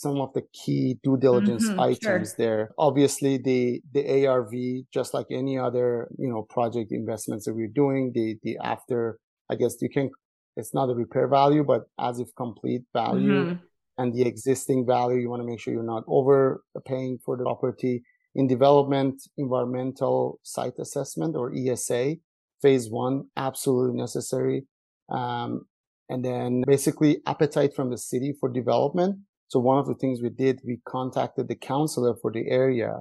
some 0.00 0.20
of 0.20 0.32
the 0.32 0.42
key 0.52 0.98
due 1.02 1.16
diligence 1.16 1.68
mm-hmm, 1.68 1.80
items 1.80 2.30
sure. 2.30 2.34
there. 2.38 2.70
Obviously, 2.78 3.38
the 3.38 3.80
the 3.92 4.26
ARV, 4.26 4.52
just 4.92 5.14
like 5.14 5.26
any 5.30 5.58
other 5.58 6.08
you 6.18 6.28
know 6.28 6.42
project 6.42 6.92
investments 6.92 7.44
that 7.44 7.54
we're 7.54 7.68
doing, 7.82 8.12
the 8.14 8.36
the 8.42 8.58
after 8.62 9.18
I 9.50 9.56
guess 9.56 9.74
you 9.80 9.90
can 9.90 10.10
it's 10.56 10.74
not 10.74 10.90
a 10.90 10.94
repair 10.94 11.28
value, 11.28 11.64
but 11.64 11.82
as 11.98 12.18
if 12.18 12.28
complete 12.36 12.82
value 12.92 13.44
mm-hmm. 13.44 13.54
and 13.98 14.14
the 14.14 14.22
existing 14.22 14.86
value. 14.86 15.18
You 15.18 15.30
want 15.30 15.42
to 15.42 15.46
make 15.46 15.60
sure 15.60 15.72
you're 15.72 15.82
not 15.82 16.04
overpaying 16.06 17.18
for 17.24 17.36
the 17.36 17.44
property. 17.44 18.02
In 18.34 18.46
development, 18.46 19.22
environmental 19.38 20.38
site 20.42 20.74
assessment 20.78 21.34
or 21.36 21.52
ESA, 21.52 22.16
phase 22.62 22.88
one, 22.88 23.24
absolutely 23.36 23.96
necessary. 23.96 24.66
Um, 25.08 25.66
and 26.08 26.24
then 26.24 26.62
basically 26.66 27.20
appetite 27.26 27.74
from 27.74 27.90
the 27.90 27.98
city 27.98 28.34
for 28.38 28.48
development. 28.48 29.16
So 29.50 29.58
one 29.58 29.78
of 29.78 29.88
the 29.88 29.96
things 29.96 30.22
we 30.22 30.30
did, 30.30 30.60
we 30.64 30.78
contacted 30.86 31.48
the 31.48 31.56
councillor 31.56 32.14
for 32.22 32.30
the 32.30 32.48
area, 32.48 33.00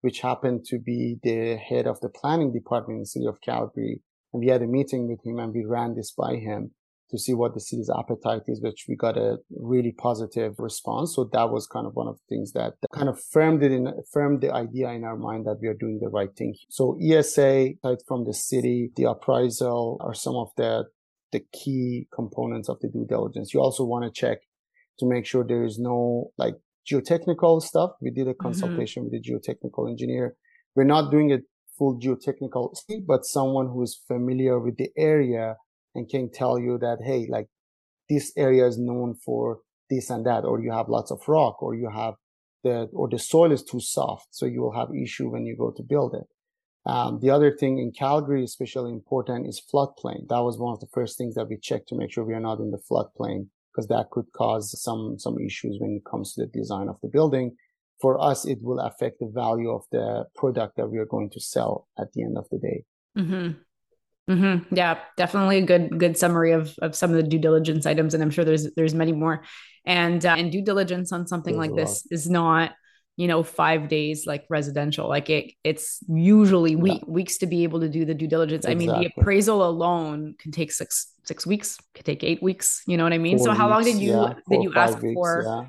which 0.00 0.20
happened 0.20 0.64
to 0.68 0.78
be 0.78 1.18
the 1.22 1.56
head 1.56 1.86
of 1.86 2.00
the 2.00 2.08
planning 2.08 2.54
department 2.54 2.96
in 2.96 3.00
the 3.00 3.06
city 3.06 3.26
of 3.26 3.42
Calgary. 3.42 4.00
And 4.32 4.40
we 4.40 4.46
had 4.46 4.62
a 4.62 4.66
meeting 4.66 5.08
with 5.08 5.20
him 5.22 5.38
and 5.38 5.52
we 5.52 5.66
ran 5.66 5.94
this 5.94 6.12
by 6.12 6.36
him 6.36 6.70
to 7.10 7.18
see 7.18 7.34
what 7.34 7.52
the 7.52 7.60
city's 7.60 7.90
appetite 7.90 8.44
is, 8.46 8.62
which 8.62 8.86
we 8.88 8.96
got 8.96 9.18
a 9.18 9.40
really 9.50 9.92
positive 9.92 10.54
response. 10.58 11.14
So 11.16 11.28
that 11.34 11.50
was 11.50 11.66
kind 11.66 11.86
of 11.86 11.94
one 11.94 12.08
of 12.08 12.16
the 12.16 12.34
things 12.34 12.52
that 12.52 12.76
kind 12.94 13.10
of 13.10 13.20
firmed 13.30 13.62
it 13.62 13.70
in, 13.70 13.92
firmed 14.10 14.40
the 14.40 14.54
idea 14.54 14.88
in 14.92 15.04
our 15.04 15.18
mind 15.18 15.44
that 15.44 15.58
we 15.60 15.68
are 15.68 15.74
doing 15.74 15.98
the 16.00 16.08
right 16.08 16.34
thing. 16.34 16.54
So 16.70 16.96
ESA, 16.98 17.74
aside 17.84 17.98
from 18.08 18.24
the 18.24 18.32
city, 18.32 18.90
the 18.96 19.10
appraisal 19.10 19.98
are 20.00 20.14
some 20.14 20.36
of 20.36 20.48
the, 20.56 20.84
the 21.30 21.42
key 21.52 22.08
components 22.10 22.70
of 22.70 22.80
the 22.80 22.88
due 22.88 23.04
diligence. 23.06 23.52
You 23.52 23.60
also 23.60 23.84
want 23.84 24.06
to 24.06 24.18
check 24.18 24.38
to 25.00 25.06
make 25.06 25.26
sure 25.26 25.44
there 25.44 25.64
is 25.64 25.78
no 25.78 26.30
like 26.38 26.54
geotechnical 26.90 27.62
stuff. 27.62 27.90
We 28.00 28.10
did 28.10 28.28
a 28.28 28.30
mm-hmm. 28.30 28.46
consultation 28.46 29.04
mm-hmm. 29.04 29.16
with 29.16 29.20
a 29.20 29.52
geotechnical 29.52 29.90
engineer. 29.90 30.36
We're 30.74 30.84
not 30.84 31.10
doing 31.10 31.32
a 31.32 31.38
full 31.76 31.98
geotechnical, 31.98 32.76
but 33.06 33.24
someone 33.24 33.66
who 33.66 33.82
is 33.82 34.00
familiar 34.06 34.60
with 34.60 34.76
the 34.76 34.90
area 34.96 35.56
and 35.94 36.08
can 36.08 36.30
tell 36.30 36.58
you 36.58 36.78
that, 36.78 36.98
hey, 37.04 37.26
like 37.28 37.48
this 38.08 38.32
area 38.36 38.66
is 38.66 38.78
known 38.78 39.14
for 39.14 39.60
this 39.88 40.10
and 40.10 40.24
that, 40.26 40.44
or 40.44 40.60
you 40.60 40.72
have 40.72 40.88
lots 40.88 41.10
of 41.10 41.20
rock, 41.26 41.62
or 41.62 41.74
you 41.74 41.90
have 41.92 42.14
the, 42.62 42.88
or 42.92 43.08
the 43.08 43.18
soil 43.18 43.50
is 43.50 43.64
too 43.64 43.80
soft. 43.80 44.28
So 44.30 44.46
you 44.46 44.60
will 44.60 44.74
have 44.74 44.88
issue 44.94 45.30
when 45.30 45.46
you 45.46 45.56
go 45.56 45.72
to 45.76 45.82
build 45.82 46.14
it. 46.14 46.28
Um, 46.86 47.18
the 47.20 47.30
other 47.30 47.54
thing 47.54 47.78
in 47.78 47.92
Calgary, 47.92 48.44
especially 48.44 48.92
important, 48.92 49.48
is 49.48 49.62
floodplain. 49.72 50.28
That 50.28 50.40
was 50.40 50.58
one 50.58 50.72
of 50.72 50.80
the 50.80 50.86
first 50.92 51.18
things 51.18 51.34
that 51.34 51.48
we 51.48 51.58
checked 51.60 51.88
to 51.88 51.96
make 51.96 52.12
sure 52.12 52.24
we 52.24 52.34
are 52.34 52.40
not 52.40 52.58
in 52.58 52.70
the 52.70 52.80
floodplain 52.90 53.48
because 53.72 53.88
that 53.88 54.10
could 54.10 54.26
cause 54.32 54.80
some 54.82 55.18
some 55.18 55.38
issues 55.38 55.78
when 55.78 55.96
it 55.96 56.04
comes 56.10 56.34
to 56.34 56.42
the 56.42 56.46
design 56.48 56.88
of 56.88 56.96
the 57.02 57.08
building. 57.08 57.56
For 58.00 58.18
us, 58.20 58.46
it 58.46 58.58
will 58.62 58.80
affect 58.80 59.20
the 59.20 59.30
value 59.32 59.70
of 59.70 59.84
the 59.92 60.24
product 60.34 60.76
that 60.76 60.88
we 60.88 60.98
are 60.98 61.06
going 61.06 61.30
to 61.30 61.40
sell 61.40 61.86
at 61.98 62.12
the 62.12 62.22
end 62.22 62.38
of 62.38 62.46
the 62.50 62.58
day. 62.58 62.84
Mm-hmm. 63.18 64.32
Mm-hmm. 64.32 64.74
Yeah, 64.74 64.98
definitely 65.16 65.58
a 65.58 65.66
good 65.66 65.98
good 65.98 66.16
summary 66.16 66.52
of 66.52 66.74
of 66.80 66.94
some 66.94 67.10
of 67.10 67.16
the 67.16 67.22
due 67.22 67.38
diligence 67.38 67.84
items, 67.84 68.14
and 68.14 68.22
I'm 68.22 68.30
sure 68.30 68.44
there's 68.44 68.72
there's 68.74 68.94
many 68.94 69.12
more. 69.12 69.42
And 69.84 70.24
uh, 70.24 70.36
and 70.38 70.52
due 70.52 70.62
diligence 70.62 71.12
on 71.12 71.26
something 71.26 71.58
there's 71.58 71.70
like 71.70 71.76
this 71.76 72.06
is 72.10 72.28
not 72.28 72.72
you 73.20 73.28
know 73.28 73.42
five 73.42 73.86
days 73.88 74.26
like 74.26 74.46
residential 74.48 75.06
like 75.06 75.28
it 75.28 75.52
it's 75.62 76.02
usually 76.08 76.74
week, 76.74 77.02
yeah. 77.06 77.12
weeks 77.12 77.36
to 77.36 77.46
be 77.46 77.64
able 77.64 77.78
to 77.78 77.88
do 77.96 78.06
the 78.06 78.14
due 78.14 78.26
diligence 78.26 78.64
exactly. 78.64 78.88
i 78.88 78.92
mean 78.92 79.02
the 79.02 79.12
appraisal 79.14 79.62
alone 79.62 80.34
can 80.38 80.50
take 80.50 80.72
six 80.72 81.12
six 81.24 81.46
weeks 81.46 81.76
could 81.94 82.06
take 82.06 82.24
eight 82.24 82.42
weeks 82.42 82.82
you 82.86 82.96
know 82.96 83.04
what 83.04 83.12
i 83.12 83.18
mean 83.18 83.36
four 83.36 83.48
so 83.48 83.52
how 83.52 83.68
long 83.68 83.84
did 83.84 83.98
you 83.98 84.12
yeah, 84.12 84.32
did 84.48 84.62
you 84.62 84.72
ask 84.74 85.02
weeks, 85.02 85.12
for 85.12 85.44
yeah. 85.46 85.64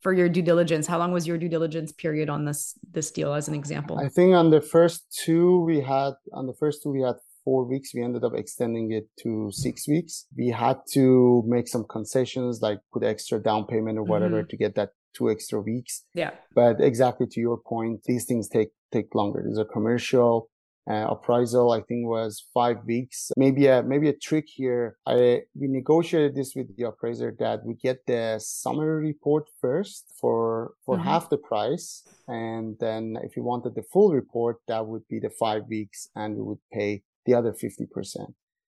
for 0.00 0.14
your 0.14 0.30
due 0.30 0.40
diligence 0.40 0.86
how 0.86 0.98
long 0.98 1.12
was 1.12 1.26
your 1.26 1.36
due 1.36 1.48
diligence 1.56 1.92
period 1.92 2.30
on 2.30 2.46
this 2.46 2.72
this 2.90 3.10
deal 3.10 3.34
as 3.34 3.48
an 3.48 3.54
example 3.54 3.98
i 3.98 4.08
think 4.08 4.32
on 4.32 4.50
the 4.50 4.62
first 4.62 5.04
two 5.24 5.60
we 5.60 5.82
had 5.82 6.12
on 6.32 6.46
the 6.46 6.54
first 6.54 6.82
two 6.82 6.90
we 6.90 7.02
had 7.02 7.16
four 7.44 7.64
weeks. 7.64 7.94
We 7.94 8.02
ended 8.02 8.24
up 8.24 8.32
extending 8.34 8.90
it 8.92 9.06
to 9.22 9.50
six 9.52 9.86
weeks. 9.86 10.24
We 10.34 10.48
had 10.48 10.78
to 10.92 11.44
make 11.46 11.68
some 11.68 11.84
concessions, 11.84 12.62
like 12.62 12.78
put 12.90 13.02
extra 13.04 13.38
down 13.38 13.66
payment 13.66 13.98
or 13.98 14.02
whatever 14.02 14.40
mm-hmm. 14.40 14.48
to 14.48 14.56
get 14.56 14.74
that 14.76 14.92
two 15.14 15.30
extra 15.30 15.60
weeks. 15.60 16.04
Yeah. 16.14 16.32
But 16.54 16.80
exactly 16.80 17.26
to 17.28 17.40
your 17.40 17.58
point, 17.58 18.02
these 18.04 18.24
things 18.24 18.48
take, 18.48 18.70
take 18.92 19.14
longer. 19.14 19.42
There's 19.44 19.58
a 19.58 19.64
commercial 19.64 20.48
uh, 20.88 21.06
appraisal, 21.10 21.72
I 21.72 21.80
think 21.80 22.06
was 22.06 22.44
five 22.52 22.84
weeks. 22.84 23.30
Maybe 23.36 23.66
a, 23.66 23.82
maybe 23.82 24.08
a 24.08 24.12
trick 24.12 24.46
here. 24.48 24.98
I, 25.06 25.42
we 25.58 25.68
negotiated 25.68 26.34
this 26.34 26.54
with 26.54 26.76
the 26.76 26.84
appraiser 26.84 27.34
that 27.38 27.64
we 27.64 27.74
get 27.74 28.04
the 28.06 28.38
summary 28.38 29.06
report 29.06 29.48
first 29.60 30.04
for, 30.20 30.74
for 30.84 30.96
mm-hmm. 30.96 31.04
half 31.04 31.30
the 31.30 31.38
price. 31.38 32.06
And 32.28 32.76
then 32.80 33.16
if 33.22 33.36
you 33.36 33.42
wanted 33.42 33.74
the 33.74 33.84
full 33.92 34.12
report, 34.12 34.58
that 34.68 34.86
would 34.86 35.08
be 35.08 35.18
the 35.20 35.30
five 35.30 35.62
weeks 35.68 36.08
and 36.14 36.36
we 36.36 36.42
would 36.42 36.58
pay 36.72 37.02
the 37.24 37.34
other 37.34 37.52
50%. 37.52 38.34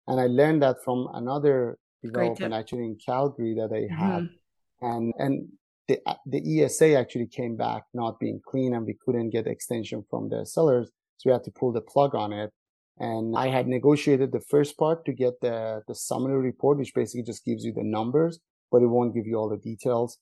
And 0.08 0.22
I 0.22 0.28
learned 0.28 0.62
that 0.62 0.78
from 0.86 1.10
another 1.14 1.78
development 2.02 2.54
actually 2.54 2.86
in 2.86 2.98
Calgary 3.06 3.56
that 3.56 3.74
I 3.74 3.94
had. 3.94 4.24
Mm-hmm. 4.24 4.86
And, 4.86 5.14
and 5.18 5.48
the, 5.88 6.00
the 6.26 6.64
ESA 6.64 6.96
actually 6.96 7.28
came 7.28 7.56
back 7.56 7.84
not 7.94 8.20
being 8.20 8.42
clean 8.46 8.74
and 8.74 8.86
we 8.86 8.98
couldn't 9.06 9.30
get 9.30 9.48
extension 9.48 10.04
from 10.10 10.30
the 10.30 10.46
sellers. 10.46 10.90
So 11.18 11.30
we 11.30 11.34
had 11.34 11.44
to 11.46 11.52
pull 11.52 11.72
the 11.72 11.82
plug 11.82 12.14
on 12.16 12.34
it. 12.34 12.52
And 13.00 13.36
I 13.38 13.48
had 13.48 13.68
negotiated 13.68 14.32
the 14.32 14.40
first 14.40 14.78
part 14.78 15.06
to 15.06 15.14
get 15.14 15.40
the, 15.42 15.84
the 15.88 15.94
summary 15.96 16.38
report, 16.42 16.80
which 16.80 16.94
basically 16.96 17.24
just 17.24 17.46
gives 17.46 17.64
you 17.64 17.72
the 17.72 17.84
numbers, 17.84 18.40
but 18.72 18.82
it 18.82 18.88
won't 18.88 19.14
give 19.14 19.28
you 19.28 19.36
all 19.36 19.50
the 19.50 19.58
details. 19.58 20.18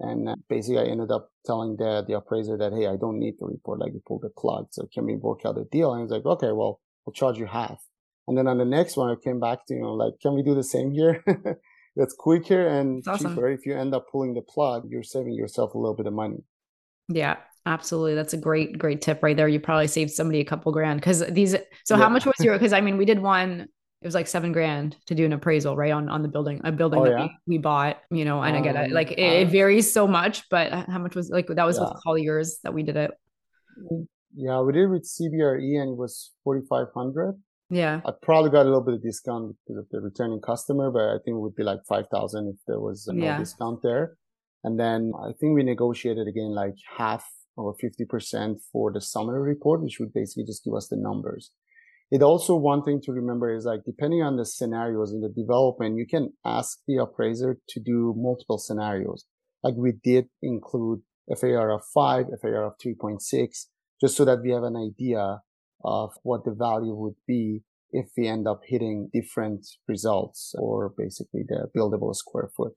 And 0.00 0.28
uh, 0.28 0.34
basically 0.48 0.80
I 0.80 0.90
ended 0.90 1.10
up 1.10 1.30
telling 1.46 1.76
the, 1.76 2.04
the 2.06 2.16
appraiser 2.16 2.58
that, 2.58 2.72
Hey, 2.72 2.86
I 2.86 2.96
don't 2.96 3.18
need 3.18 3.36
the 3.38 3.46
report. 3.46 3.78
Like 3.80 3.92
you 3.94 4.02
pulled 4.06 4.22
the 4.22 4.30
plug. 4.30 4.66
So 4.72 4.88
can 4.92 5.06
we 5.06 5.14
work 5.14 5.40
out 5.46 5.56
a 5.56 5.64
deal? 5.64 5.92
And 5.92 6.02
he's 6.02 6.10
like, 6.10 6.26
okay, 6.26 6.52
well, 6.52 6.80
we'll 7.04 7.14
charge 7.14 7.38
you 7.38 7.46
half. 7.46 7.80
And 8.28 8.36
then 8.36 8.48
on 8.48 8.58
the 8.58 8.64
next 8.64 8.96
one, 8.96 9.08
I 9.08 9.14
came 9.22 9.38
back 9.38 9.64
to, 9.66 9.74
you 9.74 9.82
know, 9.82 9.94
like, 9.94 10.14
can 10.20 10.34
we 10.34 10.42
do 10.42 10.54
the 10.54 10.64
same 10.64 10.90
here? 10.90 11.24
That's 11.96 12.14
quicker 12.14 12.68
and 12.68 13.02
awesome. 13.06 13.30
cheaper. 13.30 13.48
If 13.48 13.64
you 13.64 13.74
end 13.74 13.94
up 13.94 14.06
pulling 14.12 14.34
the 14.34 14.42
plug, 14.42 14.88
you're 14.90 15.02
saving 15.02 15.32
yourself 15.32 15.74
a 15.74 15.78
little 15.78 15.94
bit 15.94 16.06
of 16.06 16.12
money. 16.12 16.38
Yeah, 17.08 17.36
absolutely. 17.64 18.14
That's 18.14 18.34
a 18.34 18.36
great, 18.36 18.78
great 18.78 19.00
tip 19.00 19.22
right 19.22 19.36
there. 19.36 19.48
You 19.48 19.60
probably 19.60 19.86
saved 19.86 20.10
somebody 20.10 20.40
a 20.40 20.44
couple 20.44 20.72
grand 20.72 21.00
because 21.00 21.26
these. 21.26 21.56
So 21.84 21.96
yeah. 21.96 22.02
how 22.02 22.08
much 22.08 22.26
was 22.26 22.38
your? 22.40 22.54
Because 22.58 22.72
I 22.72 22.80
mean, 22.80 22.98
we 22.98 23.06
did 23.06 23.20
one. 23.20 23.68
It 24.02 24.06
was 24.06 24.14
like 24.14 24.26
seven 24.26 24.52
grand 24.52 24.96
to 25.06 25.14
do 25.14 25.24
an 25.24 25.32
appraisal, 25.32 25.74
right 25.74 25.90
on 25.90 26.10
on 26.10 26.22
the 26.22 26.28
building, 26.28 26.60
a 26.64 26.70
building 26.70 27.00
oh, 27.00 27.04
that 27.04 27.10
yeah? 27.12 27.28
we, 27.46 27.56
we, 27.56 27.58
bought. 27.58 28.02
You 28.10 28.26
know, 28.26 28.42
and 28.42 28.54
um, 28.54 28.62
I 28.62 28.64
get 28.64 28.76
it. 28.76 28.92
Like 28.92 29.12
it, 29.12 29.18
it, 29.18 29.48
varies 29.48 29.90
so 29.90 30.06
much, 30.06 30.48
but 30.50 30.70
how 30.72 30.98
much 30.98 31.14
was 31.14 31.30
like 31.30 31.46
that 31.46 31.64
was 31.64 31.78
yeah. 31.78 31.84
with 31.84 32.02
Colliers 32.04 32.58
that 32.62 32.74
we 32.74 32.82
did 32.82 32.96
it. 32.96 33.10
Yeah, 34.34 34.60
we 34.60 34.74
did 34.74 34.82
it 34.82 34.88
with 34.88 35.04
CBRE 35.04 35.80
and 35.80 35.90
it 35.90 35.96
was 35.96 36.32
4,500. 36.44 37.40
Yeah. 37.68 38.00
I 38.04 38.12
probably 38.22 38.50
got 38.50 38.62
a 38.62 38.68
little 38.68 38.84
bit 38.84 38.94
of 38.94 39.02
discount 39.02 39.56
because 39.66 39.78
of 39.78 39.88
the 39.90 40.00
returning 40.00 40.40
customer, 40.40 40.90
but 40.90 41.02
I 41.02 41.18
think 41.24 41.36
it 41.36 41.40
would 41.40 41.56
be 41.56 41.64
like 41.64 41.80
5,000 41.88 42.48
if 42.54 42.60
there 42.66 42.80
was 42.80 43.08
no 43.12 43.24
yeah. 43.24 43.38
discount 43.38 43.80
there. 43.82 44.16
And 44.64 44.78
then 44.78 45.12
I 45.20 45.32
think 45.40 45.54
we 45.54 45.62
negotiated 45.62 46.28
again 46.28 46.54
like 46.54 46.74
half 46.96 47.24
or 47.56 47.74
50% 47.82 48.56
for 48.72 48.92
the 48.92 49.00
summary 49.00 49.40
report, 49.40 49.82
which 49.82 49.98
would 49.98 50.12
basically 50.12 50.44
just 50.44 50.64
give 50.64 50.74
us 50.74 50.88
the 50.88 50.96
numbers. 50.96 51.50
It 52.10 52.22
also 52.22 52.54
one 52.54 52.82
thing 52.82 53.00
to 53.04 53.12
remember 53.12 53.54
is 53.54 53.64
like 53.64 53.80
depending 53.84 54.22
on 54.22 54.36
the 54.36 54.44
scenarios 54.44 55.12
in 55.12 55.20
the 55.20 55.28
development, 55.28 55.98
you 55.98 56.06
can 56.06 56.32
ask 56.44 56.78
the 56.86 56.98
appraiser 56.98 57.58
to 57.68 57.80
do 57.80 58.14
multiple 58.16 58.58
scenarios. 58.58 59.24
Like 59.64 59.74
we 59.76 59.92
did 60.04 60.26
include 60.42 61.00
FAR 61.40 61.72
of 61.72 61.82
five, 61.92 62.26
FAR 62.40 62.64
of 62.64 62.74
3.6, 62.78 63.66
just 64.00 64.16
so 64.16 64.24
that 64.24 64.42
we 64.42 64.50
have 64.50 64.62
an 64.62 64.76
idea 64.76 65.40
of 65.86 66.12
what 66.24 66.44
the 66.44 66.52
value 66.52 66.94
would 66.94 67.14
be 67.26 67.62
if 67.92 68.06
we 68.16 68.26
end 68.26 68.46
up 68.46 68.60
hitting 68.66 69.08
different 69.12 69.66
results 69.88 70.54
or 70.58 70.92
basically 70.98 71.44
the 71.48 71.70
buildable 71.74 72.14
square 72.14 72.50
foot. 72.54 72.72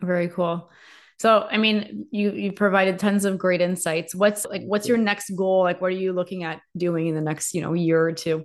Very 0.00 0.28
cool. 0.28 0.70
So, 1.18 1.46
I 1.50 1.58
mean, 1.58 2.06
you 2.10 2.32
you 2.32 2.52
provided 2.52 2.98
tons 2.98 3.24
of 3.24 3.38
great 3.38 3.60
insights. 3.60 4.14
What's 4.14 4.46
like 4.46 4.62
what's 4.62 4.88
your 4.88 4.98
next 4.98 5.30
goal? 5.36 5.62
Like 5.62 5.80
what 5.80 5.88
are 5.88 6.00
you 6.04 6.12
looking 6.12 6.44
at 6.44 6.60
doing 6.76 7.08
in 7.08 7.14
the 7.14 7.20
next, 7.20 7.54
you 7.54 7.60
know, 7.60 7.74
year 7.74 8.00
or 8.00 8.12
two? 8.12 8.44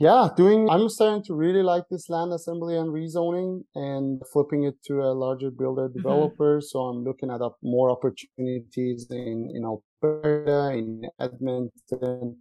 yeah, 0.00 0.28
doing, 0.34 0.66
I'm 0.70 0.88
starting 0.88 1.22
to 1.24 1.34
really 1.34 1.62
like 1.62 1.84
this 1.90 2.08
land 2.08 2.32
assembly 2.32 2.74
and 2.74 2.88
rezoning 2.88 3.64
and 3.74 4.22
flipping 4.32 4.64
it 4.64 4.82
to 4.86 5.02
a 5.02 5.12
larger 5.12 5.50
builder 5.50 5.88
mm-hmm. 5.88 5.98
developer. 5.98 6.56
Mm-hmm. 6.56 6.64
So 6.64 6.80
I'm 6.80 7.04
looking 7.04 7.30
at 7.30 7.42
up 7.42 7.58
more 7.62 7.90
opportunities 7.90 9.06
in, 9.10 9.52
in 9.54 9.62
Alberta, 10.02 10.76
in 10.76 11.02
Edmonton, 11.18 12.36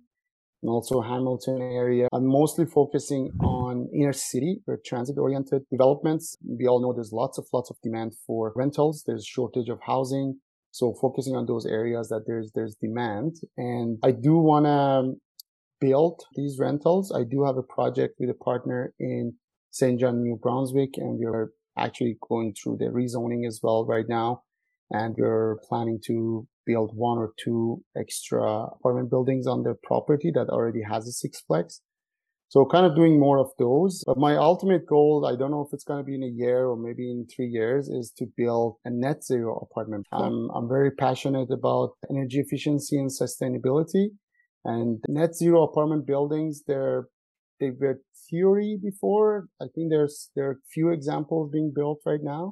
and 0.62 0.70
also 0.70 1.02
Hamilton 1.02 1.62
area. 1.62 2.08
I'm 2.14 2.28
mostly 2.28 2.66
focusing 2.66 3.32
on 3.42 3.90
inner 3.94 4.14
city 4.14 4.62
or 4.68 4.80
transit 4.86 5.18
oriented 5.18 5.64
developments. 5.72 6.36
We 6.44 6.68
all 6.68 6.82
know 6.82 6.94
there's 6.94 7.14
lots 7.14 7.38
of, 7.38 7.46
lots 7.54 7.70
of 7.70 7.78
demand 7.82 8.14
for 8.28 8.52
rentals. 8.56 9.04
There's 9.06 9.26
shortage 9.26 9.70
of 9.70 9.80
housing. 9.86 10.40
So 10.72 10.94
focusing 11.02 11.36
on 11.36 11.46
those 11.46 11.66
areas 11.66 12.10
that 12.10 12.24
there's, 12.28 12.52
there's 12.54 12.76
demand. 12.76 13.38
And 13.58 13.98
I 14.04 14.12
do 14.12 14.38
want 14.38 14.66
to 14.66 15.14
build 15.80 16.24
these 16.36 16.58
rentals. 16.60 17.12
I 17.16 17.24
do 17.24 17.46
have 17.46 17.58
a 17.58 17.64
project 17.64 18.16
with 18.20 18.30
a 18.30 18.34
partner 18.34 18.94
in 19.00 19.36
Saint 19.72 20.00
John, 20.00 20.22
New 20.22 20.38
Brunswick, 20.42 20.92
and 20.98 21.20
we're 21.20 21.52
actually 21.78 22.18
going 22.28 22.54
through 22.54 22.78
the 22.78 22.86
rezoning 22.86 23.48
as 23.48 23.62
well 23.64 23.86
right 23.86 24.08
now. 24.08 24.44
And 24.92 25.16
we're 25.18 25.58
planning 25.70 26.00
to 26.08 26.48
build 26.70 26.90
one 27.10 27.18
or 27.24 27.30
two 27.44 27.62
extra 28.04 28.44
apartment 28.76 29.10
buildings 29.14 29.46
on 29.54 29.60
their 29.66 29.78
property 29.90 30.30
that 30.38 30.48
already 30.56 30.84
has 30.94 31.02
a 31.12 31.14
sixplex. 31.22 31.66
So 32.54 32.66
kind 32.76 32.86
of 32.88 32.96
doing 33.02 33.16
more 33.28 33.40
of 33.46 33.52
those. 33.64 33.94
But 34.10 34.18
my 34.18 34.34
ultimate 34.52 34.86
goal, 34.96 35.14
I 35.32 35.34
don't 35.40 35.54
know 35.56 35.66
if 35.68 35.72
it's 35.76 35.88
going 35.90 36.02
to 36.04 36.10
be 36.12 36.16
in 36.20 36.24
a 36.32 36.36
year 36.44 36.60
or 36.70 36.76
maybe 36.88 37.06
in 37.14 37.28
three 37.34 37.52
years, 37.60 37.84
is 38.00 38.08
to 38.18 38.26
build 38.42 38.70
a 38.90 38.92
net 39.06 39.20
zero 39.24 39.52
apartment. 39.66 40.04
I'm, 40.12 40.38
I'm 40.56 40.68
very 40.78 40.92
passionate 41.06 41.52
about 41.60 41.90
energy 42.14 42.40
efficiency 42.46 42.96
and 43.04 43.12
sustainability. 43.24 44.06
And 44.66 44.98
net 45.08 45.32
zero 45.36 45.60
apartment 45.70 46.04
buildings, 46.14 46.64
they're, 46.70 47.02
they 47.60 47.70
were 47.80 48.02
theory 48.28 48.72
before. 48.90 49.32
I 49.64 49.68
think 49.74 49.86
there's, 49.94 50.32
there 50.36 50.48
are 50.50 50.58
few 50.74 50.88
examples 50.98 51.52
being 51.58 51.72
built 51.80 52.00
right 52.12 52.24
now. 52.36 52.44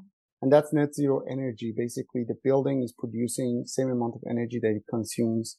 And 0.42 0.52
that's 0.52 0.72
net 0.72 0.94
zero 0.94 1.24
energy. 1.30 1.74
Basically, 1.76 2.24
the 2.24 2.38
building 2.44 2.84
is 2.84 2.94
producing 2.98 3.64
same 3.66 3.90
amount 3.90 4.16
of 4.16 4.22
energy 4.30 4.60
that 4.62 4.70
it 4.70 4.84
consumes 4.90 5.58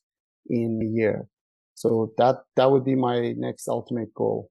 in 0.48 0.80
a 0.82 0.86
year. 0.86 1.26
So 1.74 2.12
that, 2.18 2.36
that 2.56 2.70
would 2.70 2.84
be 2.84 2.94
my 2.94 3.32
next 3.36 3.68
ultimate 3.68 4.12
goal. 4.14 4.50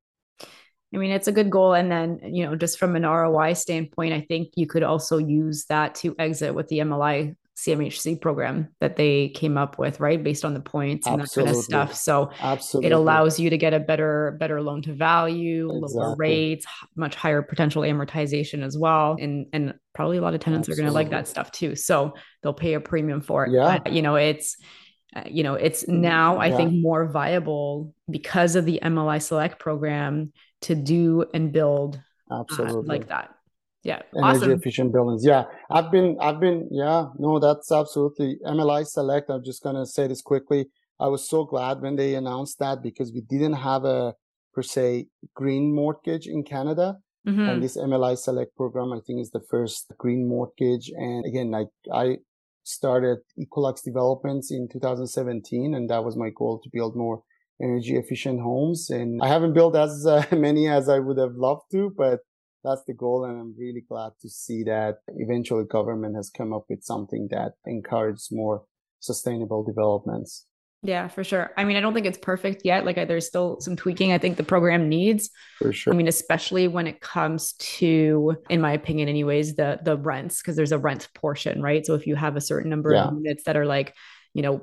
I 0.93 0.97
mean, 0.97 1.11
it's 1.11 1.27
a 1.27 1.33
good 1.33 1.49
goal. 1.49 1.73
And 1.73 1.91
then, 1.91 2.19
you 2.23 2.45
know, 2.45 2.55
just 2.55 2.79
from 2.79 2.95
an 2.95 3.03
ROI 3.03 3.53
standpoint, 3.53 4.13
I 4.13 4.21
think 4.21 4.53
you 4.55 4.67
could 4.67 4.83
also 4.83 5.17
use 5.17 5.65
that 5.65 5.95
to 5.95 6.15
exit 6.17 6.55
with 6.55 6.67
the 6.69 6.79
MLI 6.79 7.35
CMHC 7.57 8.21
program 8.21 8.69
that 8.79 8.97
they 8.97 9.29
came 9.29 9.57
up 9.57 9.79
with, 9.79 9.99
right? 9.99 10.23
Based 10.23 10.45
on 10.45 10.53
the 10.53 10.59
points 10.59 11.07
and 11.07 11.21
Absolutely. 11.21 11.53
that 11.53 11.55
kind 11.55 11.57
of 11.57 11.65
stuff. 11.65 11.95
So 11.95 12.31
Absolutely. 12.39 12.87
it 12.87 12.93
allows 12.93 13.39
you 13.39 13.49
to 13.49 13.57
get 13.57 13.73
a 13.73 13.79
better, 13.79 14.37
better 14.39 14.61
loan 14.61 14.83
to 14.83 14.93
value, 14.93 15.67
exactly. 15.75 15.99
lower 15.99 16.15
rates, 16.15 16.67
much 16.95 17.15
higher 17.15 17.41
potential 17.41 17.81
amortization 17.81 18.63
as 18.63 18.77
well. 18.77 19.17
And 19.19 19.47
and 19.53 19.73
probably 19.95 20.17
a 20.17 20.21
lot 20.21 20.35
of 20.35 20.39
tenants 20.39 20.69
Absolutely. 20.69 20.81
are 20.81 20.85
going 20.85 20.91
to 20.91 20.93
like 20.93 21.09
that 21.09 21.27
stuff 21.27 21.51
too. 21.51 21.75
So 21.75 22.13
they'll 22.43 22.53
pay 22.53 22.75
a 22.75 22.79
premium 22.79 23.21
for 23.21 23.47
it. 23.47 23.51
Yeah. 23.51 23.79
But, 23.83 23.91
you 23.91 24.03
know, 24.03 24.15
it's 24.15 24.55
uh, 25.15 25.23
you 25.25 25.41
know, 25.41 25.55
it's 25.55 25.87
now 25.87 26.37
I 26.37 26.55
think 26.55 26.73
more 26.73 27.07
viable 27.07 27.95
because 28.07 28.55
of 28.55 28.65
the 28.65 28.79
MLI 28.83 29.19
Select 29.19 29.57
program 29.57 30.31
to 30.61 30.75
do 30.75 31.25
and 31.33 31.51
build 31.51 31.99
Absolutely. 32.31 32.81
Uh, 32.81 32.93
like 32.93 33.07
that 33.07 33.33
yeah 33.87 34.01
energy 34.15 34.37
awesome. 34.37 34.51
efficient 34.51 34.91
buildings. 34.91 35.25
Yeah 35.25 35.43
i've 35.75 35.89
been 35.95 36.17
i've 36.21 36.39
been 36.39 36.67
yeah 36.83 37.05
no 37.17 37.39
that's 37.39 37.71
absolutely 37.71 38.37
mli 38.45 38.85
select 38.85 39.29
i'm 39.29 39.43
just 39.43 39.63
gonna 39.63 39.85
say 39.85 40.07
this 40.07 40.21
quickly. 40.21 40.67
I 40.99 41.07
was 41.07 41.29
so 41.29 41.45
glad 41.45 41.81
when 41.81 41.95
they 41.95 42.15
announced 42.15 42.57
that 42.59 42.81
because 42.81 43.09
we 43.13 43.21
didn't 43.21 43.57
have 43.69 43.83
a 43.85 44.15
per 44.53 44.63
se 44.63 45.07
green 45.33 45.73
mortgage 45.73 46.27
in 46.27 46.43
canada. 46.43 46.87
Mm-hmm. 47.27 47.49
and 47.49 47.63
this 47.63 47.75
mli 47.77 48.13
select 48.17 48.51
program 48.55 48.93
i 48.97 48.99
think 49.05 49.17
is 49.21 49.31
the 49.31 49.45
first 49.53 49.83
green 49.97 50.21
mortgage. 50.35 50.87
And 51.05 51.25
again 51.25 51.49
like 51.57 51.71
i 52.03 52.05
started 52.63 53.17
ecolux 53.43 53.75
developments 53.89 54.51
in 54.51 54.67
2017 54.67 55.73
and 55.75 55.89
that 55.89 56.03
was 56.03 56.15
my 56.23 56.29
goal 56.39 56.59
to 56.63 56.69
build 56.77 56.93
more 56.95 57.17
energy 57.61 57.95
efficient 58.03 58.39
homes. 58.41 58.89
And 58.89 59.21
i 59.25 59.27
haven't 59.35 59.53
built 59.53 59.75
as 59.75 60.05
uh, 60.05 60.25
many 60.47 60.63
as 60.77 60.89
i 60.95 60.99
would 61.05 61.19
have 61.25 61.35
loved 61.47 61.67
to 61.75 61.81
but 62.03 62.19
that's 62.67 62.83
the 62.85 62.93
goal. 62.93 63.25
And 63.25 63.39
I'm 63.39 63.55
really 63.57 63.83
glad 63.87 64.11
to 64.21 64.29
see 64.29 64.63
that 64.63 64.97
eventually 65.07 65.65
government 65.65 66.15
has 66.15 66.29
come 66.29 66.53
up 66.53 66.65
with 66.69 66.83
something 66.83 67.27
that 67.31 67.53
encourages 67.65 68.29
more 68.31 68.63
sustainable 68.99 69.63
developments. 69.63 70.45
Yeah, 70.83 71.07
for 71.07 71.23
sure. 71.23 71.51
I 71.57 71.63
mean, 71.63 71.75
I 71.75 71.81
don't 71.81 71.95
think 71.95 72.05
it's 72.05 72.19
perfect 72.19 72.61
yet. 72.63 72.85
Like, 72.85 72.95
there's 73.07 73.25
still 73.25 73.59
some 73.59 73.75
tweaking 73.75 74.11
I 74.11 74.19
think 74.19 74.37
the 74.37 74.43
program 74.43 74.89
needs. 74.89 75.31
For 75.57 75.73
sure. 75.73 75.91
I 75.91 75.97
mean, 75.97 76.07
especially 76.07 76.67
when 76.67 76.85
it 76.85 77.01
comes 77.01 77.53
to, 77.53 78.35
in 78.49 78.61
my 78.61 78.73
opinion, 78.73 79.09
anyways, 79.09 79.55
the 79.55 79.79
the 79.81 79.97
rents, 79.97 80.39
because 80.39 80.55
there's 80.55 80.71
a 80.71 80.77
rent 80.77 81.07
portion, 81.15 81.63
right? 81.63 81.83
So 81.83 81.95
if 81.95 82.05
you 82.05 82.15
have 82.15 82.35
a 82.35 82.41
certain 82.41 82.69
number 82.69 82.93
yeah. 82.93 83.05
of 83.05 83.15
units 83.15 83.43
that 83.45 83.57
are 83.57 83.65
like, 83.65 83.95
you 84.35 84.43
know, 84.43 84.61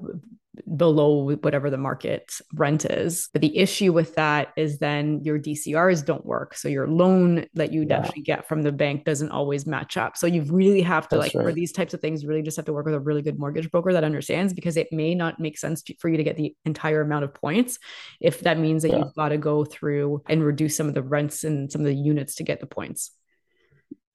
below 0.76 1.34
whatever 1.36 1.70
the 1.70 1.78
market 1.78 2.38
rent 2.54 2.84
is. 2.84 3.28
But 3.32 3.42
the 3.42 3.56
issue 3.56 3.92
with 3.92 4.14
that 4.14 4.52
is 4.56 4.78
then 4.78 5.20
your 5.22 5.38
DCRs 5.38 6.04
don't 6.04 6.24
work. 6.24 6.54
So 6.54 6.68
your 6.68 6.86
loan 6.88 7.46
that 7.54 7.72
you'd 7.72 7.90
yeah. 7.90 7.98
actually 7.98 8.22
get 8.22 8.48
from 8.48 8.62
the 8.62 8.72
bank 8.72 9.04
doesn't 9.04 9.30
always 9.30 9.66
match 9.66 9.96
up. 9.96 10.16
So 10.16 10.26
you 10.26 10.42
really 10.42 10.82
have 10.82 11.08
to 11.08 11.16
That's 11.16 11.34
like 11.34 11.34
right. 11.34 11.50
for 11.50 11.52
these 11.52 11.72
types 11.72 11.94
of 11.94 12.00
things, 12.00 12.24
really 12.24 12.42
just 12.42 12.56
have 12.56 12.66
to 12.66 12.72
work 12.72 12.86
with 12.86 12.94
a 12.94 13.00
really 13.00 13.22
good 13.22 13.38
mortgage 13.38 13.70
broker 13.70 13.92
that 13.92 14.04
understands 14.04 14.52
because 14.52 14.76
it 14.76 14.88
may 14.92 15.14
not 15.14 15.40
make 15.40 15.58
sense 15.58 15.82
to, 15.82 15.94
for 15.98 16.08
you 16.08 16.16
to 16.16 16.24
get 16.24 16.36
the 16.36 16.54
entire 16.64 17.00
amount 17.00 17.24
of 17.24 17.34
points 17.34 17.78
if 18.20 18.40
that 18.40 18.58
means 18.58 18.82
that 18.82 18.90
yeah. 18.90 18.98
you've 18.98 19.14
got 19.14 19.30
to 19.30 19.38
go 19.38 19.64
through 19.64 20.22
and 20.28 20.44
reduce 20.44 20.76
some 20.76 20.88
of 20.88 20.94
the 20.94 21.02
rents 21.02 21.44
and 21.44 21.70
some 21.70 21.80
of 21.80 21.86
the 21.86 21.94
units 21.94 22.36
to 22.36 22.42
get 22.42 22.60
the 22.60 22.66
points. 22.66 23.12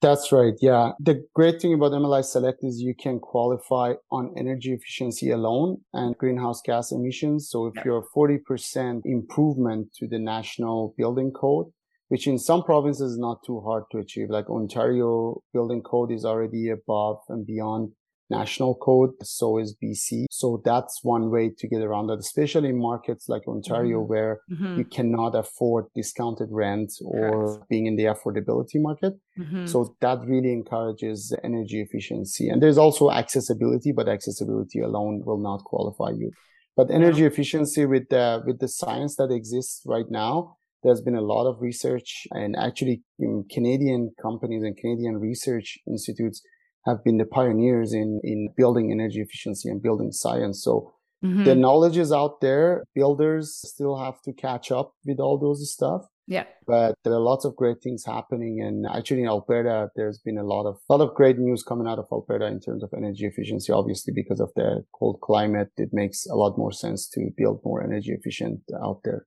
That's 0.02 0.32
right. 0.32 0.54
Yeah. 0.62 0.92
The 0.98 1.26
great 1.34 1.60
thing 1.60 1.74
about 1.74 1.92
MLI 1.92 2.24
Select 2.24 2.64
is 2.64 2.80
you 2.80 2.94
can 2.94 3.18
qualify 3.18 3.94
on 4.10 4.32
energy 4.36 4.72
efficiency 4.72 5.30
alone 5.30 5.82
and 5.92 6.16
greenhouse 6.16 6.62
gas 6.64 6.90
emissions. 6.90 7.50
So 7.50 7.66
if 7.66 7.74
yeah. 7.76 7.82
you're 7.84 8.06
40% 8.16 9.02
improvement 9.04 9.88
to 9.96 10.08
the 10.08 10.18
national 10.18 10.94
building 10.96 11.32
code, 11.32 11.66
which 12.08 12.26
in 12.26 12.38
some 12.38 12.62
provinces 12.62 13.12
is 13.12 13.18
not 13.18 13.44
too 13.44 13.60
hard 13.60 13.84
to 13.92 13.98
achieve, 13.98 14.30
like 14.30 14.48
Ontario 14.48 15.42
building 15.52 15.82
code 15.82 16.10
is 16.10 16.24
already 16.24 16.70
above 16.70 17.18
and 17.28 17.46
beyond 17.46 17.92
national 18.30 18.74
code. 18.76 19.10
So 19.22 19.58
is 19.58 19.76
BC. 19.82 20.26
So 20.30 20.62
that's 20.64 21.00
one 21.02 21.30
way 21.30 21.50
to 21.58 21.68
get 21.68 21.82
around 21.82 22.08
that, 22.08 22.18
especially 22.18 22.70
in 22.70 22.78
markets 22.78 23.28
like 23.28 23.46
Ontario, 23.46 23.98
mm-hmm. 24.00 24.08
where 24.08 24.40
mm-hmm. 24.50 24.78
you 24.78 24.84
cannot 24.84 25.34
afford 25.34 25.86
discounted 25.94 26.48
rent 26.50 26.92
or 27.04 27.46
Correct. 27.46 27.68
being 27.68 27.86
in 27.86 27.96
the 27.96 28.04
affordability 28.04 28.76
market. 28.76 29.14
Mm-hmm. 29.38 29.66
So 29.66 29.96
that 30.00 30.18
really 30.26 30.52
encourages 30.52 31.34
energy 31.44 31.80
efficiency. 31.80 32.48
And 32.48 32.62
there's 32.62 32.78
also 32.78 33.10
accessibility, 33.10 33.92
but 33.92 34.08
accessibility 34.08 34.80
alone 34.80 35.22
will 35.24 35.38
not 35.38 35.64
qualify 35.64 36.10
you. 36.10 36.30
But 36.76 36.90
energy 36.90 37.22
yeah. 37.22 37.26
efficiency 37.26 37.84
with 37.84 38.08
the, 38.08 38.42
with 38.46 38.60
the 38.60 38.68
science 38.68 39.16
that 39.16 39.30
exists 39.30 39.82
right 39.84 40.08
now, 40.08 40.56
there's 40.82 41.02
been 41.02 41.14
a 41.16 41.20
lot 41.20 41.46
of 41.46 41.60
research 41.60 42.26
and 42.30 42.56
actually 42.56 43.02
Canadian 43.50 44.12
companies 44.20 44.62
and 44.62 44.76
Canadian 44.76 45.18
research 45.18 45.78
institutes 45.86 46.40
have 46.86 47.04
been 47.04 47.18
the 47.18 47.26
pioneers 47.26 47.92
in, 47.92 48.20
in 48.24 48.48
building 48.56 48.90
energy 48.90 49.20
efficiency 49.20 49.68
and 49.68 49.82
building 49.82 50.12
science. 50.12 50.62
So 50.62 50.94
mm-hmm. 51.24 51.44
the 51.44 51.54
knowledge 51.54 51.96
is 51.96 52.12
out 52.12 52.40
there. 52.40 52.84
Builders 52.94 53.60
still 53.64 53.98
have 53.98 54.20
to 54.22 54.32
catch 54.32 54.70
up 54.72 54.92
with 55.04 55.20
all 55.20 55.38
those 55.38 55.72
stuff. 55.72 56.02
Yeah. 56.26 56.44
But 56.64 56.94
there 57.02 57.12
are 57.12 57.20
lots 57.20 57.44
of 57.44 57.56
great 57.56 57.82
things 57.82 58.04
happening. 58.06 58.62
And 58.62 58.86
actually 58.86 59.22
in 59.22 59.28
Alberta, 59.28 59.88
there's 59.96 60.20
been 60.20 60.38
a 60.38 60.44
lot 60.44 60.64
of, 60.64 60.78
lot 60.88 61.00
of 61.00 61.14
great 61.14 61.38
news 61.38 61.64
coming 61.64 61.88
out 61.88 61.98
of 61.98 62.06
Alberta 62.12 62.46
in 62.46 62.60
terms 62.60 62.84
of 62.84 62.90
energy 62.96 63.26
efficiency. 63.26 63.72
Obviously, 63.72 64.12
because 64.14 64.38
of 64.38 64.50
the 64.54 64.84
cold 64.94 65.20
climate, 65.20 65.70
it 65.76 65.88
makes 65.92 66.26
a 66.26 66.36
lot 66.36 66.56
more 66.56 66.70
sense 66.70 67.08
to 67.08 67.30
build 67.36 67.60
more 67.64 67.82
energy 67.82 68.12
efficient 68.12 68.60
out 68.80 69.00
there. 69.02 69.26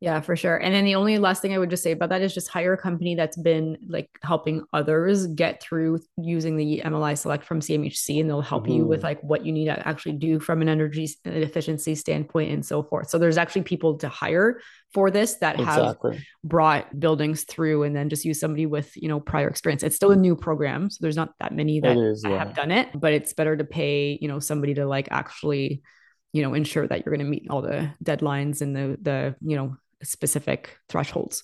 Yeah, 0.00 0.20
for 0.20 0.36
sure. 0.36 0.56
And 0.56 0.74
then 0.74 0.84
the 0.84 0.96
only 0.96 1.18
last 1.18 1.40
thing 1.40 1.54
I 1.54 1.58
would 1.58 1.70
just 1.70 1.82
say 1.82 1.92
about 1.92 2.10
that 2.10 2.20
is 2.20 2.34
just 2.34 2.48
hire 2.48 2.74
a 2.74 2.78
company 2.78 3.14
that's 3.14 3.38
been 3.38 3.78
like 3.88 4.10
helping 4.22 4.64
others 4.72 5.26
get 5.28 5.62
through 5.62 6.00
using 6.18 6.56
the 6.56 6.82
MLI 6.84 7.16
Select 7.16 7.44
from 7.44 7.60
CMHC, 7.60 8.20
and 8.20 8.28
they'll 8.28 8.42
help 8.42 8.64
mm-hmm. 8.64 8.72
you 8.72 8.86
with 8.86 8.98
mm-hmm. 8.98 9.06
like 9.06 9.22
what 9.22 9.46
you 9.46 9.52
need 9.52 9.66
to 9.66 9.88
actually 9.88 10.12
do 10.12 10.40
from 10.40 10.60
an 10.60 10.68
energy 10.68 11.08
efficiency 11.24 11.94
standpoint 11.94 12.52
and 12.52 12.66
so 12.66 12.82
forth. 12.82 13.08
So 13.08 13.18
there's 13.18 13.38
actually 13.38 13.62
people 13.62 13.96
to 13.98 14.08
hire 14.08 14.60
for 14.92 15.10
this 15.10 15.36
that 15.36 15.58
exactly. 15.58 16.16
have 16.16 16.24
brought 16.42 17.00
buildings 17.00 17.44
through 17.44 17.84
and 17.84 17.96
then 17.96 18.08
just 18.08 18.24
use 18.24 18.38
somebody 18.38 18.66
with 18.66 18.94
you 18.96 19.08
know 19.08 19.18
prior 19.18 19.48
experience 19.48 19.82
it's 19.82 19.96
still 19.96 20.12
a 20.12 20.16
new 20.16 20.36
program 20.36 20.88
so 20.88 20.98
there's 21.00 21.16
not 21.16 21.30
that 21.40 21.52
many 21.52 21.80
that, 21.80 21.96
is, 21.96 22.22
yeah. 22.24 22.38
have 22.38 22.54
done 22.54 22.70
it 22.70 22.88
but 22.94 23.12
it's 23.12 23.32
better 23.32 23.56
to 23.56 23.64
pay 23.64 24.16
you 24.22 24.28
know 24.28 24.38
somebody 24.38 24.72
to 24.72 24.86
like 24.86 25.08
actually 25.10 25.82
you 26.32 26.42
know 26.42 26.54
ensure 26.54 26.86
that 26.86 27.04
you're 27.04 27.14
going 27.14 27.24
to 27.24 27.30
meet 27.30 27.46
all 27.50 27.60
the 27.60 27.90
deadlines 28.04 28.60
and 28.60 28.76
the 28.76 28.96
the 29.02 29.34
you 29.40 29.56
know 29.56 29.76
specific 30.04 30.78
thresholds. 30.88 31.42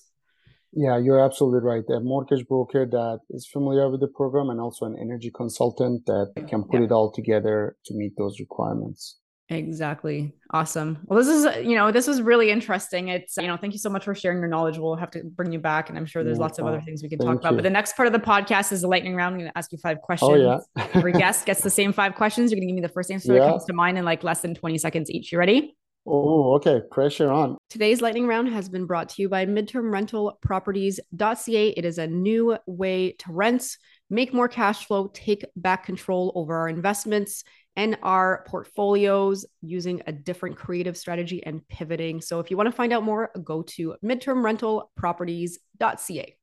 Yeah, 0.73 0.97
you're 0.97 1.19
absolutely 1.19 1.59
right. 1.59 1.83
A 1.89 1.99
mortgage 1.99 2.47
broker 2.47 2.85
that 2.85 3.19
is 3.29 3.45
familiar 3.45 3.89
with 3.89 3.99
the 3.99 4.07
program 4.07 4.49
and 4.49 4.61
also 4.61 4.85
an 4.85 4.95
energy 4.99 5.29
consultant 5.35 6.05
that 6.05 6.33
can 6.47 6.63
put 6.63 6.79
yeah. 6.79 6.85
it 6.85 6.91
all 6.91 7.11
together 7.11 7.75
to 7.85 7.93
meet 7.93 8.13
those 8.17 8.39
requirements. 8.39 9.17
Exactly. 9.51 10.33
Awesome. 10.51 10.99
Well, 11.05 11.19
this 11.21 11.27
is, 11.27 11.65
you 11.67 11.75
know, 11.75 11.91
this 11.91 12.07
was 12.07 12.21
really 12.21 12.49
interesting. 12.51 13.09
It's, 13.09 13.35
you 13.35 13.47
know, 13.47 13.57
thank 13.57 13.73
you 13.73 13.79
so 13.79 13.89
much 13.89 14.05
for 14.05 14.15
sharing 14.15 14.39
your 14.39 14.47
knowledge. 14.47 14.77
We'll 14.77 14.95
have 14.95 15.11
to 15.11 15.23
bring 15.25 15.51
you 15.51 15.59
back. 15.59 15.89
And 15.89 15.97
I'm 15.97 16.05
sure 16.05 16.23
there's 16.23 16.37
lots 16.37 16.57
of 16.57 16.65
other 16.65 16.79
things 16.79 17.03
we 17.03 17.09
can 17.09 17.19
thank 17.19 17.29
talk 17.29 17.41
about. 17.41 17.55
But 17.55 17.63
the 17.63 17.69
next 17.69 17.97
part 17.97 18.07
of 18.07 18.13
the 18.13 18.19
podcast 18.19 18.71
is 18.71 18.81
the 18.81 18.87
lightning 18.87 19.13
round. 19.13 19.33
I'm 19.33 19.39
going 19.41 19.51
to 19.51 19.57
ask 19.57 19.69
you 19.73 19.77
five 19.77 19.97
oh, 20.01 20.05
questions. 20.05 20.31
Oh, 20.31 20.61
yeah. 20.77 20.87
Every 20.93 21.11
guest 21.11 21.45
gets 21.45 21.61
the 21.63 21.69
same 21.69 21.91
five 21.91 22.15
questions. 22.15 22.49
You're 22.49 22.59
going 22.59 22.69
to 22.69 22.73
give 22.73 22.75
me 22.75 22.81
the 22.81 22.93
first 22.93 23.11
answer 23.15 23.33
yeah. 23.33 23.39
that 23.39 23.49
comes 23.49 23.65
to 23.65 23.73
mind 23.73 23.97
in 23.97 24.05
like 24.05 24.23
less 24.23 24.41
than 24.41 24.55
20 24.55 24.77
seconds 24.77 25.11
each. 25.11 25.33
You 25.33 25.37
ready? 25.37 25.75
Oh, 26.05 26.55
okay. 26.55 26.81
Pressure 26.89 27.31
on. 27.31 27.57
Today's 27.69 28.01
lightning 28.01 28.27
round 28.27 28.49
has 28.49 28.67
been 28.67 28.85
brought 28.85 29.07
to 29.09 29.21
you 29.21 29.29
by 29.29 29.45
midtermrentalproperties.ca. 29.45 31.69
It 31.69 31.85
is 31.85 31.99
a 31.99 32.07
new 32.07 32.57
way 32.65 33.11
to 33.19 33.31
rent, 33.31 33.77
make 34.09 34.33
more 34.33 34.47
cash 34.47 34.87
flow, 34.87 35.11
take 35.13 35.45
back 35.55 35.85
control 35.85 36.31
over 36.35 36.55
our 36.55 36.69
investments 36.69 37.43
and 37.75 37.99
our 38.01 38.43
portfolios 38.47 39.45
using 39.61 40.01
a 40.07 40.11
different 40.11 40.57
creative 40.57 40.97
strategy 40.97 41.45
and 41.45 41.67
pivoting. 41.67 42.19
So 42.19 42.39
if 42.39 42.49
you 42.51 42.57
want 42.57 42.67
to 42.67 42.75
find 42.75 42.91
out 42.91 43.03
more, 43.03 43.29
go 43.43 43.61
to 43.61 43.95
midtermrentalproperties.ca. 44.03 46.35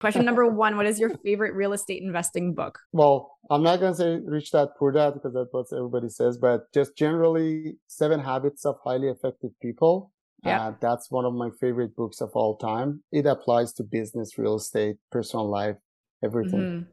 Question 0.00 0.24
number 0.24 0.46
one 0.50 0.76
What 0.76 0.86
is 0.86 0.98
your 0.98 1.10
favorite 1.18 1.54
real 1.54 1.72
estate 1.72 2.02
investing 2.02 2.54
book? 2.54 2.78
Well, 2.92 3.38
I'm 3.50 3.62
not 3.62 3.80
going 3.80 3.92
to 3.92 3.96
say 3.96 4.20
Rich 4.24 4.52
Dad 4.52 4.68
Poor 4.78 4.92
Dad 4.92 5.14
because 5.14 5.34
that's 5.34 5.52
what 5.52 5.66
everybody 5.72 6.08
says, 6.08 6.38
but 6.38 6.72
just 6.72 6.96
generally, 6.96 7.76
Seven 7.86 8.20
Habits 8.20 8.64
of 8.64 8.76
Highly 8.84 9.08
Effective 9.08 9.50
People. 9.60 10.12
Yeah. 10.44 10.68
Uh, 10.68 10.72
that's 10.80 11.10
one 11.10 11.24
of 11.24 11.34
my 11.34 11.50
favorite 11.60 11.96
books 11.96 12.20
of 12.20 12.30
all 12.34 12.56
time. 12.56 13.02
It 13.10 13.26
applies 13.26 13.72
to 13.74 13.82
business, 13.82 14.38
real 14.38 14.56
estate, 14.56 14.96
personal 15.10 15.48
life, 15.48 15.76
everything. 16.22 16.60
Mm-hmm. 16.60 16.90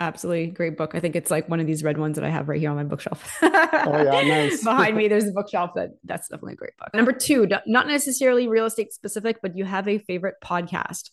Absolutely 0.00 0.48
great 0.48 0.76
book. 0.76 0.94
I 0.94 1.00
think 1.00 1.16
it's 1.16 1.30
like 1.30 1.48
one 1.48 1.58
of 1.58 1.66
these 1.66 1.82
red 1.82 1.96
ones 1.96 2.16
that 2.16 2.24
I 2.24 2.28
have 2.28 2.46
right 2.46 2.60
here 2.60 2.68
on 2.68 2.76
my 2.76 2.84
bookshelf. 2.84 3.38
oh 3.42 3.48
yeah, 3.50 4.20
nice. 4.28 4.62
Behind 4.62 4.94
me, 4.94 5.08
there's 5.08 5.26
a 5.26 5.32
bookshelf 5.32 5.70
that 5.76 5.92
that's 6.04 6.28
definitely 6.28 6.52
a 6.52 6.56
great 6.56 6.76
book. 6.78 6.90
Number 6.92 7.12
two, 7.12 7.48
not 7.66 7.86
necessarily 7.86 8.48
real 8.48 8.66
estate 8.66 8.92
specific, 8.92 9.38
but 9.40 9.56
you 9.56 9.64
have 9.64 9.88
a 9.88 9.98
favorite 10.00 10.34
podcast. 10.44 11.08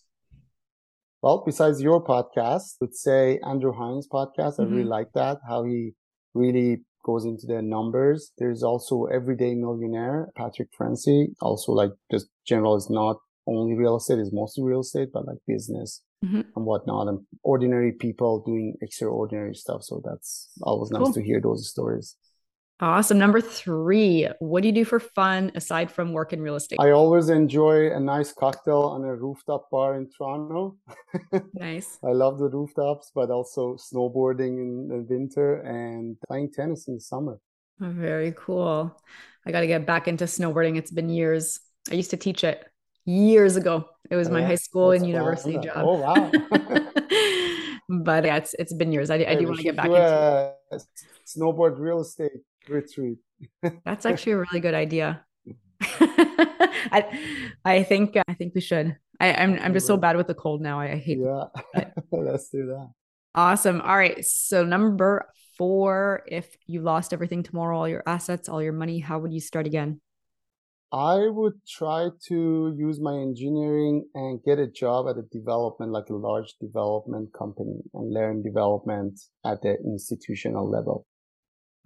Well, 1.22 1.42
besides 1.44 1.82
your 1.82 2.02
podcast, 2.02 2.36
I 2.36 2.76
would 2.80 2.96
say 2.96 3.38
Andrew 3.46 3.72
Hines 3.72 4.08
podcast. 4.10 4.58
I 4.58 4.64
mm-hmm. 4.64 4.74
really 4.74 4.88
like 4.88 5.12
that, 5.14 5.38
how 5.46 5.64
he 5.64 5.92
really 6.34 6.78
goes 7.04 7.24
into 7.24 7.46
the 7.46 7.60
numbers. 7.60 8.32
There's 8.38 8.62
also 8.62 9.04
Everyday 9.04 9.54
Millionaire, 9.54 10.28
Patrick 10.36 10.68
Francey, 10.76 11.28
also 11.40 11.72
like 11.72 11.90
just 12.10 12.28
general 12.46 12.76
is 12.76 12.88
not 12.88 13.18
only 13.46 13.74
real 13.74 13.96
estate 13.96 14.18
is 14.18 14.32
mostly 14.32 14.64
real 14.64 14.80
estate, 14.80 15.08
but 15.12 15.26
like 15.26 15.38
business 15.46 16.02
mm-hmm. 16.24 16.40
and 16.56 16.64
whatnot 16.66 17.08
and 17.08 17.20
ordinary 17.42 17.92
people 17.92 18.42
doing 18.46 18.74
extraordinary 18.80 19.54
stuff. 19.54 19.82
So 19.82 20.00
that's 20.04 20.50
always 20.62 20.90
cool. 20.90 21.00
nice 21.00 21.14
to 21.14 21.22
hear 21.22 21.40
those 21.40 21.68
stories. 21.68 22.16
Awesome. 22.82 23.18
Number 23.18 23.42
three, 23.42 24.26
what 24.38 24.62
do 24.62 24.68
you 24.68 24.74
do 24.74 24.86
for 24.86 24.98
fun 24.98 25.52
aside 25.54 25.90
from 25.90 26.14
work 26.14 26.32
in 26.32 26.40
real 26.40 26.56
estate? 26.56 26.78
I 26.80 26.92
always 26.92 27.28
enjoy 27.28 27.92
a 27.94 28.00
nice 28.00 28.32
cocktail 28.32 28.82
on 28.82 29.04
a 29.04 29.14
rooftop 29.14 29.68
bar 29.70 29.96
in 29.96 30.08
Toronto. 30.16 30.76
nice. 31.52 31.98
I 32.04 32.12
love 32.12 32.38
the 32.38 32.48
rooftops, 32.48 33.12
but 33.14 33.30
also 33.30 33.74
snowboarding 33.74 34.58
in 34.58 34.88
the 34.88 35.06
winter 35.14 35.56
and 35.60 36.16
playing 36.26 36.52
tennis 36.52 36.88
in 36.88 36.94
the 36.94 37.00
summer. 37.00 37.38
Very 37.78 38.32
cool. 38.34 38.98
I 39.44 39.52
got 39.52 39.60
to 39.60 39.66
get 39.66 39.86
back 39.86 40.08
into 40.08 40.24
snowboarding. 40.24 40.78
It's 40.78 40.90
been 40.90 41.10
years. 41.10 41.60
I 41.90 41.94
used 41.94 42.10
to 42.10 42.16
teach 42.16 42.44
it 42.44 42.64
years 43.04 43.56
ago. 43.56 43.90
It 44.10 44.16
was 44.16 44.30
my 44.30 44.42
oh, 44.42 44.46
high 44.46 44.54
school 44.54 44.92
and 44.92 45.06
university 45.06 45.58
job. 45.58 45.76
Oh 45.76 45.98
wow! 45.98 46.30
but 48.04 48.24
yeah, 48.24 48.36
it's 48.36 48.54
it's 48.54 48.72
been 48.72 48.92
years. 48.92 49.08
I, 49.10 49.16
I 49.16 49.34
do 49.34 49.46
want 49.46 49.58
to 49.58 49.62
get 49.62 49.76
back 49.76 49.86
into 49.86 50.54
it. 50.72 50.82
snowboard 51.26 51.78
real 51.78 52.00
estate 52.00 52.40
retreat. 52.68 53.18
That's 53.84 54.06
actually 54.06 54.32
a 54.32 54.38
really 54.38 54.60
good 54.60 54.74
idea. 54.74 55.24
I 55.80 57.06
I 57.64 57.82
think 57.82 58.16
I 58.16 58.34
think 58.34 58.54
we 58.54 58.60
should. 58.60 58.96
I, 59.20 59.28
am 59.28 59.54
I'm, 59.54 59.60
I'm 59.62 59.72
just 59.74 59.86
so 59.86 59.96
bad 59.96 60.16
with 60.16 60.26
the 60.26 60.34
cold 60.34 60.62
now. 60.62 60.80
I, 60.80 60.92
I 60.92 60.96
hate. 60.96 61.18
Yeah, 61.18 61.44
let's 62.12 62.48
do 62.48 62.66
that. 62.66 62.90
Awesome. 63.34 63.80
All 63.82 63.96
right. 63.96 64.24
So 64.24 64.64
number 64.64 65.26
four, 65.56 66.22
if 66.26 66.56
you 66.66 66.80
lost 66.80 67.12
everything 67.12 67.42
tomorrow, 67.42 67.78
all 67.78 67.88
your 67.88 68.02
assets, 68.06 68.48
all 68.48 68.62
your 68.62 68.72
money, 68.72 68.98
how 68.98 69.18
would 69.18 69.32
you 69.32 69.40
start 69.40 69.66
again? 69.66 70.00
I 70.92 71.28
would 71.28 71.54
try 71.68 72.08
to 72.28 72.74
use 72.76 72.98
my 73.00 73.14
engineering 73.14 74.08
and 74.14 74.42
get 74.42 74.58
a 74.58 74.66
job 74.66 75.06
at 75.08 75.18
a 75.18 75.22
development, 75.30 75.92
like 75.92 76.08
a 76.08 76.14
large 76.14 76.54
development 76.60 77.32
company 77.32 77.76
and 77.94 78.12
learn 78.12 78.42
development 78.42 79.20
at 79.44 79.62
the 79.62 79.76
institutional 79.84 80.68
level. 80.68 81.06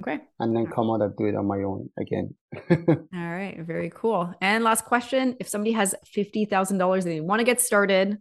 Okay. 0.03 0.21
And 0.41 0.55
then 0.57 0.67
come 0.67 0.91
out 0.91 1.03
and 1.03 1.17
do 1.17 1.27
it 1.27 1.37
on 1.37 1.47
my 1.47 1.63
own 1.63 1.89
again. 1.99 2.35
All 2.71 3.07
right. 3.13 3.57
Very 3.61 3.91
cool. 3.95 4.35
And 4.41 4.65
last 4.65 4.85
question 4.85 5.37
if 5.39 5.49
somebody 5.49 5.73
has 5.73 5.95
$50,000 6.17 6.71
and 6.71 7.03
they 7.03 7.21
want 7.21 7.41
to 7.41 7.45
get 7.45 7.61
started, 7.61 8.19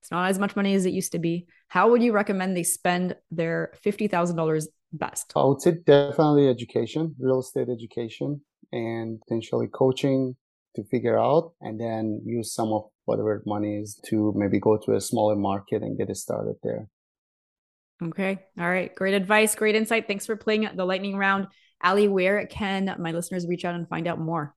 it's 0.00 0.10
not 0.10 0.30
as 0.30 0.38
much 0.38 0.56
money 0.56 0.74
as 0.74 0.86
it 0.86 0.92
used 0.92 1.12
to 1.12 1.18
be. 1.18 1.46
How 1.68 1.90
would 1.90 2.02
you 2.02 2.12
recommend 2.12 2.56
they 2.56 2.62
spend 2.62 3.16
their 3.30 3.72
$50,000 3.84 4.66
best? 4.92 5.32
I 5.36 5.44
would 5.44 5.60
say 5.60 5.72
definitely 5.86 6.48
education, 6.48 7.14
real 7.18 7.40
estate 7.40 7.68
education, 7.68 8.40
and 8.72 9.20
potentially 9.20 9.66
coaching 9.72 10.36
to 10.76 10.84
figure 10.84 11.18
out, 11.18 11.52
and 11.60 11.80
then 11.80 12.20
use 12.24 12.52
some 12.52 12.72
of 12.72 12.84
whatever 13.04 13.42
money 13.46 13.78
is 13.78 14.00
to 14.06 14.32
maybe 14.36 14.58
go 14.58 14.76
to 14.76 14.94
a 14.94 15.00
smaller 15.00 15.36
market 15.36 15.82
and 15.82 15.96
get 15.96 16.10
it 16.10 16.16
started 16.16 16.56
there. 16.62 16.88
Okay. 18.02 18.38
All 18.58 18.68
right. 18.68 18.94
Great 18.94 19.14
advice. 19.14 19.54
Great 19.54 19.74
insight. 19.74 20.06
Thanks 20.06 20.26
for 20.26 20.36
playing 20.36 20.68
the 20.74 20.84
lightning 20.84 21.16
round. 21.16 21.46
Ali, 21.82 22.08
where 22.08 22.46
can 22.46 22.94
my 22.98 23.12
listeners 23.12 23.46
reach 23.46 23.64
out 23.64 23.74
and 23.74 23.88
find 23.88 24.06
out 24.06 24.18
more? 24.18 24.54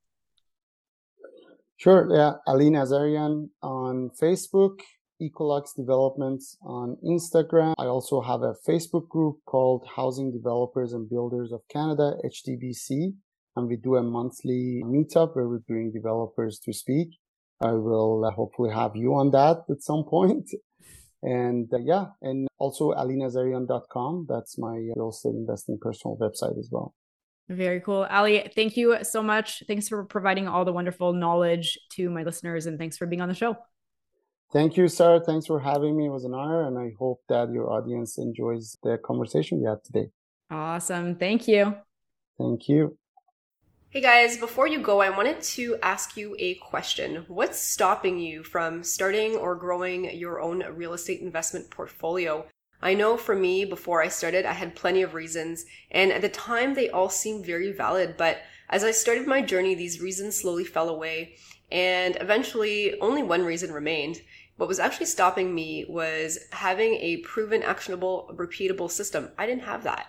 Sure. 1.76 2.08
Yeah. 2.12 2.32
Ali 2.46 2.70
Nazarian 2.70 3.50
on 3.62 4.10
Facebook, 4.20 4.80
Ecolux 5.22 5.74
Developments 5.76 6.56
on 6.62 6.96
Instagram. 7.04 7.74
I 7.78 7.86
also 7.86 8.20
have 8.20 8.42
a 8.42 8.54
Facebook 8.68 9.08
group 9.08 9.36
called 9.46 9.86
Housing 9.94 10.32
Developers 10.32 10.92
and 10.92 11.08
Builders 11.08 11.52
of 11.52 11.60
Canada, 11.70 12.14
HDBC. 12.24 13.12
And 13.56 13.68
we 13.68 13.76
do 13.76 13.96
a 13.96 14.02
monthly 14.02 14.82
meetup 14.84 15.36
where 15.36 15.48
we 15.48 15.58
bring 15.66 15.92
developers 15.92 16.58
to 16.60 16.72
speak. 16.72 17.08
I 17.60 17.72
will 17.72 18.24
uh, 18.24 18.30
hopefully 18.30 18.70
have 18.72 18.94
you 18.94 19.14
on 19.14 19.30
that 19.32 19.64
at 19.70 19.82
some 19.82 20.04
point. 20.04 20.50
And 21.22 21.68
uh, 21.72 21.78
yeah, 21.78 22.06
and 22.22 22.48
also 22.58 22.92
alinazarian.com. 22.92 24.26
That's 24.28 24.58
my 24.58 24.76
real 24.96 25.10
estate 25.10 25.34
investing 25.34 25.78
personal 25.80 26.16
website 26.16 26.58
as 26.58 26.68
well. 26.70 26.94
Very 27.48 27.80
cool. 27.80 28.06
Ali, 28.10 28.50
thank 28.54 28.76
you 28.76 28.98
so 29.02 29.22
much. 29.22 29.62
Thanks 29.66 29.88
for 29.88 30.04
providing 30.04 30.46
all 30.46 30.64
the 30.64 30.72
wonderful 30.72 31.14
knowledge 31.14 31.78
to 31.92 32.10
my 32.10 32.22
listeners 32.22 32.66
and 32.66 32.78
thanks 32.78 32.98
for 32.98 33.06
being 33.06 33.22
on 33.22 33.28
the 33.28 33.34
show. 33.34 33.56
Thank 34.52 34.76
you, 34.76 34.88
Sarah. 34.88 35.20
Thanks 35.20 35.46
for 35.46 35.58
having 35.58 35.96
me. 35.96 36.06
It 36.06 36.10
was 36.10 36.24
an 36.24 36.34
honor 36.34 36.66
and 36.66 36.78
I 36.78 36.92
hope 36.98 37.22
that 37.28 37.50
your 37.50 37.70
audience 37.70 38.18
enjoys 38.18 38.76
the 38.82 38.98
conversation 38.98 39.60
we 39.60 39.66
had 39.66 39.82
today. 39.82 40.10
Awesome. 40.50 41.16
Thank 41.16 41.48
you. 41.48 41.74
Thank 42.38 42.68
you. 42.68 42.98
Hey 43.90 44.02
guys, 44.02 44.36
before 44.36 44.66
you 44.66 44.80
go, 44.80 45.00
I 45.00 45.08
wanted 45.08 45.40
to 45.40 45.78
ask 45.82 46.14
you 46.14 46.36
a 46.38 46.56
question. 46.56 47.24
What's 47.26 47.58
stopping 47.58 48.18
you 48.18 48.42
from 48.42 48.84
starting 48.84 49.34
or 49.34 49.54
growing 49.54 50.14
your 50.14 50.42
own 50.42 50.62
real 50.74 50.92
estate 50.92 51.22
investment 51.22 51.70
portfolio? 51.70 52.46
I 52.82 52.92
know 52.92 53.16
for 53.16 53.34
me, 53.34 53.64
before 53.64 54.02
I 54.02 54.08
started, 54.08 54.44
I 54.44 54.52
had 54.52 54.76
plenty 54.76 55.00
of 55.00 55.14
reasons, 55.14 55.64
and 55.90 56.12
at 56.12 56.20
the 56.20 56.28
time 56.28 56.74
they 56.74 56.90
all 56.90 57.08
seemed 57.08 57.46
very 57.46 57.72
valid, 57.72 58.18
but 58.18 58.42
as 58.68 58.84
I 58.84 58.90
started 58.90 59.26
my 59.26 59.40
journey, 59.40 59.74
these 59.74 60.02
reasons 60.02 60.36
slowly 60.36 60.64
fell 60.64 60.90
away, 60.90 61.36
and 61.72 62.18
eventually 62.20 63.00
only 63.00 63.22
one 63.22 63.42
reason 63.42 63.72
remained. 63.72 64.20
What 64.58 64.68
was 64.68 64.80
actually 64.80 65.06
stopping 65.06 65.54
me 65.54 65.86
was 65.88 66.38
having 66.50 66.94
a 66.96 67.18
proven, 67.18 67.62
actionable, 67.62 68.30
repeatable 68.34 68.90
system. 68.90 69.30
I 69.38 69.46
didn't 69.46 69.62
have 69.62 69.84
that. 69.84 70.08